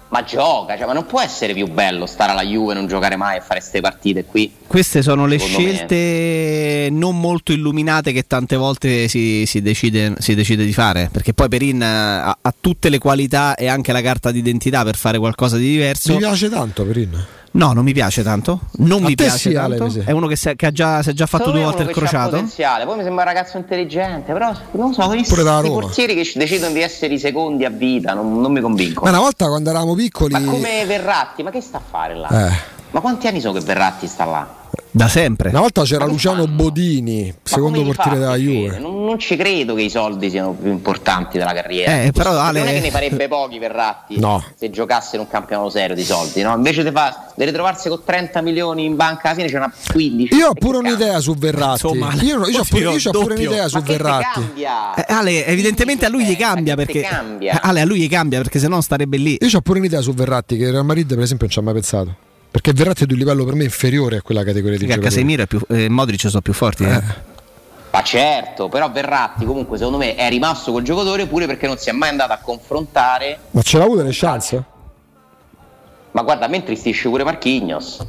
ma 0.08 0.24
gioca, 0.24 0.76
cioè, 0.76 0.86
ma 0.86 0.92
non 0.92 1.06
può 1.06 1.20
essere 1.20 1.52
più 1.52 1.68
bello 1.68 2.06
stare 2.06 2.32
alla 2.32 2.42
Juve, 2.42 2.74
non 2.74 2.86
giocare 2.86 3.16
mai 3.16 3.36
e 3.36 3.40
fare 3.40 3.60
queste 3.60 3.80
partite 3.80 4.24
qui. 4.24 4.57
Queste 4.68 5.00
sono 5.00 5.24
le 5.24 5.38
scelte 5.38 6.88
me. 6.90 6.90
non 6.90 7.18
molto 7.18 7.52
illuminate 7.52 8.12
che 8.12 8.26
tante 8.26 8.54
volte 8.54 9.08
si, 9.08 9.44
si, 9.46 9.62
decide, 9.62 10.16
si 10.18 10.34
decide, 10.34 10.66
di 10.66 10.74
fare, 10.74 11.08
perché 11.10 11.32
poi 11.32 11.48
Perin 11.48 11.82
ha, 11.82 12.36
ha, 12.40 12.54
tutte 12.60 12.90
le 12.90 12.98
qualità 12.98 13.54
e 13.54 13.66
anche 13.66 13.92
la 13.92 14.02
carta 14.02 14.30
d'identità 14.30 14.84
per 14.84 14.96
fare 14.96 15.18
qualcosa 15.18 15.56
di 15.56 15.70
diverso. 15.70 16.12
Mi 16.12 16.18
piace 16.18 16.50
tanto 16.50 16.84
Perin. 16.84 17.26
No, 17.52 17.72
non 17.72 17.82
mi 17.82 17.94
piace 17.94 18.22
tanto. 18.22 18.60
Non 18.72 19.04
A 19.04 19.08
mi 19.08 19.14
piace 19.14 19.48
sì, 19.48 19.52
tanto. 19.52 19.84
Ale, 19.84 20.04
è 20.04 20.10
uno 20.10 20.26
che, 20.26 20.36
si 20.36 20.50
è, 20.50 20.56
che 20.56 20.66
ha 20.66 20.70
già, 20.70 21.02
si 21.02 21.10
è 21.10 21.12
già 21.14 21.24
fatto 21.24 21.50
due 21.50 21.62
volte 21.62 21.84
il 21.84 21.88
crociato. 21.88 22.30
Potenziale. 22.30 22.84
Poi 22.84 22.98
mi 22.98 23.02
sembra 23.04 23.24
un 23.24 23.28
ragazzo 23.28 23.56
intelligente, 23.56 24.32
però 24.34 24.52
non 24.72 24.92
so, 24.92 25.06
questi 25.06 25.34
portieri 25.34 26.14
che 26.14 26.30
decidono 26.34 26.74
di 26.74 26.82
essere 26.82 27.14
i 27.14 27.18
secondi 27.18 27.64
a 27.64 27.70
vita, 27.70 28.12
non, 28.12 28.38
non 28.40 28.52
mi 28.52 28.60
convincono. 28.60 29.10
Ma 29.10 29.16
una 29.16 29.24
volta 29.24 29.46
quando 29.46 29.70
eravamo 29.70 29.94
piccoli. 29.94 30.34
Ma 30.34 30.40
come 30.42 30.84
Verratti, 30.84 31.42
ma 31.42 31.50
che 31.50 31.62
sta 31.62 31.78
a 31.78 31.82
fare 31.88 32.14
là? 32.14 32.28
Eh. 32.28 32.76
Ma 32.90 33.00
quanti 33.00 33.26
anni 33.26 33.40
sono 33.40 33.54
che 33.54 33.64
Verratti 33.64 34.06
sta 34.06 34.24
là? 34.24 34.57
Da 34.90 35.08
sempre. 35.08 35.50
Una 35.50 35.60
volta 35.60 35.82
c'era 35.82 36.06
Luciano 36.06 36.44
fanno? 36.44 36.56
Bodini, 36.56 37.34
secondo 37.42 37.82
portiere 37.82 38.18
della 38.18 38.36
Juve. 38.36 38.78
Non, 38.78 39.04
non, 39.04 39.18
ci 39.18 39.36
credo 39.36 39.74
che 39.74 39.82
i 39.82 39.90
soldi 39.90 40.30
siano 40.30 40.52
più 40.52 40.70
importanti 40.70 41.38
della 41.38 41.52
carriera. 41.52 42.02
Eh, 42.02 42.12
però, 42.12 42.38
Ale... 42.38 42.60
Non 42.60 42.68
è 42.68 42.72
che 42.72 42.80
ne 42.80 42.90
farebbe 42.90 43.28
pochi 43.28 43.58
Verratti 43.58 44.18
no. 44.18 44.42
se 44.56 44.70
giocasse 44.70 45.16
in 45.16 45.22
un 45.22 45.28
campionato 45.28 45.70
serio 45.70 45.94
di 45.94 46.04
soldi, 46.04 46.42
no? 46.42 46.54
Invece 46.54 46.82
di, 46.82 46.92
ritrovarsi 47.44 47.88
con 47.88 48.02
30 48.04 48.40
milioni 48.40 48.84
in 48.84 48.96
banca 48.96 49.28
alla 49.28 49.36
fine 49.36 49.48
c'è 49.48 49.56
una 49.56 49.72
15. 49.92 50.34
Io 50.34 50.48
ho 50.48 50.54
pure 50.54 50.78
un'idea 50.78 51.20
su 51.20 51.34
Verratti. 51.34 51.86
Insomma, 51.86 52.12
io, 52.14 52.46
io, 52.46 52.60
ho 52.60 52.64
pure, 52.68 52.90
io 52.90 53.10
ho 53.10 53.10
pure 53.10 53.34
un'idea 53.34 53.68
su 53.68 53.80
Verratti. 53.80 54.40
Eh, 54.96 55.04
Ale, 55.06 55.46
evidentemente 55.46 56.06
a 56.06 56.08
lui 56.08 56.24
gli 56.24 56.36
cambia 56.36 56.74
perché 56.74 57.02
cambia. 57.02 57.60
Ale, 57.60 57.82
a 57.82 57.84
lui 57.84 58.00
gli 58.00 58.08
cambia 58.08 58.40
perché 58.40 58.58
se 58.58 58.68
no 58.68 58.80
starebbe 58.80 59.16
lì. 59.16 59.36
Io 59.40 59.58
ho 59.58 59.60
pure 59.60 59.78
un'idea 59.78 60.00
su 60.00 60.14
Verratti 60.14 60.56
che 60.56 60.70
Real 60.70 60.84
Madrid 60.84 61.06
per 61.06 61.22
esempio 61.22 61.46
non 61.46 61.54
ci 61.54 61.58
ha 61.58 61.62
mai 61.62 61.74
pensato. 61.74 62.26
Perché 62.50 62.72
Verratti 62.72 63.04
è 63.04 63.06
di 63.06 63.12
un 63.12 63.18
livello 63.18 63.44
per 63.44 63.54
me 63.54 63.64
inferiore 63.64 64.16
a 64.16 64.22
quella 64.22 64.42
categoria 64.42 64.78
di 64.78 64.86
Perché 64.86 65.00
giocatori. 65.00 65.14
Casemiro 65.14 65.42
e 65.42 65.46
più, 65.46 65.60
eh, 65.68 65.88
Modric 65.88 66.20
sono 66.20 66.40
più 66.40 66.52
forti. 66.52 66.84
Eh. 66.84 67.02
Ma 67.90 68.02
certo, 68.02 68.68
però 68.68 68.90
Verratti 68.90 69.44
comunque 69.44 69.76
secondo 69.76 69.98
me 69.98 70.14
è 70.14 70.28
rimasto 70.28 70.72
col 70.72 70.82
giocatore 70.82 71.26
pure 71.26 71.46
perché 71.46 71.66
non 71.66 71.78
si 71.78 71.88
è 71.88 71.92
mai 71.92 72.10
andato 72.10 72.32
a 72.32 72.38
confrontare. 72.38 73.38
Ma 73.50 73.62
ce 73.62 73.78
l'ha 73.78 73.84
avuto 73.84 74.02
le 74.02 74.10
chance? 74.12 74.64
Ma 76.10 76.22
guarda, 76.22 76.46
a 76.46 76.48
me 76.48 76.56
intristisce 76.56 77.08
pure 77.08 77.24
Marchignos. 77.24 78.04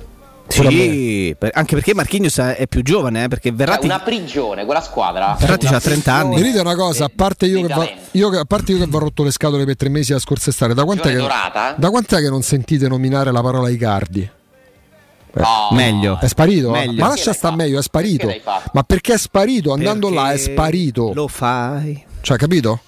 Sì, 0.50 1.36
per, 1.38 1.52
anche 1.54 1.76
perché 1.76 1.94
Marchignos 1.94 2.38
è 2.38 2.68
più 2.68 2.82
giovane, 2.82 3.26
eh, 3.26 3.28
perché 3.28 3.52
Verratti... 3.52 3.84
È 3.84 3.86
una 3.86 4.00
prigione 4.00 4.66
quella 4.66 4.82
squadra. 4.82 5.36
Verratti 5.40 5.68
ha 5.68 5.80
30 5.80 6.14
anni. 6.14 6.36
Mi 6.36 6.42
dite 6.42 6.60
una 6.60 6.76
cosa, 6.76 7.06
a 7.06 7.12
parte 7.16 7.46
io, 7.46 7.66
che 7.66 7.74
va, 7.74 7.88
io, 8.12 8.28
a 8.40 8.46
parte 8.46 8.72
io 8.72 8.78
che 8.78 8.96
ho 8.96 9.00
rotto 9.00 9.24
le 9.24 9.32
scatole 9.32 9.66
per 9.66 9.76
tre 9.76 9.90
mesi 9.90 10.12
la 10.12 10.20
scorsa 10.20 10.50
estate, 10.50 10.74
da 10.74 10.84
quant'è, 10.84 11.16
che, 11.16 11.28
da 11.76 11.90
quant'è 11.90 12.18
che 12.18 12.30
non 12.30 12.42
sentite 12.42 12.88
nominare 12.88 13.32
la 13.32 13.42
parola 13.42 13.70
Icardi? 13.70 14.22
Eh, 14.22 15.40
no. 15.40 15.70
Meglio. 15.72 16.18
È 16.20 16.28
sparito? 16.28 16.72
Meglio. 16.72 17.02
Ma 17.02 17.10
lascia 17.10 17.34
sta 17.34 17.52
meglio, 17.52 17.80
è 17.80 17.84
sparito. 17.84 18.28
Perché 18.28 18.44
Ma 18.74 18.84
perché 18.84 19.14
è 19.14 19.18
sparito? 19.18 19.72
Andando 19.72 20.08
Perché 20.08 20.24
là 20.24 20.32
è 20.32 20.38
sparito. 20.38 21.14
Lo 21.14 21.28
fai. 21.28 22.04
Cioè, 22.22 22.38
capito? 22.38 22.80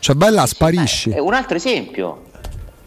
Cioè, 0.00 0.16
vai 0.16 0.32
là, 0.32 0.46
sparisci. 0.46 1.10
Beh, 1.10 1.20
un 1.20 1.34
altro 1.34 1.56
esempio. 1.56 2.24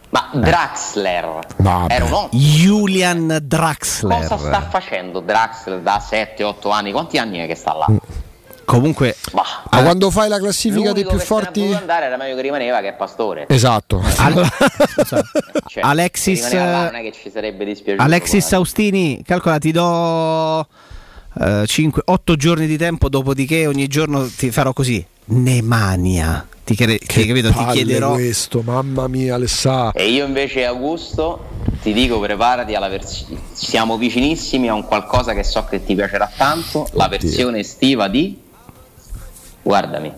Ma 0.10 0.30
Draxler 0.34 1.40
Vabbè. 1.58 1.94
era 1.94 2.06
un 2.06 2.12
uomo. 2.12 2.30
Julian 2.32 3.40
Draxler. 3.44 4.22
Cosa 4.22 4.38
sta 4.38 4.62
facendo 4.62 5.20
Draxler 5.20 5.80
da 5.80 6.02
7-8 6.02 6.72
anni? 6.72 6.92
Quanti 6.92 7.18
anni 7.18 7.40
è 7.40 7.48
che 7.48 7.56
sta 7.56 7.74
là? 7.74 7.88
Mm. 7.92 7.98
Comunque, 8.64 9.16
Ma 9.32 9.44
Ma 9.72 9.82
quando 9.82 10.12
fai 10.12 10.28
la 10.28 10.40
classifica 10.40 10.92
dei 10.92 11.06
più 11.06 11.18
forti. 11.20 11.72
Andare 11.74 12.06
era 12.08 12.18
meglio 12.18 12.36
che 12.36 12.42
rimaneva 12.42 12.82
che 12.82 12.90
è 12.90 12.94
Pastore. 12.96 13.46
Esatto. 13.48 14.04
Al- 14.18 14.46
Cioè, 15.08 15.22
Alexis- 15.84 16.52
là. 16.52 16.90
Alexis 16.90 18.40
guarda. 18.40 18.56
Austini, 18.58 19.22
calcola, 19.26 19.58
ti 19.58 19.72
do 19.72 20.68
5, 21.66 22.02
8 22.06 22.36
giorni 22.36 22.66
di 22.68 22.78
tempo, 22.78 23.08
dopodiché 23.08 23.68
ogni 23.68 23.88
giorno 23.88 24.26
ti 24.28 24.52
farò 24.52 24.74
così. 24.74 25.06
Nemania. 25.26 26.46
Ti, 26.68 26.76
chiede- 26.76 26.98
Che 26.98 27.22
ti, 27.22 27.28
capito? 27.28 27.50
ti 27.54 27.66
chiederò. 27.72 28.12
questo, 28.12 28.62
mamma 28.62 29.08
mia, 29.08 29.36
Alessà. 29.36 29.92
E 29.94 30.10
io 30.10 30.26
invece 30.26 30.66
Augusto 30.66 31.46
ti 31.82 31.94
dico 31.94 32.20
preparati 32.20 32.76
alla 32.76 32.90
versione. 32.90 33.40
Siamo 33.54 33.98
vicinissimi 33.98 34.68
a 34.68 34.74
un 34.74 34.84
qualcosa 34.84 35.34
che 35.34 35.44
so 35.44 35.64
che 35.64 35.86
ti 35.86 35.96
piacerà 35.96 36.30
tanto, 36.36 36.86
la 36.92 37.08
versione 37.08 37.60
estiva 37.60 38.10
di 38.10 38.38
Guardami. 39.62 40.12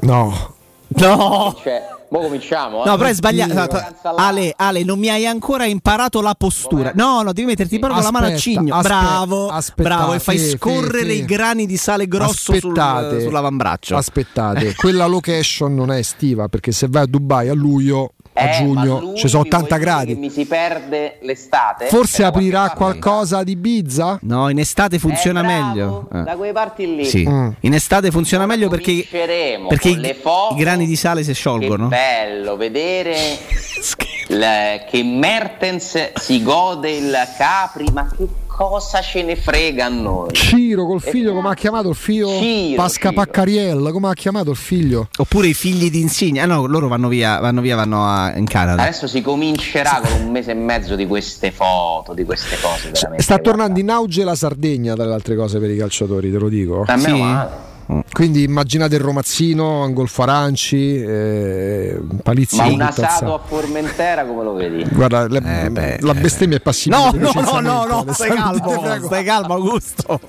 No. 0.00 0.54
No! 0.92 1.56
Cioè, 1.62 1.86
mo 2.08 2.20
cominciamo, 2.20 2.82
eh? 2.82 2.88
No, 2.88 2.96
però 2.96 3.08
è 3.08 3.14
sbagliato. 3.14 3.76
Aspetta, 3.76 4.14
Ale, 4.16 4.52
Ale, 4.56 4.82
non 4.82 4.98
mi 4.98 5.08
hai 5.08 5.24
ancora 5.26 5.64
imparato 5.66 6.20
la 6.20 6.34
postura. 6.34 6.90
No, 6.94 7.22
no, 7.22 7.32
devi 7.32 7.46
metterti 7.46 7.78
proprio 7.78 8.02
la 8.02 8.10
mano 8.10 8.26
a 8.26 8.28
Aspetta, 8.30 8.42
cigno. 8.60 8.74
aspetta, 8.74 8.98
bravo, 9.00 9.48
aspettate, 9.48 9.94
bravo. 9.96 10.12
E 10.14 10.18
fai 10.18 10.38
fe- 10.38 10.48
scorrere 10.56 11.06
fe- 11.06 11.12
i 11.12 11.24
grani 11.24 11.66
di 11.66 11.76
sale 11.76 12.08
grosso 12.08 12.52
sul, 12.54 12.54
Aspettate. 12.56 13.20
sull'avambraccio. 13.22 13.96
Aspettate, 13.96 14.74
quella 14.74 15.06
location 15.06 15.74
non 15.74 15.92
è 15.92 15.98
estiva 15.98 16.48
perché 16.48 16.72
se 16.72 16.88
vai 16.90 17.02
a 17.04 17.06
Dubai 17.06 17.48
a 17.48 17.54
luglio, 17.54 18.14
a 18.32 18.48
Eh, 18.48 18.52
giugno, 18.52 19.12
ci 19.16 19.28
sono 19.28 19.42
mi 19.42 19.48
vuoi 19.48 19.62
80 19.62 19.76
dire 19.76 19.80
gradi. 19.90 20.14
Mi 20.14 20.30
si 20.30 20.46
perde 20.46 21.18
l'estate. 21.22 21.86
Forse 21.86 22.22
Da 22.22 22.28
aprirà 22.28 22.70
qualcosa 22.70 23.42
di 23.42 23.52
Ibiza? 23.52 24.18
No, 24.22 24.48
in 24.48 24.58
estate 24.58 24.98
funziona 24.98 25.40
Eh, 25.40 25.44
bravo, 25.44 25.66
meglio. 25.68 26.08
Eh. 26.12 26.22
Da 26.22 26.36
quelle 26.36 26.52
parti 26.52 26.94
lì. 26.94 27.04
Sì. 27.04 27.26
Mm. 27.28 27.50
In 27.60 27.74
estate 27.74 28.10
funziona 28.10 28.46
meglio 28.46 28.68
perché, 28.68 29.04
perché 29.10 29.88
i, 29.88 30.16
i 30.54 30.54
grani 30.56 30.86
di 30.86 30.96
sale 30.96 31.22
si 31.24 31.34
sciolgono. 31.34 31.88
Che 31.88 31.96
bello 31.96 32.56
vedere 32.56 33.16
le- 34.28 34.84
che 34.88 35.02
Mertens 35.02 36.12
si 36.14 36.42
gode 36.42 36.90
il 36.90 37.16
Capri, 37.36 37.86
ma 37.92 38.08
che 38.16 38.26
cosa 38.68 39.00
ce 39.00 39.22
ne 39.22 39.36
frega 39.36 39.86
a 39.86 39.88
noi? 39.88 40.32
Ciro 40.32 40.86
col 40.86 41.00
figlio, 41.00 41.32
come 41.32 41.48
ha 41.50 41.54
chiamato 41.54 41.88
il 41.88 41.94
figlio? 41.94 42.28
Ciro, 42.28 42.76
Pasca 42.76 43.08
Ciro. 43.10 43.22
Paccariel, 43.22 43.88
come 43.92 44.08
ha 44.08 44.14
chiamato 44.14 44.50
il 44.50 44.56
figlio? 44.56 45.08
Oppure 45.18 45.48
i 45.48 45.54
figli 45.54 45.90
di 45.90 46.00
Insigne. 46.00 46.40
Ah 46.40 46.46
no, 46.46 46.66
loro 46.66 46.88
vanno 46.88 47.08
via, 47.08 47.38
vanno 47.40 47.60
via, 47.60 47.76
vanno 47.76 48.04
a- 48.06 48.36
in 48.36 48.46
Canada. 48.46 48.82
Adesso 48.82 49.06
si 49.06 49.22
comincerà 49.22 50.00
con 50.04 50.20
un 50.22 50.30
mese 50.30 50.50
e 50.50 50.54
mezzo 50.54 50.94
di 50.96 51.06
queste 51.06 51.50
foto, 51.52 52.12
di 52.14 52.24
queste 52.24 52.56
cose. 52.60 52.90
veramente, 52.92 53.22
Sta 53.22 53.38
tornando 53.38 53.72
guarda. 53.72 53.92
in 53.92 53.98
auge 53.98 54.24
la 54.24 54.34
Sardegna, 54.34 54.94
tra 54.94 55.04
le 55.06 55.14
altre 55.14 55.36
cose, 55.36 55.58
per 55.58 55.70
i 55.70 55.76
calciatori, 55.76 56.30
te 56.30 56.38
lo 56.38 56.48
dico. 56.48 56.84
A 56.86 56.96
meno 56.96 57.14
Sì. 57.16 57.22
male. 57.22 57.68
Quindi 58.12 58.42
immaginate 58.42 58.96
il 58.96 59.00
Romazzino, 59.00 59.82
Angolfo 59.82 60.22
Aranci, 60.22 61.02
eh, 61.02 61.98
Palizzi. 62.22 62.56
Ma 62.56 62.66
un 62.66 62.80
asato 62.80 63.34
a 63.34 63.40
Formentera 63.44 64.24
come 64.24 64.42
lo 64.44 64.52
vedi? 64.54 64.84
Guarda, 64.90 65.26
le- 65.26 65.64
Eh, 65.64 65.70
beh, 65.70 65.98
la 66.00 66.14
bestemmia 66.14 66.56
è 66.58 66.60
passibile. 66.60 67.10
No, 67.12 67.32
no, 67.32 67.60
no, 67.60 67.84
no, 67.86 68.02
no, 68.04 68.12
stai 68.12 68.30
calmo, 68.30 69.00
stai 69.04 69.24
calmo, 69.24 69.54
Augusto. 69.54 70.20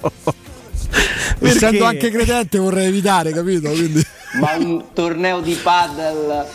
Essendo 1.39 1.85
anche 1.85 2.09
credente 2.11 2.57
vorrei 2.57 2.87
evitare, 2.87 3.31
capito? 3.31 3.69
Quindi... 3.69 4.03
Ma 4.39 4.55
un 4.57 4.83
torneo 4.93 5.41
di 5.41 5.57
paddle 5.61 6.45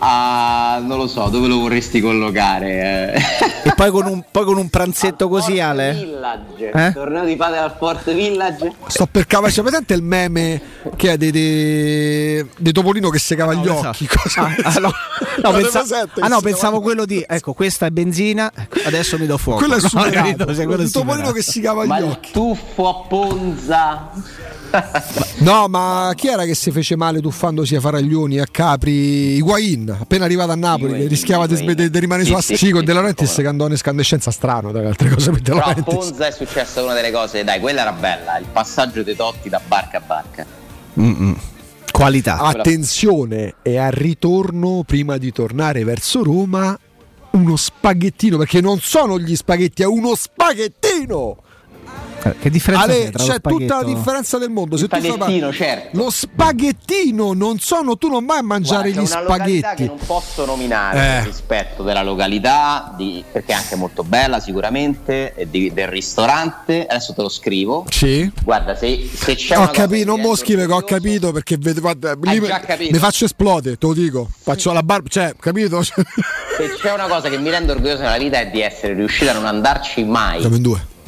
a 0.00 0.80
non 0.82 0.96
lo 0.96 1.06
so, 1.06 1.28
dove 1.28 1.46
lo 1.46 1.58
vorresti 1.58 2.00
collocare? 2.00 3.12
Eh? 3.12 3.68
E 3.68 3.74
poi 3.74 3.90
con 3.90 4.06
un, 4.06 4.24
poi 4.30 4.44
con 4.44 4.56
un 4.56 4.68
pranzetto 4.68 5.24
al 5.24 5.30
così, 5.30 5.60
Ale? 5.60 5.92
Village. 5.92 6.70
Eh? 6.70 6.92
Torneo 6.92 7.24
di 7.24 7.36
padel 7.36 7.62
al 7.64 7.74
Fort 7.76 8.12
Village. 8.12 8.72
Sto 8.86 9.06
per 9.06 9.26
cavare, 9.26 9.52
c'è 9.52 9.62
presente 9.62 9.94
il 9.94 10.02
meme 10.02 10.60
che 10.96 11.12
è 11.12 11.16
dei, 11.16 11.30
dei, 11.30 12.46
dei 12.56 12.72
Topolino 12.72 13.10
che 13.10 13.18
si 13.18 13.34
cava 13.34 13.52
no, 13.52 13.62
gli 13.62 13.68
occhi? 13.68 14.06
Cosa 14.06 14.42
ah, 14.42 14.54
ah, 14.62 14.78
no, 14.78 14.92
no, 15.42 15.52
pensa, 15.52 15.84
ah, 16.20 16.28
no 16.28 16.40
pensavo 16.40 16.80
quello 16.80 17.04
di 17.04 17.24
ecco, 17.26 17.52
questa 17.52 17.86
è 17.86 17.90
benzina, 17.90 18.50
adesso 18.84 19.18
mi 19.18 19.26
do 19.26 19.36
fuoco. 19.36 19.58
Quello 19.58 19.76
è 19.76 19.80
superato. 19.80 20.16
No, 20.16 20.46
capito, 20.46 20.82
il 20.82 20.90
Topolino 20.90 21.32
che 21.32 21.42
si 21.42 21.60
cava 21.60 21.84
Ma 21.84 22.00
gli 22.00 22.04
occhi. 22.04 22.32
tuffo 22.32 22.88
a 22.88 23.06
Ponza. 23.06 24.10
No, 25.38 25.68
ma 25.68 26.12
chi 26.14 26.28
era 26.28 26.44
che 26.44 26.54
si 26.54 26.70
fece 26.70 26.96
male 26.96 27.20
tuffandosi 27.20 27.76
a 27.76 27.80
Faraglioni 27.80 28.38
a 28.38 28.46
Capri? 28.50 29.36
Higuain, 29.36 29.96
appena 30.00 30.24
arrivato 30.24 30.52
a 30.52 30.56
Napoli, 30.56 30.92
Higuain, 30.92 31.08
rischiava 31.08 31.46
di, 31.46 31.56
rimanere 31.98 32.22
sì, 32.22 32.28
sulla 32.28 32.40
sì, 32.40 32.56
sì, 32.56 32.70
con 32.70 32.84
De 32.84 32.92
Laurentiis 32.92 33.34
che 33.34 33.46
andò 33.46 33.66
in 33.66 33.72
escandescenza 33.72 34.30
strano 34.30 34.72
dalle 34.72 34.86
altre 34.86 35.08
cose 35.08 35.30
per 35.30 35.40
De 35.40 35.52
Laurentiis. 35.52 35.84
Però 35.84 35.98
a 35.98 36.04
Ponza 36.04 36.26
è 36.26 36.30
successa 36.30 36.82
una 36.82 36.94
delle 36.94 37.10
cose, 37.10 37.44
dai, 37.44 37.60
quella 37.60 37.82
era 37.82 37.92
bella, 37.92 38.38
il 38.38 38.46
passaggio 38.52 39.02
dei 39.02 39.16
Totti 39.16 39.48
da 39.48 39.60
barca 39.66 39.98
a 39.98 40.02
barca. 40.06 40.46
Mm-mm. 40.98 41.36
Qualità. 41.90 42.38
Attenzione, 42.38 43.56
è 43.62 43.76
al 43.76 43.92
ritorno 43.92 44.84
prima 44.86 45.18
di 45.18 45.32
tornare 45.32 45.84
verso 45.84 46.22
Roma 46.22 46.78
uno 47.32 47.56
spaghettino, 47.56 48.38
perché 48.38 48.60
non 48.60 48.80
sono 48.80 49.18
gli 49.18 49.36
spaghetti, 49.36 49.82
è 49.82 49.86
uno 49.86 50.14
spaghettino! 50.14 51.42
Eh, 52.22 52.36
che 52.38 52.50
differenza 52.50 52.84
Ale, 52.84 53.10
c'è, 53.10 53.24
c'è 53.24 53.40
tutta 53.40 53.76
la 53.76 53.84
differenza 53.84 54.38
del 54.38 54.50
mondo. 54.50 54.76
Se 54.76 54.84
spaghettino, 54.84 55.48
tu 55.48 55.54
certo. 55.54 55.96
Lo 55.96 56.10
spaghettino 56.10 57.32
non 57.32 57.58
sono, 57.58 57.96
tu 57.96 58.08
non 58.08 58.26
vai 58.26 58.38
a 58.38 58.42
mangiare 58.42 58.90
Guarda, 58.92 59.00
gli 59.00 59.06
spaghetti. 59.06 59.74
che 59.76 59.86
non 59.86 59.98
posso 60.04 60.44
nominare 60.44 60.98
eh. 60.98 61.24
rispetto 61.24 61.82
della 61.82 62.02
località, 62.02 62.92
di, 62.96 63.24
perché 63.30 63.52
è 63.52 63.56
anche 63.56 63.76
molto 63.76 64.02
bella 64.02 64.40
sicuramente, 64.40 65.34
di, 65.48 65.72
del 65.72 65.88
ristorante. 65.88 66.86
Adesso 66.86 67.14
te 67.14 67.22
lo 67.22 67.28
scrivo. 67.28 67.86
Sì. 67.88 68.30
Guarda, 68.42 68.76
se, 68.76 69.08
se 69.12 69.34
c'è 69.34 69.56
ho 69.56 69.68
capito, 69.70 70.04
non 70.04 70.20
mo 70.20 70.36
scrive 70.36 70.66
che 70.66 70.72
ho 70.72 70.82
capito 70.82 71.32
perché 71.32 71.56
vedo, 71.58 71.80
guarda, 71.80 72.16
lì 72.20 72.40
mi 72.40 72.98
faccio 72.98 73.24
esplodere, 73.24 73.76
te 73.78 73.86
lo 73.86 73.94
dico. 73.94 74.28
Faccio 74.42 74.72
la 74.72 74.82
barba, 74.82 75.08
cioè, 75.08 75.34
capito? 75.38 75.82
se 75.82 75.94
c'è 76.80 76.92
una 76.92 77.06
cosa 77.06 77.28
che 77.28 77.38
mi 77.38 77.50
rende 77.50 77.72
orgoglioso 77.72 78.02
nella 78.02 78.18
vita 78.18 78.40
è 78.40 78.50
di 78.50 78.60
essere 78.60 78.94
riuscito 78.94 79.30
a 79.30 79.34
non 79.34 79.46
andarci 79.46 80.04
mai. 80.04 80.40
Siamo 80.40 80.56
in 80.56 80.62
due 80.62 80.98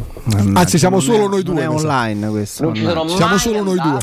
Anzi, 0.55 0.79
siamo 0.79 1.01
solo 1.01 1.27
è, 1.27 1.29
noi 1.29 1.43
due. 1.43 1.63
è 1.63 1.69
online 1.69 2.29
questo. 2.29 2.65
Non 2.65 2.75
ci 2.75 2.85
sono 2.85 3.05
mai 3.05 3.17
siamo 3.17 3.39
solo 3.39 3.63
noi 3.63 3.79
due. 3.79 3.99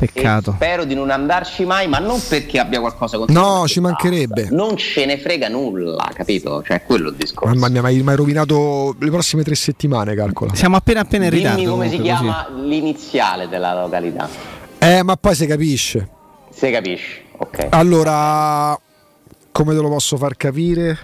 Peccato. 0.00 0.52
spero 0.52 0.84
di 0.84 0.94
non 0.94 1.10
andarci 1.10 1.66
mai, 1.66 1.86
ma 1.86 1.98
non 1.98 2.18
perché 2.26 2.58
abbia 2.58 2.80
qualcosa 2.80 3.18
contro 3.18 3.38
No, 3.38 3.68
ci 3.68 3.80
mancherebbe. 3.80 4.48
Non 4.50 4.74
ce 4.78 5.04
ne 5.04 5.18
frega 5.18 5.48
nulla, 5.48 6.10
capito? 6.14 6.62
Cioè, 6.62 6.84
quello 6.84 7.10
il 7.10 7.16
discorso. 7.16 7.54
Mamma 7.54 7.68
mia, 7.68 7.82
mi 7.82 8.08
hai 8.08 8.16
rovinato 8.16 8.96
le 8.98 9.10
prossime 9.10 9.42
tre 9.42 9.54
settimane, 9.54 10.14
calcola. 10.14 10.54
Siamo 10.54 10.76
appena 10.76 11.00
appena 11.00 11.24
in 11.24 11.30
ritardo. 11.30 11.58
Dimmi 11.58 11.70
come 11.70 11.90
si 11.90 12.00
chiama 12.00 12.46
così. 12.48 12.66
l'iniziale 12.66 13.48
della 13.48 13.78
località. 13.78 14.26
Eh, 14.78 15.02
ma 15.02 15.16
poi 15.16 15.34
si 15.34 15.44
capisce. 15.44 16.08
Si 16.50 16.70
capisce, 16.70 17.24
ok. 17.36 17.66
Allora, 17.68 18.78
come 19.52 19.74
te 19.74 19.80
lo 19.82 19.88
posso 19.90 20.16
far 20.16 20.34
capire? 20.36 20.98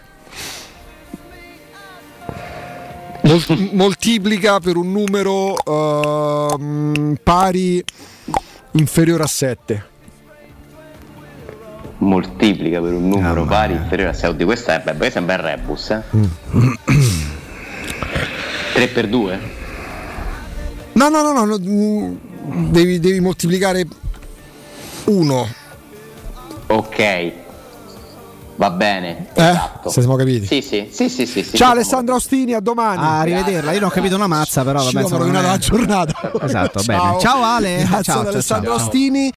Moltiplica 3.73 4.61
per 4.61 4.77
un 4.77 4.93
numero 4.93 5.53
uh, 5.53 7.15
pari 7.23 7.83
inferiore 8.73 9.23
a 9.23 9.27
7 9.27 9.85
moltiplica 11.99 12.81
per 12.81 12.93
un 12.93 13.09
numero 13.09 13.43
ah, 13.43 13.47
pari 13.47 13.75
inferiore 13.75 14.11
a 14.11 14.15
6 14.15 14.45
questo 14.45 14.71
è, 14.71 14.81
beh, 14.85 14.95
questo 14.95 15.19
è 15.19 15.21
un 15.21 15.27
bel 15.27 15.39
rebus 15.39 15.91
eh? 15.91 16.03
mm. 16.15 16.73
3 18.75 18.89
per 18.89 19.09
2 19.09 19.41
no 20.93 21.09
no 21.09 21.23
no, 21.23 21.33
no, 21.33 21.45
no 21.45 21.59
devi, 22.71 23.01
devi 23.01 23.21
moltiplicare 23.21 23.87
1 25.05 25.49
ok 26.69 27.45
Va 28.57 28.71
bene, 28.71 29.29
eh? 29.35 29.49
esatto. 29.51 29.91
Se 29.91 30.01
siamo 30.01 30.17
capiti. 30.17 30.47
Sì, 30.47 30.63
sì, 30.63 30.89
sì, 30.91 31.09
sì, 31.09 31.27
sì, 31.27 31.43
sì 31.43 31.57
Ciao 31.57 31.73
Alessandro 31.73 32.15
Ostini, 32.15 32.55
a 32.55 32.61
domani. 32.61 33.03
Ah, 33.03 33.23
rivederla. 33.23 33.73
Io 33.73 33.81
non 33.81 33.89
ho 33.91 33.93
capito 33.93 34.15
una 34.15 34.27
mazza, 34.27 34.65
però 34.65 34.83
vabbè, 34.83 35.05
Ci 35.05 35.17
rovinato 35.17 35.47
la 35.47 35.59
giornata. 35.59 36.33
Esatto, 36.41 36.81
ciao. 36.81 36.97
bene. 37.03 37.21
Ciao 37.21 37.43
Ale. 37.43 37.89
Ciao, 38.03 38.21
ad 38.21 38.27
Alessandro 38.29 38.77
ciao, 38.77 38.87
Ostini. 38.87 39.33